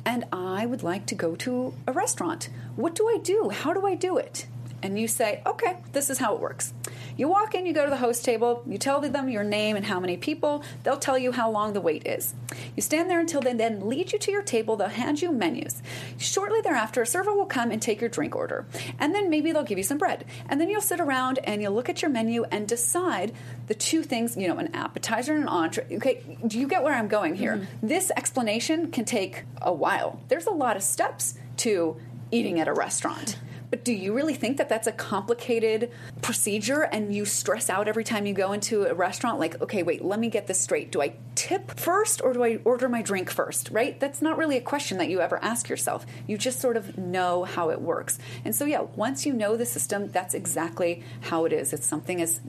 and 0.05 0.25
I 0.31 0.65
would 0.65 0.83
like 0.83 1.05
to 1.07 1.15
go 1.15 1.35
to 1.37 1.73
a 1.87 1.91
restaurant. 1.91 2.49
What 2.75 2.95
do 2.95 3.07
I 3.07 3.17
do? 3.21 3.49
How 3.49 3.73
do 3.73 3.85
I 3.85 3.95
do 3.95 4.17
it? 4.17 4.47
And 4.81 4.99
you 4.99 5.07
say, 5.07 5.41
okay, 5.45 5.77
this 5.93 6.09
is 6.09 6.17
how 6.17 6.35
it 6.35 6.41
works. 6.41 6.73
You 7.15 7.27
walk 7.27 7.53
in, 7.55 7.65
you 7.65 7.73
go 7.73 7.83
to 7.83 7.89
the 7.89 7.97
host 7.97 8.25
table, 8.25 8.63
you 8.67 8.77
tell 8.77 8.99
them 9.01 9.29
your 9.29 9.43
name 9.43 9.75
and 9.75 9.85
how 9.85 9.99
many 9.99 10.17
people, 10.17 10.63
they'll 10.83 10.97
tell 10.97 11.17
you 11.17 11.31
how 11.31 11.49
long 11.49 11.73
the 11.73 11.81
wait 11.81 12.07
is. 12.07 12.33
You 12.75 12.81
stand 12.81 13.09
there 13.09 13.19
until 13.19 13.41
they 13.41 13.53
then 13.53 13.87
lead 13.87 14.11
you 14.11 14.19
to 14.19 14.31
your 14.31 14.41
table, 14.41 14.75
they'll 14.75 14.87
hand 14.87 15.21
you 15.21 15.31
menus. 15.31 15.81
Shortly 16.17 16.61
thereafter, 16.61 17.01
a 17.01 17.05
server 17.05 17.33
will 17.33 17.45
come 17.45 17.71
and 17.71 17.81
take 17.81 18.01
your 18.01 18.09
drink 18.09 18.35
order. 18.35 18.65
And 18.99 19.13
then 19.13 19.29
maybe 19.29 19.51
they'll 19.51 19.63
give 19.63 19.77
you 19.77 19.83
some 19.83 19.97
bread. 19.97 20.25
And 20.49 20.59
then 20.59 20.69
you'll 20.69 20.81
sit 20.81 20.99
around 20.99 21.39
and 21.43 21.61
you'll 21.61 21.73
look 21.73 21.89
at 21.89 22.01
your 22.01 22.11
menu 22.11 22.43
and 22.45 22.67
decide 22.67 23.33
the 23.67 23.75
two 23.75 24.03
things, 24.03 24.35
you 24.35 24.47
know, 24.47 24.57
an 24.57 24.73
appetizer 24.73 25.33
and 25.33 25.43
an 25.43 25.49
entree. 25.49 25.85
Okay, 25.91 26.37
do 26.47 26.59
you 26.59 26.67
get 26.67 26.83
where 26.83 26.93
I'm 26.93 27.07
going 27.07 27.35
here? 27.35 27.57
Mm-hmm. 27.57 27.87
This 27.87 28.11
explanation 28.15 28.91
can 28.91 29.05
take 29.05 29.43
a 29.61 29.73
while. 29.73 30.19
There's 30.27 30.47
a 30.47 30.51
lot 30.51 30.75
of 30.75 30.83
steps 30.83 31.35
to 31.57 31.97
eating 32.31 32.59
at 32.59 32.67
a 32.67 32.73
restaurant. 32.73 33.37
But 33.73 33.83
do 33.83 33.91
you 33.91 34.13
really 34.13 34.35
think 34.35 34.57
that 34.57 34.69
that's 34.69 34.85
a 34.85 34.91
complicated 34.91 35.89
procedure 36.21 36.83
and 36.83 37.11
you 37.11 37.25
stress 37.25 37.71
out 37.71 37.87
every 37.87 38.03
time 38.03 38.27
you 38.27 38.35
go 38.35 38.53
into 38.53 38.83
a 38.83 38.93
restaurant? 38.93 39.39
Like, 39.39 39.59
okay, 39.63 39.81
wait, 39.81 40.05
let 40.05 40.19
me 40.19 40.29
get 40.29 40.45
this 40.45 40.59
straight. 40.59 40.91
Do 40.91 41.01
I 41.01 41.15
tip 41.33 41.71
first 41.79 42.21
or 42.21 42.33
do 42.33 42.43
I 42.43 42.59
order 42.65 42.87
my 42.87 43.01
drink 43.01 43.31
first? 43.31 43.71
Right? 43.71 43.99
That's 43.99 44.21
not 44.21 44.37
really 44.37 44.57
a 44.57 44.61
question 44.61 44.99
that 44.99 45.09
you 45.09 45.21
ever 45.21 45.43
ask 45.43 45.69
yourself. 45.69 46.05
You 46.27 46.37
just 46.37 46.59
sort 46.59 46.77
of 46.77 46.99
know 46.99 47.45
how 47.45 47.71
it 47.71 47.81
works. 47.81 48.19
And 48.45 48.55
so, 48.55 48.65
yeah, 48.65 48.81
once 48.81 49.25
you 49.25 49.33
know 49.33 49.57
the 49.57 49.65
system, 49.65 50.07
that's 50.11 50.35
exactly 50.35 51.03
how 51.21 51.45
it 51.45 51.51
is. 51.51 51.73
It's 51.73 51.87
something 51.87 52.21
as 52.21 52.41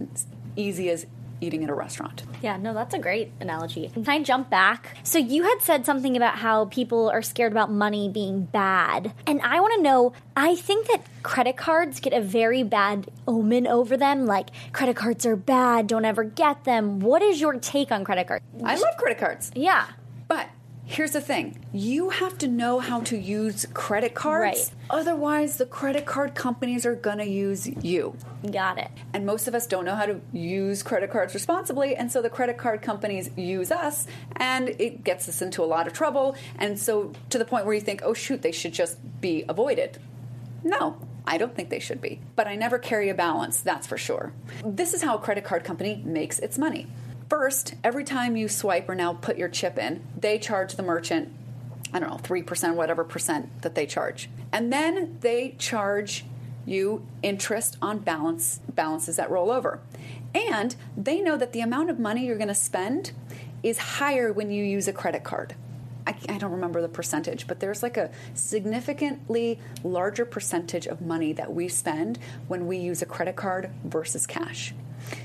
easy 0.57 0.91
as 0.91 1.07
eating 1.41 1.65
at 1.65 1.71
a 1.71 1.75
restaurant. 1.75 2.23
Yeah, 2.43 2.57
no, 2.57 2.75
that's 2.75 2.95
a 2.95 2.99
great 2.99 3.33
analogy. 3.41 3.89
Can 3.89 4.09
I 4.09 4.23
jump 4.23 4.51
back? 4.51 4.97
So 5.03 5.19
you 5.19 5.43
had 5.45 5.59
said 5.61 5.87
something 5.87 6.17
about 6.17 6.37
how 6.37 6.67
people 6.67 7.11
are 7.11 7.23
scared 7.23 7.53
about 7.53 7.71
money 7.71 8.09
being 8.09 8.45
bad. 8.45 9.13
And 9.27 9.41
I 9.43 9.61
want 9.61 9.75
to 9.75 9.83
know, 9.83 10.13
I 10.37 10.57
think 10.57 10.89
that 10.89 11.03
credit 11.23 11.57
cards 11.57 12.01
get 12.01 12.13
a 12.13 12.21
very 12.21 12.63
bad 12.63 13.11
omen 13.27 13.67
over 13.67 13.97
them. 13.97 14.27
Like, 14.27 14.49
credit 14.73 14.97
cards 14.97 15.25
are 15.27 15.37
bad, 15.37 15.87
don't 15.87 16.05
ever 16.05 16.25
get 16.25 16.65
them. 16.65 17.01
What 17.01 17.23
is 17.23 17.41
your 17.41 17.59
take 17.59 17.93
on 17.93 18.05
credit 18.05 18.29
cards? 18.29 18.45
I 18.63 18.77
love 18.77 18.97
credit 18.99 19.19
cards. 19.19 19.51
Yeah. 19.55 19.87
But 20.29 20.49
here's 20.87 21.13
the 21.13 21.21
thing 21.21 21.59
you 21.73 22.11
have 22.11 22.37
to 22.39 22.49
know 22.49 22.79
how 22.79 23.01
to 23.01 23.17
use 23.17 23.67
credit 23.75 24.15
cards. 24.15 24.71
Right. 24.71 24.71
Otherwise, 24.91 25.57
the 25.57 25.67
credit 25.67 26.07
card 26.07 26.35
companies 26.35 26.85
are 26.87 26.95
going 26.95 27.19
to 27.19 27.29
use 27.29 27.67
you. 27.67 28.17
Got 28.51 28.79
it. 28.79 28.91
And 29.13 29.25
most 29.27 29.49
of 29.49 29.55
us 29.55 29.67
don't 29.67 29.85
know 29.85 29.95
how 29.95 30.07
to 30.07 30.21
use 30.33 30.83
credit 30.83 31.11
cards 31.11 31.35
responsibly, 31.35 31.97
and 31.97 32.11
so 32.13 32.23
the 32.23 32.31
credit 32.31 32.59
card 32.59 32.83
companies 32.83 33.31
use 33.37 33.71
us, 33.71 34.07
and 34.37 34.69
it 34.69 35.05
gets 35.05 35.29
us 35.29 35.43
into 35.43 35.63
a 35.63 35.67
lot 35.67 35.87
of 35.87 35.93
trouble. 35.93 36.37
And 36.59 36.79
so, 36.79 37.13
to 37.31 37.39
the 37.39 37.45
point 37.45 37.65
where 37.65 37.75
you 37.75 37.81
think, 37.81 38.03
oh, 38.05 38.15
shoot, 38.15 38.43
they 38.43 38.53
should 38.53 38.73
just 38.73 38.99
be 39.21 39.45
avoided. 39.49 39.99
No, 40.63 40.97
I 41.27 41.39
don't 41.39 41.55
think 41.55 41.71
they 41.71 41.81
should 41.81 42.01
be. 42.01 42.21
But 42.37 42.47
I 42.47 42.57
never 42.57 42.79
carry 42.79 43.09
a 43.09 43.15
balance, 43.15 43.61
that's 43.61 43.87
for 43.87 43.99
sure. 43.99 44.33
This 44.65 44.95
is 44.95 45.03
how 45.03 45.17
a 45.17 45.21
credit 45.21 45.45
card 45.45 45.65
company 45.65 46.03
makes 46.05 46.39
its 46.39 46.59
money. 46.59 46.87
First, 47.37 47.75
every 47.83 48.05
time 48.05 48.37
you 48.37 48.47
swipe 48.47 48.89
or 48.89 48.95
now 48.95 49.15
put 49.15 49.37
your 49.37 49.49
chip 49.49 49.77
in, 49.77 50.05
they 50.17 50.39
charge 50.39 50.77
the 50.77 50.85
merchant, 50.85 51.33
I 51.93 51.99
don't 51.99 52.09
know, 52.09 52.17
3%, 52.19 52.77
whatever 52.77 53.03
percent 53.03 53.63
that 53.63 53.75
they 53.75 53.87
charge. 53.87 54.31
And 54.53 54.73
then 54.73 55.19
they 55.21 55.57
charge 55.59 56.25
you 56.65 57.05
interest 57.25 57.77
on 57.83 57.99
balance 57.99 58.61
balances 58.69 59.17
that 59.17 59.31
roll 59.31 59.51
over. 59.51 59.81
And 60.33 60.77
they 60.97 61.21
know 61.21 61.37
that 61.37 61.53
the 61.53 61.61
amount 61.61 61.91
of 61.91 61.99
money 61.99 62.25
you're 62.25 62.39
going 62.39 62.47
to 62.47 62.55
spend 62.55 63.11
is 63.65 63.79
higher 63.79 64.33
when 64.33 64.53
you 64.53 64.63
use 64.63 64.87
a 64.87 64.93
credit 64.93 65.25
card. 65.25 65.57
I, 66.07 66.15
I 66.29 66.39
don't 66.39 66.53
remember 66.53 66.81
the 66.83 66.89
percentage, 66.89 67.49
but 67.49 67.59
there's 67.59 67.83
like 67.83 67.97
a 67.97 68.13
significantly 68.35 69.59
larger 69.83 70.25
percentage 70.25 70.87
of 70.87 71.01
money 71.01 71.33
that 71.33 71.53
we 71.53 71.67
spend 71.67 72.21
when 72.47 72.69
we 72.69 72.77
use 72.77 73.03
a 73.03 73.07
credit 73.07 73.35
card 73.35 73.73
versus 73.83 74.25
cash. 74.25 74.73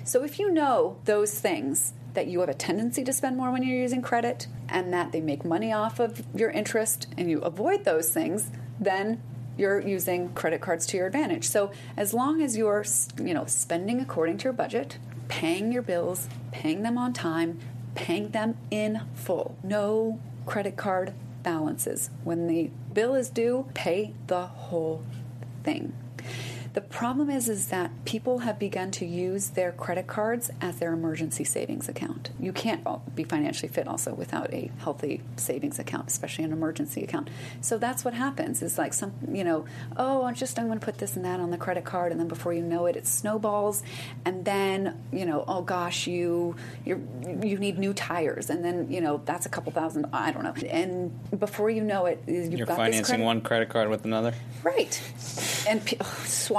So 0.03 0.23
if 0.23 0.39
you 0.39 0.51
know 0.51 0.97
those 1.05 1.39
things, 1.39 1.93
that 2.13 2.27
you 2.27 2.39
have 2.39 2.49
a 2.49 2.53
tendency 2.53 3.03
to 3.03 3.13
spend 3.13 3.37
more 3.37 3.51
when 3.51 3.63
you're 3.63 3.77
using 3.77 4.01
credit 4.01 4.47
and 4.67 4.93
that 4.93 5.11
they 5.11 5.21
make 5.21 5.45
money 5.45 5.71
off 5.71 5.99
of 5.99 6.23
your 6.33 6.49
interest 6.49 7.07
and 7.17 7.29
you 7.29 7.39
avoid 7.39 7.85
those 7.85 8.09
things, 8.09 8.51
then 8.79 9.21
you're 9.57 9.79
using 9.79 10.29
credit 10.29 10.61
cards 10.61 10.85
to 10.87 10.97
your 10.97 11.07
advantage. 11.07 11.47
So 11.47 11.71
as 11.97 12.13
long 12.13 12.41
as 12.41 12.55
you're, 12.55 12.85
you 13.17 13.33
know, 13.33 13.45
spending 13.45 13.99
according 13.99 14.37
to 14.39 14.45
your 14.45 14.53
budget, 14.53 14.97
paying 15.27 15.71
your 15.71 15.81
bills, 15.81 16.27
paying 16.51 16.81
them 16.83 16.97
on 16.97 17.13
time, 17.13 17.59
paying 17.93 18.29
them 18.29 18.57
in 18.71 19.01
full. 19.13 19.57
No 19.63 20.19
credit 20.45 20.77
card 20.77 21.13
balances. 21.43 22.09
When 22.23 22.47
the 22.47 22.71
bill 22.93 23.15
is 23.15 23.29
due, 23.29 23.67
pay 23.73 24.13
the 24.27 24.45
whole 24.47 25.03
thing. 25.63 25.93
The 26.73 26.81
problem 26.81 27.29
is 27.29 27.49
is 27.49 27.67
that 27.69 27.91
people 28.05 28.39
have 28.39 28.59
begun 28.59 28.91
to 28.91 29.05
use 29.05 29.49
their 29.49 29.71
credit 29.71 30.07
cards 30.07 30.51
as 30.61 30.77
their 30.79 30.93
emergency 30.93 31.43
savings 31.43 31.89
account. 31.89 32.29
You 32.39 32.53
can't 32.53 32.85
be 33.15 33.23
financially 33.23 33.69
fit 33.71 33.87
also 33.87 34.13
without 34.13 34.53
a 34.53 34.69
healthy 34.79 35.21
savings 35.35 35.79
account, 35.79 36.07
especially 36.09 36.43
an 36.43 36.51
emergency 36.51 37.03
account. 37.03 37.29
So 37.61 37.77
that's 37.77 38.05
what 38.05 38.13
happens. 38.13 38.61
Is 38.61 38.77
like 38.77 38.93
some, 38.93 39.13
you 39.31 39.43
know, 39.43 39.65
oh, 39.97 40.23
I'm 40.25 40.35
just 40.35 40.59
I'm 40.59 40.67
going 40.67 40.79
to 40.79 40.85
put 40.85 40.99
this 40.99 41.15
and 41.15 41.25
that 41.25 41.39
on 41.39 41.49
the 41.49 41.57
credit 41.57 41.85
card, 41.85 42.11
and 42.11 42.19
then 42.19 42.27
before 42.27 42.53
you 42.53 42.61
know 42.61 42.85
it, 42.85 42.95
it 42.95 43.07
snowballs, 43.07 43.81
and 44.25 44.45
then 44.45 45.01
you 45.11 45.25
know, 45.25 45.43
oh 45.47 45.61
gosh, 45.61 46.05
you 46.07 46.55
you 46.85 47.05
you 47.43 47.57
need 47.57 47.79
new 47.79 47.93
tires, 47.93 48.49
and 48.49 48.63
then 48.63 48.91
you 48.91 49.01
know 49.01 49.21
that's 49.25 49.45
a 49.45 49.49
couple 49.49 49.71
thousand. 49.71 50.05
I 50.13 50.31
don't 50.31 50.43
know, 50.43 50.53
and 50.69 51.11
before 51.39 51.69
you 51.69 51.83
know 51.83 52.05
it, 52.05 52.23
you've 52.27 52.53
You're 52.53 52.67
got 52.67 52.77
this 52.77 52.77
financing 52.77 53.05
credit- 53.05 53.25
one 53.25 53.41
credit 53.41 53.69
card 53.69 53.89
with 53.89 54.05
another. 54.05 54.33
Right. 54.63 55.01
and 55.67 55.83
p- 55.83 55.97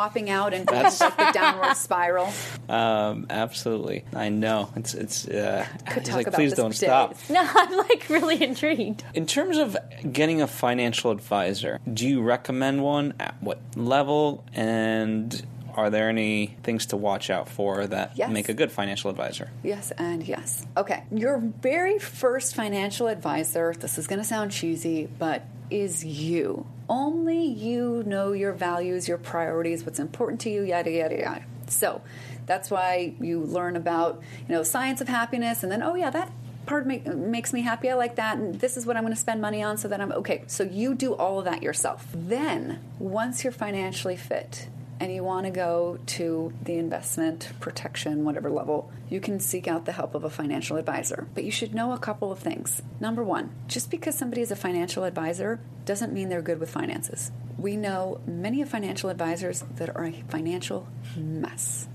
swapping 0.00 0.30
out 0.30 0.54
and 0.54 0.66
doing 0.66 0.82
like 0.82 0.98
the 1.16 1.30
downward 1.32 1.76
spiral. 1.76 2.32
Um, 2.68 3.26
absolutely. 3.28 4.04
I 4.14 4.28
know. 4.30 4.70
It's 4.76 4.94
it's. 4.94 5.28
Uh, 5.28 5.66
Could 5.88 6.02
he's 6.02 6.08
talk 6.08 6.16
like, 6.16 6.26
about 6.28 6.36
please 6.36 6.50
this 6.50 6.58
don't 6.58 6.70
for 6.70 6.76
stop. 6.76 7.16
No, 7.30 7.42
I'm 7.44 7.76
like 7.76 8.08
really 8.08 8.42
intrigued. 8.42 9.04
In 9.14 9.26
terms 9.26 9.58
of 9.58 9.76
getting 10.12 10.40
a 10.42 10.46
financial 10.46 11.10
advisor, 11.10 11.80
do 11.92 12.08
you 12.08 12.22
recommend 12.22 12.82
one? 12.82 13.14
At 13.20 13.34
what 13.42 13.60
level? 13.76 14.44
And 14.54 15.44
are 15.74 15.90
there 15.90 16.08
any 16.08 16.56
things 16.62 16.86
to 16.86 16.96
watch 16.96 17.30
out 17.30 17.48
for 17.48 17.86
that 17.86 18.12
Yes. 18.16 18.30
make 18.30 18.48
a 18.48 18.54
good 18.54 18.72
financial 18.72 19.10
advisor? 19.10 19.50
Yes, 19.62 19.92
and 19.92 20.26
yes. 20.26 20.66
Okay, 20.76 21.04
your 21.12 21.38
very 21.38 21.98
first 21.98 22.54
financial 22.54 23.06
advisor, 23.06 23.74
this 23.78 23.98
is 23.98 24.06
going 24.06 24.18
to 24.20 24.24
sound 24.26 24.50
cheesy, 24.50 25.06
but 25.18 25.44
is 25.70 26.04
you. 26.04 26.66
Only 26.90 27.44
you 27.44 28.02
know 28.04 28.32
your 28.32 28.52
values, 28.52 29.06
your 29.06 29.16
priorities, 29.16 29.86
what's 29.86 30.00
important 30.00 30.40
to 30.40 30.50
you, 30.50 30.62
yada, 30.62 30.90
yada, 30.90 31.18
yada. 31.18 31.44
So 31.68 32.02
that's 32.46 32.68
why 32.68 33.14
you 33.20 33.42
learn 33.42 33.76
about, 33.76 34.20
you 34.48 34.54
know, 34.54 34.64
science 34.64 35.00
of 35.00 35.06
happiness, 35.06 35.62
and 35.62 35.70
then, 35.70 35.84
oh, 35.84 35.94
yeah, 35.94 36.10
that 36.10 36.32
part 36.66 36.88
make, 36.88 37.06
makes 37.06 37.52
me 37.52 37.60
happy. 37.62 37.88
I 37.90 37.94
like 37.94 38.16
that, 38.16 38.38
and 38.38 38.58
this 38.58 38.76
is 38.76 38.86
what 38.86 38.96
I'm 38.96 39.04
going 39.04 39.14
to 39.14 39.20
spend 39.20 39.40
money 39.40 39.62
on 39.62 39.76
so 39.76 39.86
that 39.86 40.00
I'm 40.00 40.10
okay. 40.10 40.42
So 40.48 40.64
you 40.64 40.96
do 40.96 41.14
all 41.14 41.38
of 41.38 41.44
that 41.44 41.62
yourself. 41.62 42.08
Then, 42.12 42.80
once 42.98 43.44
you're 43.44 43.52
financially 43.52 44.16
fit, 44.16 44.68
and 45.00 45.12
you 45.12 45.24
want 45.24 45.46
to 45.46 45.50
go 45.50 45.98
to 46.04 46.52
the 46.62 46.76
investment 46.76 47.50
protection, 47.58 48.24
whatever 48.24 48.50
level, 48.50 48.92
you 49.08 49.18
can 49.18 49.40
seek 49.40 49.66
out 49.66 49.86
the 49.86 49.92
help 49.92 50.14
of 50.14 50.24
a 50.24 50.30
financial 50.30 50.76
advisor. 50.76 51.26
But 51.34 51.44
you 51.44 51.50
should 51.50 51.74
know 51.74 51.92
a 51.92 51.98
couple 51.98 52.30
of 52.30 52.38
things. 52.38 52.82
Number 53.00 53.24
one, 53.24 53.50
just 53.66 53.90
because 53.90 54.16
somebody 54.16 54.42
is 54.42 54.50
a 54.50 54.56
financial 54.56 55.04
advisor 55.04 55.58
doesn't 55.86 56.12
mean 56.12 56.28
they're 56.28 56.42
good 56.42 56.60
with 56.60 56.70
finances. 56.70 57.32
We 57.56 57.76
know 57.76 58.20
many 58.26 58.60
of 58.60 58.68
financial 58.68 59.08
advisors 59.08 59.64
that 59.76 59.88
are 59.96 60.04
a 60.04 60.22
financial 60.28 60.86
mess. 61.16 61.88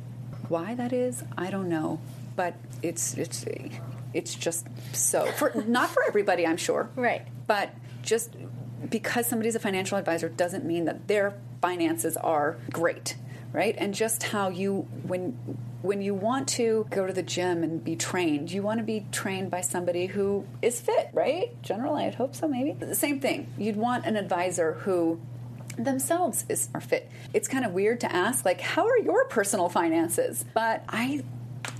Why 0.49 0.74
that 0.74 0.91
is, 0.91 1.24
I 1.38 1.51
don't 1.51 1.70
know, 1.70 1.99
but 2.36 2.56
it's 2.82 3.16
it's 3.16 3.45
it's 4.14 4.36
just 4.36 4.68
so 4.93 5.26
for 5.26 5.51
not 5.66 5.89
for 5.89 6.03
everybody, 6.03 6.45
I'm 6.45 6.58
sure. 6.58 6.89
Right. 6.95 7.26
But 7.47 7.74
just 8.01 8.36
because 8.89 9.27
somebody's 9.27 9.55
a 9.55 9.59
financial 9.59 9.97
advisor 9.97 10.29
doesn't 10.29 10.65
mean 10.65 10.86
that 10.86 11.07
their 11.07 11.33
finances 11.61 12.17
are 12.17 12.57
great, 12.71 13.15
right? 13.51 13.75
And 13.77 13.93
just 13.93 14.23
how 14.23 14.49
you 14.49 14.88
when 15.03 15.31
when 15.81 16.01
you 16.01 16.15
want 16.15 16.47
to 16.47 16.88
go 16.89 17.05
to 17.05 17.13
the 17.13 17.21
gym 17.21 17.63
and 17.63 17.83
be 17.83 17.95
trained, 17.95 18.51
you 18.51 18.63
want 18.63 18.79
to 18.79 18.83
be 18.83 19.05
trained 19.11 19.51
by 19.51 19.61
somebody 19.61 20.07
who 20.07 20.45
is 20.61 20.79
fit, 20.79 21.09
right? 21.13 21.61
Generally, 21.61 22.05
I'd 22.05 22.15
hope 22.15 22.36
so 22.36 22.47
maybe. 22.47 22.71
The 22.71 22.95
same 22.95 23.19
thing. 23.19 23.47
You'd 23.57 23.75
want 23.75 24.05
an 24.05 24.15
advisor 24.15 24.73
who 24.73 25.19
themselves 25.77 26.45
is 26.49 26.69
are 26.73 26.81
fit. 26.81 27.09
It's 27.33 27.47
kind 27.47 27.65
of 27.65 27.71
weird 27.71 27.99
to 28.01 28.11
ask 28.11 28.45
like 28.45 28.61
how 28.61 28.88
are 28.88 28.97
your 28.97 29.25
personal 29.25 29.69
finances? 29.69 30.45
But 30.53 30.83
I 30.89 31.23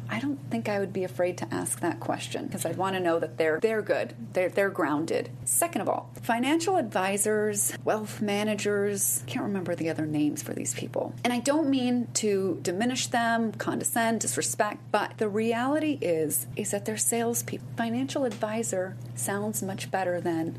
I 0.10 0.20
don't 0.20 0.39
think 0.49 0.70
I 0.70 0.80
would 0.80 0.93
be 0.93 1.03
afraid 1.03 1.38
to 1.39 1.53
ask 1.53 1.80
that 1.80 1.99
question 1.99 2.45
because 2.45 2.66
I'd 2.66 2.78
want 2.78 2.95
to 2.95 2.99
know 2.99 3.20
that 3.20 3.38
they're 3.38 3.60
they're 3.60 3.82
good. 3.82 4.14
They're 4.34 4.49
they're 4.49 4.70
grounded. 4.70 5.30
Second 5.45 5.82
of 5.82 5.89
all, 5.89 6.12
financial 6.22 6.78
advisors, 6.78 7.74
wealth 7.84 8.22
managers, 8.22 9.24
can't 9.28 9.45
remember 9.45 9.76
the 9.76 9.89
other 9.89 10.06
names 10.06 10.41
for 10.43 10.53
these 10.53 10.74
people. 10.74 11.14
And 11.24 11.34
I 11.34 11.39
don't 11.39 11.70
mean 11.70 12.08
to 12.16 12.60
diminish 12.62 13.08
them, 13.08 13.51
condescend, 13.53 14.22
disrespect, 14.22 14.82
but 14.91 15.18
the 15.18 15.28
reality 15.28 15.97
is 16.01 16.47
is 16.56 16.72
that 16.72 16.86
they're 16.86 16.97
salespeople. 16.97 17.68
Financial 17.78 18.26
advisor 18.26 18.95
sounds 19.16 19.64
much 19.64 19.91
better 19.91 20.22
than 20.22 20.58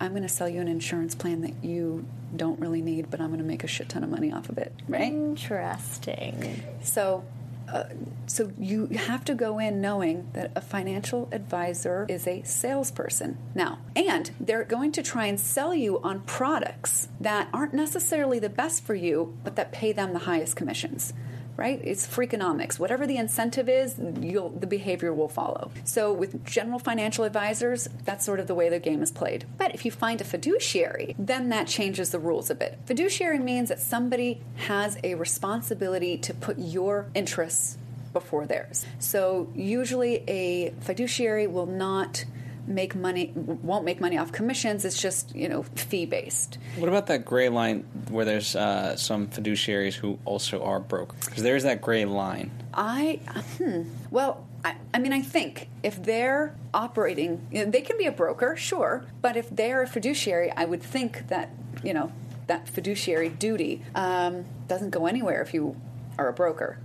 I'm 0.00 0.10
going 0.10 0.22
to 0.22 0.28
sell 0.28 0.48
you 0.48 0.60
an 0.60 0.68
insurance 0.68 1.14
plan 1.14 1.40
that 1.42 1.64
you 1.64 2.06
don't 2.34 2.60
really 2.60 2.82
need, 2.82 3.10
but 3.10 3.20
I'm 3.20 3.28
going 3.28 3.38
to 3.38 3.44
make 3.44 3.64
a 3.64 3.66
shit 3.66 3.88
ton 3.88 4.04
of 4.04 4.10
money 4.10 4.32
off 4.32 4.48
of 4.48 4.58
it, 4.58 4.72
right? 4.88 5.12
Interesting. 5.12 6.62
So, 6.82 7.24
uh, 7.72 7.84
so 8.26 8.52
you 8.58 8.86
have 8.86 9.24
to 9.24 9.34
go 9.34 9.58
in 9.58 9.80
knowing 9.80 10.28
that 10.32 10.52
a 10.54 10.60
financial 10.60 11.28
advisor 11.32 12.06
is 12.08 12.26
a 12.26 12.42
salesperson 12.42 13.38
now, 13.54 13.78
and 13.94 14.30
they're 14.40 14.64
going 14.64 14.92
to 14.92 15.02
try 15.02 15.26
and 15.26 15.38
sell 15.38 15.74
you 15.74 16.00
on 16.02 16.20
products 16.20 17.08
that 17.20 17.48
aren't 17.52 17.74
necessarily 17.74 18.38
the 18.38 18.48
best 18.48 18.84
for 18.84 18.94
you, 18.94 19.36
but 19.44 19.56
that 19.56 19.72
pay 19.72 19.92
them 19.92 20.12
the 20.12 20.20
highest 20.20 20.56
commissions. 20.56 21.12
Right? 21.56 21.80
It's 21.82 22.06
freakonomics. 22.06 22.78
Whatever 22.78 23.06
the 23.06 23.16
incentive 23.16 23.68
is, 23.68 23.94
the 23.94 24.66
behavior 24.68 25.14
will 25.14 25.28
follow. 25.28 25.70
So, 25.84 26.12
with 26.12 26.44
general 26.44 26.78
financial 26.78 27.24
advisors, 27.24 27.88
that's 28.04 28.26
sort 28.26 28.40
of 28.40 28.46
the 28.46 28.54
way 28.54 28.68
the 28.68 28.78
game 28.78 29.02
is 29.02 29.10
played. 29.10 29.46
But 29.56 29.74
if 29.74 29.84
you 29.84 29.90
find 29.90 30.20
a 30.20 30.24
fiduciary, 30.24 31.16
then 31.18 31.48
that 31.48 31.66
changes 31.66 32.10
the 32.10 32.18
rules 32.18 32.50
a 32.50 32.54
bit. 32.54 32.78
Fiduciary 32.84 33.38
means 33.38 33.70
that 33.70 33.80
somebody 33.80 34.42
has 34.56 34.98
a 35.02 35.14
responsibility 35.14 36.18
to 36.18 36.34
put 36.34 36.58
your 36.58 37.06
interests 37.14 37.78
before 38.12 38.46
theirs. 38.46 38.84
So, 38.98 39.50
usually, 39.54 40.24
a 40.28 40.70
fiduciary 40.80 41.46
will 41.46 41.66
not 41.66 42.24
make 42.66 42.94
money 42.94 43.32
won't 43.34 43.84
make 43.84 44.00
money 44.00 44.18
off 44.18 44.32
commissions 44.32 44.84
it's 44.84 45.00
just 45.00 45.34
you 45.34 45.48
know 45.48 45.62
fee 45.74 46.06
based 46.06 46.58
What 46.76 46.88
about 46.88 47.06
that 47.06 47.24
gray 47.24 47.48
line 47.48 47.84
where 48.10 48.24
there's 48.24 48.54
uh, 48.56 48.96
some 48.96 49.28
fiduciaries 49.28 49.94
who 49.94 50.18
also 50.24 50.62
are 50.62 50.80
broke? 50.80 51.18
Because 51.20 51.42
there's 51.42 51.62
that 51.64 51.80
gray 51.80 52.04
line. 52.04 52.50
I, 52.74 53.20
hmm, 53.58 53.82
well, 54.10 54.46
I, 54.64 54.76
I 54.92 54.98
mean, 54.98 55.12
I 55.12 55.22
think 55.22 55.68
if 55.82 56.02
they're 56.02 56.54
operating, 56.74 57.46
you 57.50 57.64
know, 57.64 57.70
they 57.70 57.80
can 57.80 57.98
be 57.98 58.06
a 58.06 58.12
broker, 58.12 58.56
sure, 58.56 59.04
but 59.22 59.36
if 59.36 59.48
they're 59.50 59.82
a 59.82 59.86
fiduciary, 59.86 60.50
I 60.50 60.64
would 60.64 60.82
think 60.82 61.28
that, 61.28 61.50
you 61.82 61.94
know, 61.94 62.12
that 62.46 62.68
fiduciary 62.68 63.28
duty 63.28 63.82
um, 63.94 64.44
doesn't 64.68 64.90
go 64.90 65.06
anywhere 65.06 65.42
if 65.42 65.54
you 65.54 65.76
are 66.18 66.28
a 66.28 66.32
broker. 66.32 66.78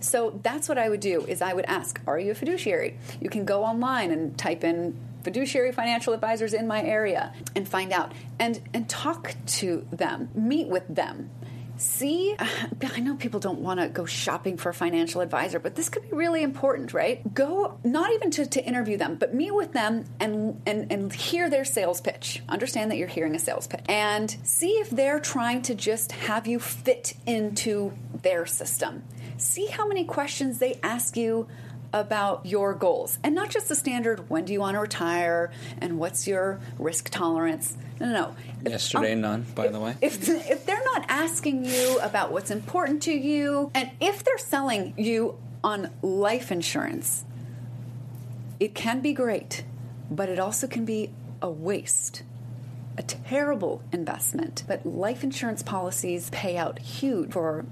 So 0.00 0.38
that's 0.42 0.68
what 0.68 0.78
I 0.78 0.88
would 0.88 1.00
do 1.00 1.24
is 1.26 1.42
I 1.42 1.52
would 1.52 1.66
ask, 1.66 2.00
are 2.06 2.18
you 2.18 2.32
a 2.32 2.34
fiduciary? 2.34 2.98
You 3.20 3.30
can 3.30 3.44
go 3.44 3.64
online 3.64 4.10
and 4.10 4.36
type 4.36 4.64
in 4.64 4.96
fiduciary 5.22 5.72
financial 5.72 6.12
advisors 6.12 6.54
in 6.54 6.66
my 6.66 6.82
area 6.82 7.32
and 7.56 7.68
find 7.68 7.92
out 7.92 8.12
and 8.38 8.60
and 8.74 8.88
talk 8.88 9.34
to 9.46 9.86
them, 9.92 10.28
meet 10.34 10.68
with 10.68 10.86
them. 10.88 11.30
See, 11.78 12.36
uh, 12.38 12.46
I 12.94 13.00
know 13.00 13.16
people 13.16 13.40
don't 13.40 13.58
want 13.58 13.80
to 13.80 13.88
go 13.88 14.04
shopping 14.04 14.56
for 14.56 14.68
a 14.68 14.74
financial 14.74 15.20
advisor, 15.20 15.58
but 15.58 15.74
this 15.74 15.88
could 15.88 16.08
be 16.08 16.14
really 16.14 16.42
important, 16.42 16.94
right? 16.94 17.34
Go 17.34 17.78
not 17.82 18.12
even 18.12 18.30
to, 18.32 18.46
to 18.46 18.64
interview 18.64 18.96
them, 18.96 19.16
but 19.16 19.34
meet 19.34 19.52
with 19.52 19.72
them 19.72 20.04
and, 20.20 20.62
and 20.64 20.92
and 20.92 21.12
hear 21.12 21.50
their 21.50 21.64
sales 21.64 22.00
pitch. 22.00 22.40
Understand 22.48 22.90
that 22.90 22.98
you're 22.98 23.08
hearing 23.08 23.34
a 23.34 23.38
sales 23.38 23.66
pitch 23.66 23.84
and 23.88 24.30
see 24.44 24.74
if 24.74 24.90
they're 24.90 25.18
trying 25.18 25.62
to 25.62 25.74
just 25.74 26.12
have 26.12 26.46
you 26.46 26.60
fit 26.60 27.14
into 27.26 27.92
their 28.22 28.46
system. 28.46 29.02
See 29.38 29.66
how 29.66 29.88
many 29.88 30.04
questions 30.04 30.58
they 30.60 30.78
ask 30.84 31.16
you 31.16 31.48
about 31.92 32.46
your 32.46 32.74
goals 32.74 33.18
and 33.22 33.34
not 33.34 33.50
just 33.50 33.68
the 33.68 33.74
standard 33.74 34.30
when 34.30 34.44
do 34.44 34.52
you 34.52 34.60
want 34.60 34.74
to 34.74 34.80
retire 34.80 35.50
and 35.78 35.98
what's 35.98 36.26
your 36.26 36.58
risk 36.78 37.10
tolerance. 37.10 37.76
No, 38.00 38.06
no, 38.06 38.12
no. 38.12 38.36
If- 38.64 38.72
Yesterday, 38.72 39.12
um, 39.12 39.20
none, 39.20 39.46
by 39.54 39.68
the 39.68 39.78
way. 39.80 39.96
if, 40.00 40.28
if 40.28 40.64
they're 40.66 40.84
not 40.84 41.04
asking 41.08 41.64
you 41.64 41.98
about 42.00 42.32
what's 42.32 42.50
important 42.50 43.02
to 43.02 43.12
you, 43.12 43.70
and 43.74 43.90
if 44.00 44.24
they're 44.24 44.38
selling 44.38 44.94
you 44.96 45.38
on 45.62 45.90
life 46.02 46.50
insurance, 46.50 47.24
it 48.58 48.74
can 48.74 49.00
be 49.00 49.12
great, 49.12 49.64
but 50.10 50.28
it 50.28 50.38
also 50.38 50.66
can 50.66 50.84
be 50.84 51.10
a 51.40 51.50
waste. 51.50 52.22
A 52.98 53.02
terrible 53.02 53.82
investment. 53.90 54.64
But 54.68 54.84
life 54.84 55.24
insurance 55.24 55.62
policies 55.62 56.28
pay 56.30 56.56
out 56.56 56.78
huge 56.78 57.32
for 57.32 57.64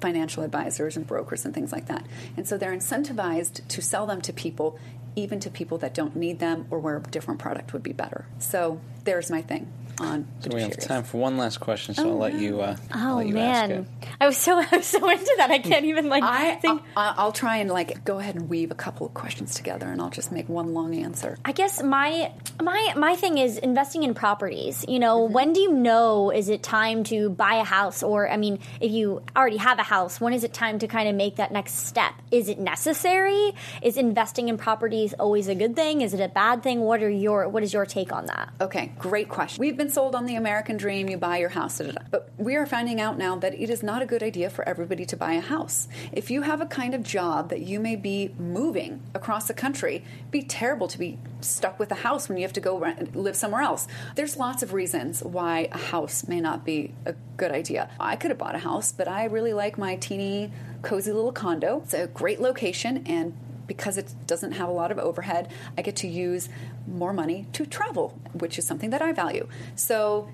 financial 0.00 0.42
advisors 0.42 0.96
and 0.96 1.06
brokers 1.06 1.44
and 1.44 1.54
things 1.54 1.72
like 1.72 1.86
that. 1.86 2.06
And 2.36 2.46
so 2.46 2.56
they're 2.56 2.74
incentivized 2.74 3.66
to 3.68 3.82
sell 3.82 4.06
them 4.06 4.20
to 4.22 4.32
people, 4.32 4.78
even 5.16 5.40
to 5.40 5.50
people 5.50 5.78
that 5.78 5.94
don't 5.94 6.16
need 6.16 6.38
them 6.38 6.66
or 6.70 6.78
where 6.78 6.96
a 6.96 7.02
different 7.02 7.40
product 7.40 7.72
would 7.72 7.82
be 7.82 7.92
better. 7.92 8.26
So 8.38 8.80
there's 9.04 9.30
my 9.30 9.42
thing 9.42 9.70
on 9.98 10.26
So 10.40 10.48
we 10.54 10.62
have 10.62 10.78
time 10.78 11.02
for 11.04 11.18
one 11.18 11.36
last 11.36 11.58
question, 11.60 11.94
so 11.94 12.08
I'll 12.08 12.16
let 12.16 12.32
you. 12.34 12.62
Uh, 12.62 12.74
I'll 12.90 13.14
Oh 13.14 13.16
let 13.18 13.26
you 13.26 13.36
ask 13.38 13.68
man, 13.68 13.86
it. 14.00 14.08
I 14.18 14.26
was 14.26 14.38
so 14.38 14.58
I 14.72 14.76
was 14.76 14.86
so 14.86 15.10
into 15.10 15.34
that 15.36 15.50
I 15.50 15.58
can't 15.58 15.84
even 15.84 16.08
like 16.08 16.22
I, 16.22 16.54
think. 16.54 16.80
I, 16.96 17.12
I'll 17.18 17.32
try 17.32 17.58
and 17.58 17.68
like 17.68 18.02
go 18.02 18.18
ahead 18.18 18.34
and 18.34 18.48
weave 18.48 18.70
a 18.70 18.74
couple 18.74 19.06
of 19.06 19.12
questions 19.12 19.54
together, 19.54 19.86
and 19.88 20.00
I'll 20.00 20.08
just 20.08 20.32
make 20.32 20.48
one 20.48 20.72
long 20.72 20.94
answer. 20.94 21.36
I 21.44 21.52
guess 21.52 21.82
my 21.82 22.32
my 22.62 22.94
my 22.96 23.14
thing 23.16 23.36
is 23.36 23.58
investing 23.58 24.02
in 24.02 24.14
properties. 24.14 24.86
You 24.88 25.00
know, 25.00 25.20
Mm-hmm. 25.20 25.34
when 25.34 25.52
do 25.52 25.60
you 25.60 25.72
know 25.72 26.30
is 26.30 26.48
it 26.48 26.62
time 26.62 27.04
to 27.04 27.28
buy 27.28 27.56
a 27.56 27.64
house 27.64 28.02
or 28.02 28.26
I 28.30 28.38
mean, 28.38 28.58
if 28.80 28.90
you 28.90 29.22
already 29.36 29.58
have 29.58 29.78
a 29.78 29.82
house, 29.82 30.18
when 30.18 30.32
is 30.32 30.44
it 30.44 30.54
time 30.54 30.78
to 30.78 30.86
kind 30.86 31.10
of 31.10 31.14
make 31.14 31.36
that 31.36 31.52
next 31.52 31.74
step? 31.86 32.14
Is 32.30 32.48
it 32.48 32.58
necessary? 32.58 33.52
Is 33.82 33.98
investing 33.98 34.48
in 34.48 34.56
properties 34.56 35.12
always 35.14 35.46
a 35.48 35.54
good 35.54 35.76
thing? 35.76 36.00
Is 36.00 36.14
it 36.14 36.20
a 36.20 36.28
bad 36.28 36.62
thing? 36.62 36.80
What 36.80 37.02
are 37.02 37.10
your 37.10 37.48
what 37.50 37.62
is 37.62 37.74
your 37.74 37.84
take 37.84 38.12
on 38.14 38.24
that? 38.26 38.50
Okay, 38.62 38.89
Great 38.98 39.28
question. 39.28 39.60
We've 39.60 39.76
been 39.76 39.88
sold 39.88 40.14
on 40.14 40.26
the 40.26 40.36
American 40.36 40.76
dream, 40.76 41.08
you 41.08 41.16
buy 41.16 41.38
your 41.38 41.48
house, 41.48 41.78
da, 41.78 41.86
da, 41.86 41.92
da. 41.92 42.02
but 42.10 42.30
we 42.36 42.56
are 42.56 42.66
finding 42.66 43.00
out 43.00 43.18
now 43.18 43.36
that 43.36 43.54
it 43.54 43.70
is 43.70 43.82
not 43.82 44.02
a 44.02 44.06
good 44.06 44.22
idea 44.22 44.50
for 44.50 44.68
everybody 44.68 45.04
to 45.06 45.16
buy 45.16 45.32
a 45.32 45.40
house. 45.40 45.88
If 46.12 46.30
you 46.30 46.42
have 46.42 46.60
a 46.60 46.66
kind 46.66 46.94
of 46.94 47.02
job 47.02 47.50
that 47.50 47.60
you 47.60 47.80
may 47.80 47.96
be 47.96 48.34
moving 48.38 49.02
across 49.14 49.48
the 49.48 49.54
country, 49.54 50.04
be 50.30 50.42
terrible 50.42 50.88
to 50.88 50.98
be 50.98 51.18
stuck 51.40 51.78
with 51.78 51.90
a 51.92 51.96
house 51.96 52.28
when 52.28 52.38
you 52.38 52.42
have 52.44 52.52
to 52.54 52.60
go 52.60 52.78
rent, 52.78 53.16
live 53.16 53.36
somewhere 53.36 53.62
else. 53.62 53.86
There's 54.16 54.36
lots 54.36 54.62
of 54.62 54.72
reasons 54.72 55.22
why 55.22 55.68
a 55.72 55.78
house 55.78 56.28
may 56.28 56.40
not 56.40 56.64
be 56.64 56.92
a 57.06 57.14
good 57.36 57.52
idea. 57.52 57.90
I 57.98 58.16
could 58.16 58.30
have 58.30 58.38
bought 58.38 58.54
a 58.54 58.58
house, 58.58 58.92
but 58.92 59.08
I 59.08 59.24
really 59.24 59.52
like 59.52 59.78
my 59.78 59.96
teeny, 59.96 60.52
cozy 60.82 61.12
little 61.12 61.32
condo. 61.32 61.80
It's 61.84 61.94
a 61.94 62.06
great 62.08 62.40
location 62.40 63.04
and 63.06 63.34
because 63.70 63.96
it 63.96 64.12
doesn't 64.26 64.50
have 64.50 64.68
a 64.68 64.72
lot 64.72 64.90
of 64.90 64.98
overhead, 64.98 65.48
I 65.78 65.82
get 65.82 65.94
to 65.98 66.08
use 66.08 66.48
more 66.88 67.12
money 67.12 67.46
to 67.52 67.64
travel, 67.64 68.18
which 68.32 68.58
is 68.58 68.66
something 68.66 68.90
that 68.90 69.00
I 69.00 69.12
value. 69.12 69.46
So, 69.76 70.28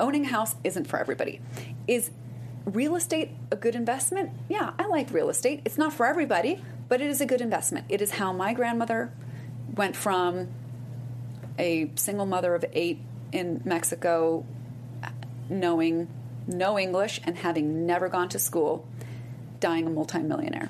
owning 0.00 0.24
a 0.24 0.28
house 0.28 0.56
isn't 0.64 0.88
for 0.88 0.98
everybody. 0.98 1.40
Is 1.86 2.10
real 2.64 2.96
estate 2.96 3.30
a 3.52 3.56
good 3.56 3.76
investment? 3.76 4.30
Yeah, 4.48 4.72
I 4.80 4.88
like 4.88 5.12
real 5.12 5.30
estate. 5.30 5.62
It's 5.64 5.78
not 5.78 5.92
for 5.92 6.06
everybody, 6.06 6.60
but 6.88 7.00
it 7.00 7.06
is 7.06 7.20
a 7.20 7.26
good 7.26 7.40
investment. 7.40 7.86
It 7.88 8.02
is 8.02 8.10
how 8.10 8.32
my 8.32 8.52
grandmother 8.52 9.12
went 9.76 9.94
from 9.94 10.48
a 11.60 11.88
single 11.94 12.26
mother 12.26 12.52
of 12.56 12.64
eight 12.72 12.98
in 13.30 13.62
Mexico, 13.64 14.44
knowing 15.48 16.08
no 16.48 16.76
English 16.76 17.20
and 17.22 17.36
having 17.36 17.86
never 17.86 18.08
gone 18.08 18.28
to 18.30 18.40
school, 18.40 18.88
dying 19.60 19.86
a 19.86 19.90
multimillionaire. 19.90 20.68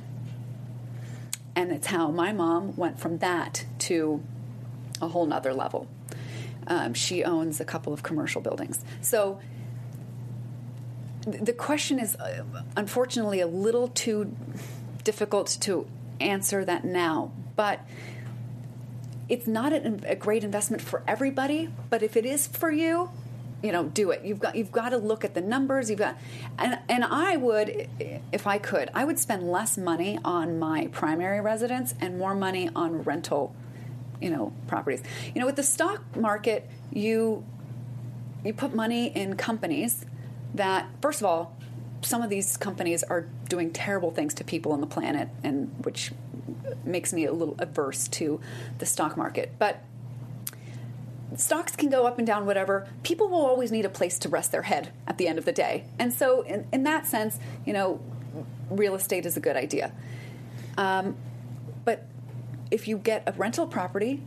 And 1.57 1.72
it's 1.72 1.86
how 1.86 2.11
my 2.11 2.32
mom 2.32 2.76
went 2.76 3.00
from 3.00 3.18
that 3.18 3.64
to 3.80 4.22
a 5.00 5.09
whole 5.09 5.26
nother 5.26 5.54
level. 5.54 5.88
Um, 6.66 6.94
she 6.94 7.24
owns 7.24 7.61
a 7.61 7.64
couple 7.64 7.92
of 7.92 8.02
commercial 8.02 8.40
buildings. 8.42 8.84
So 9.00 9.40
th- 11.24 11.42
the 11.42 11.52
question 11.52 11.98
is, 11.98 12.14
uh, 12.16 12.44
unfortunately, 12.76 13.40
a 13.40 13.46
little 13.46 13.88
too 13.88 14.36
difficult 15.02 15.57
to 15.62 15.86
answer 16.20 16.64
that 16.64 16.84
now. 16.84 17.32
But 17.57 17.80
it's 19.28 19.46
not 19.46 19.72
a 19.72 20.14
great 20.14 20.44
investment 20.44 20.82
for 20.82 21.02
everybody. 21.09 21.70
But 21.88 22.02
if 22.02 22.16
it 22.16 22.26
is 22.26 22.46
for 22.46 22.70
you, 22.70 23.11
you 23.62 23.72
know, 23.72 23.84
do 23.84 24.11
it. 24.11 24.24
You've 24.24 24.38
got 24.38 24.54
you've 24.54 24.72
got 24.72 24.90
to 24.90 24.98
look 24.98 25.24
at 25.24 25.34
the 25.34 25.40
numbers. 25.40 25.88
You've 25.90 25.98
got, 25.98 26.16
and 26.59 26.78
and 26.88 27.04
I 27.04 27.36
would, 27.36 27.88
if 28.32 28.46
I 28.46 28.59
could, 28.59 28.90
I 28.94 29.04
would 29.04 29.18
spend 29.18 29.50
less 29.50 29.78
money 29.78 30.18
on 30.24 30.59
my 30.59 30.88
primary 30.92 31.40
residence 31.40 31.94
and 32.00 32.18
more 32.18 32.34
money 32.34 32.70
on 32.74 33.02
rental, 33.02 33.54
you 34.20 34.30
know, 34.30 34.52
properties. 34.66 35.02
You 35.34 35.40
know, 35.40 35.46
with 35.46 35.57
the 35.57 35.62
stock 35.62 36.16
market, 36.16 36.68
you 36.92 37.44
you 38.44 38.52
put 38.52 38.74
money 38.74 39.07
in 39.07 39.36
companies 39.36 40.04
that, 40.54 40.86
first 41.02 41.20
of 41.20 41.26
all, 41.26 41.57
some 42.02 42.22
of 42.22 42.30
these 42.30 42.57
companies 42.57 43.02
are 43.02 43.26
doing 43.48 43.72
terrible 43.72 44.11
things 44.11 44.34
to 44.34 44.44
people 44.44 44.72
on 44.72 44.80
the 44.80 44.86
planet, 44.86 45.28
and 45.42 45.74
which 45.84 46.12
makes 46.84 47.12
me 47.12 47.24
a 47.24 47.32
little 47.32 47.57
averse 47.59 48.07
to 48.09 48.40
the 48.78 48.86
stock 48.86 49.16
market, 49.16 49.52
but 49.59 49.82
stocks 51.37 51.76
can 51.76 51.89
go 51.91 52.07
up 52.07 52.18
and 52.18 52.26
down, 52.26 52.47
whatever. 52.47 52.87
People 53.03 53.28
will 53.28 53.45
always 53.47 53.70
need 53.70 53.84
a 53.84 53.89
place 53.91 54.18
to 54.20 54.28
rest 54.28 54.53
their 54.53 54.62
head 54.62 54.91
at 55.07 55.18
the 55.18 55.28
end 55.28 55.39
of 55.39 55.45
the 55.45 55.53
day. 55.53 55.84
And 55.99 56.12
so, 56.12 56.43
in, 56.43 56.66
in 56.72 56.82
that 56.84 57.07
sense, 57.07 57.39
you 57.64 57.72
know, 57.72 58.01
real 58.70 58.95
estate 58.95 59.26
is 59.26 59.37
a 59.37 59.41
good 59.41 59.57
idea. 59.57 59.93
Um, 60.76 61.16
but 61.84 62.05
if 62.70 62.89
you 62.89 62.99
get 62.99 63.22
a 63.26 63.32
rental 63.32 63.66
property, 63.66 64.22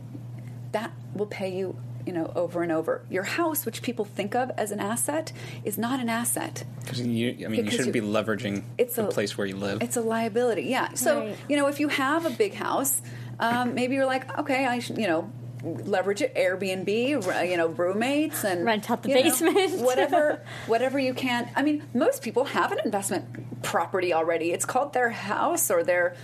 that 0.72 0.92
will 1.14 1.26
pay 1.26 1.54
you, 1.56 1.76
you 2.06 2.12
know, 2.12 2.32
over 2.34 2.62
and 2.62 2.72
over. 2.72 3.02
Your 3.10 3.22
house, 3.24 3.66
which 3.66 3.82
people 3.82 4.04
think 4.04 4.34
of 4.34 4.50
as 4.56 4.70
an 4.70 4.80
asset, 4.80 5.32
is 5.64 5.76
not 5.76 6.00
an 6.00 6.08
asset. 6.08 6.64
Because 6.80 7.00
you, 7.00 7.44
I 7.44 7.48
mean, 7.48 7.64
you 7.64 7.70
shouldn't 7.70 7.94
you- 7.94 8.02
be 8.02 8.06
leveraging 8.08 8.64
It's 8.78 8.96
the 8.96 9.06
a- 9.06 9.10
place 9.10 9.36
where 9.36 9.46
you 9.46 9.56
live. 9.56 9.82
It's 9.82 9.96
a 9.96 10.00
liability, 10.00 10.62
yeah. 10.62 10.94
So 10.94 11.20
Right. 11.20 11.36
you 11.48 11.56
know, 11.56 11.66
if 11.66 11.80
you 11.80 11.88
have 11.88 12.24
a 12.26 12.30
big 12.30 12.54
house, 12.54 13.02
um, 13.38 13.74
maybe 13.74 13.94
you're 13.94 14.06
like, 14.06 14.38
okay, 14.38 14.64
I 14.66 14.78
should, 14.78 14.98
you 14.98 15.06
know, 15.06 15.30
leverage 15.62 16.22
it, 16.22 16.34
Airbnb, 16.34 17.48
you 17.48 17.56
know, 17.56 17.68
roommates, 17.68 18.44
and 18.44 18.64
Rent 18.64 18.90
out 18.90 19.02
the 19.02 19.10
you 19.10 19.14
know, 19.16 19.22
basement. 19.22 19.80
whatever, 19.80 20.42
whatever 20.66 20.98
you 20.98 21.14
can. 21.14 21.50
I 21.54 21.62
mean, 21.62 21.82
most 21.94 22.22
people 22.22 22.44
have 22.44 22.72
an 22.72 22.78
investment 22.84 23.62
property 23.62 24.12
already. 24.14 24.52
It's 24.52 24.64
called 24.64 24.92
their 24.92 25.10
house 25.10 25.70
or 25.70 25.82
their 25.82 26.16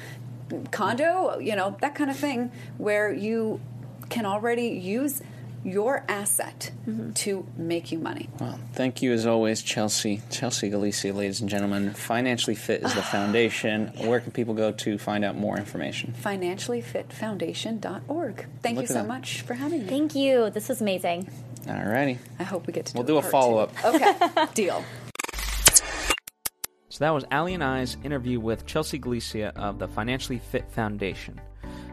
condo, 0.71 1.39
you 1.39 1.57
know, 1.57 1.77
that 1.81 1.95
kind 1.95 2.11
of 2.11 2.17
thing, 2.17 2.51
where 2.79 3.13
you 3.13 3.61
can 4.09 4.27
already 4.27 4.69
use 4.69 5.23
your 5.67 6.05
asset 6.09 6.71
Mm-hmm. 6.87 7.13
to 7.15 7.45
make 7.57 7.91
you 7.91 7.99
money. 7.99 8.29
Well, 8.39 8.61
thank 8.75 9.03
you 9.03 9.13
as 9.13 9.27
always, 9.27 9.61
Chelsea. 9.61 10.23
Chelsea 10.31 10.69
Galicia, 10.71 11.13
ladies 11.13 11.41
and 11.41 11.51
gentlemen. 11.51 11.95
Financially 11.95 12.55
Fit 12.55 12.85
is 12.85 12.95
the 12.95 13.03
foundation. 13.03 13.89
Where 14.07 14.21
can 14.21 14.31
people 14.31 14.55
go 14.55 14.71
to 14.71 14.99
find 14.99 15.25
out 15.25 15.35
more 15.37 15.59
information? 15.59 16.15
financiallyfitfoundation.org. 16.23 18.47
Thank 18.63 18.77
Look 18.77 18.85
you 18.85 18.87
so 18.87 18.95
that. 18.95 19.09
much 19.09 19.41
for 19.43 19.55
having 19.55 19.83
me. 19.83 19.89
Thank 19.89 20.15
you. 20.15 20.49
This 20.51 20.69
was 20.69 20.81
amazing. 20.81 21.29
Alrighty. 21.65 22.19
I 22.39 22.45
hope 22.45 22.69
we 22.69 22.73
get 22.73 22.87
to 22.87 22.93
do 22.93 22.99
We'll 22.99 23.07
do 23.09 23.17
a 23.19 23.21
part 23.21 23.33
follow-up. 23.33 23.85
Okay, 23.85 24.13
deal. 24.55 24.85
So 26.89 27.05
that 27.05 27.11
was 27.11 27.25
Ally 27.33 27.51
and 27.51 27.65
I's 27.65 27.97
interview 28.05 28.39
with 28.39 28.65
Chelsea 28.67 28.99
Galicia 28.99 29.53
of 29.57 29.81
the 29.81 29.89
Financially 29.89 30.39
Fit 30.39 30.71
Foundation. 30.71 31.41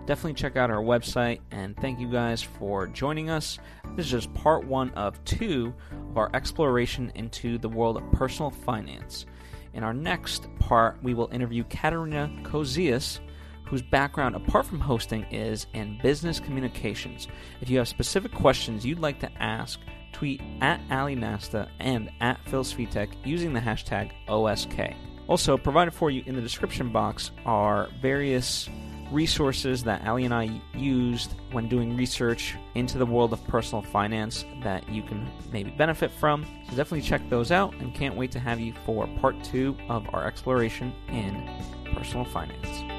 Definitely 0.06 0.34
check 0.34 0.58
out 0.58 0.70
our 0.70 0.82
website 0.82 1.39
and 1.51 1.78
thank 1.78 1.97
you 1.97 2.12
guys 2.12 2.41
for 2.41 2.88
joining 2.88 3.30
us. 3.30 3.58
This 3.95 4.08
is 4.08 4.12
just 4.12 4.34
part 4.34 4.66
one 4.66 4.89
of 4.91 5.24
two 5.24 5.74
of 6.10 6.18
our 6.18 6.30
exploration 6.34 7.10
into 7.16 7.58
the 7.58 7.70
world 7.70 7.95
of 7.95 8.12
personal 8.12 8.51
finance. 8.51 9.26
In 9.74 9.82
our 9.82 9.93
next 9.93 10.47
part, 10.60 10.97
we 11.01 11.14
will 11.14 11.30
interview 11.32 11.64
Katerina 11.64 12.30
Kozias, 12.43 13.20
whose 13.66 13.82
background, 13.82 14.36
apart 14.36 14.66
from 14.66 14.82
hosting, 14.82 15.24
is 15.32 15.68
in 15.74 15.97
business 16.04 16.38
communications. 16.38 17.30
If 17.62 17.70
you 17.70 17.78
have 17.78 17.88
specific 17.88 18.34
questions 18.34 18.86
you'd 18.86 18.99
like 18.99 19.20
to 19.22 19.32
ask, 19.41 19.80
tweet 20.12 20.41
at 20.60 20.82
Ally 20.89 21.14
Nasta 21.14 21.70
and 21.80 22.12
at 22.20 22.43
Phil 22.45 22.64
Svitek 22.64 23.14
using 23.24 23.54
the 23.54 23.62
hashtag 23.62 24.12
OSK. 24.28 24.95
Also, 25.28 25.58
provided 25.58 25.93
for 25.93 26.12
you 26.12 26.22
in 26.26 26.36
the 26.36 26.41
description 26.41 26.91
box 26.91 27.32
are 27.45 27.88
various 28.01 28.70
resources 29.12 29.84
that 29.84 30.04
Ally 30.04 30.22
and 30.22 30.34
I 30.34 30.62
used 30.74 31.36
when 31.51 31.68
doing 31.68 31.95
research 31.95 32.56
into 32.76 32.97
the 32.97 33.06
world 33.06 33.34
of 33.34 33.45
personal 33.47 33.82
finance 33.82 34.45
that 34.62 34.88
you 34.89 35.04
can 35.04 35.30
maybe 35.51 35.72
benefit 35.72 36.12
from. 36.12 36.45
So 36.70 36.76
definitely 36.76 37.01
check 37.01 37.28
those 37.30 37.51
out 37.51 37.74
and 37.76 37.93
can't 37.93 38.16
wait 38.16 38.32
to 38.32 38.39
have 38.39 38.60
you 38.60 38.74
for 38.86 39.08
part 39.20 39.41
two 39.43 39.76
of 39.89 40.08
our 40.14 40.26
exploration 40.26 40.93
in 41.10 41.49
personal 41.93 42.26
finance. 42.26 42.93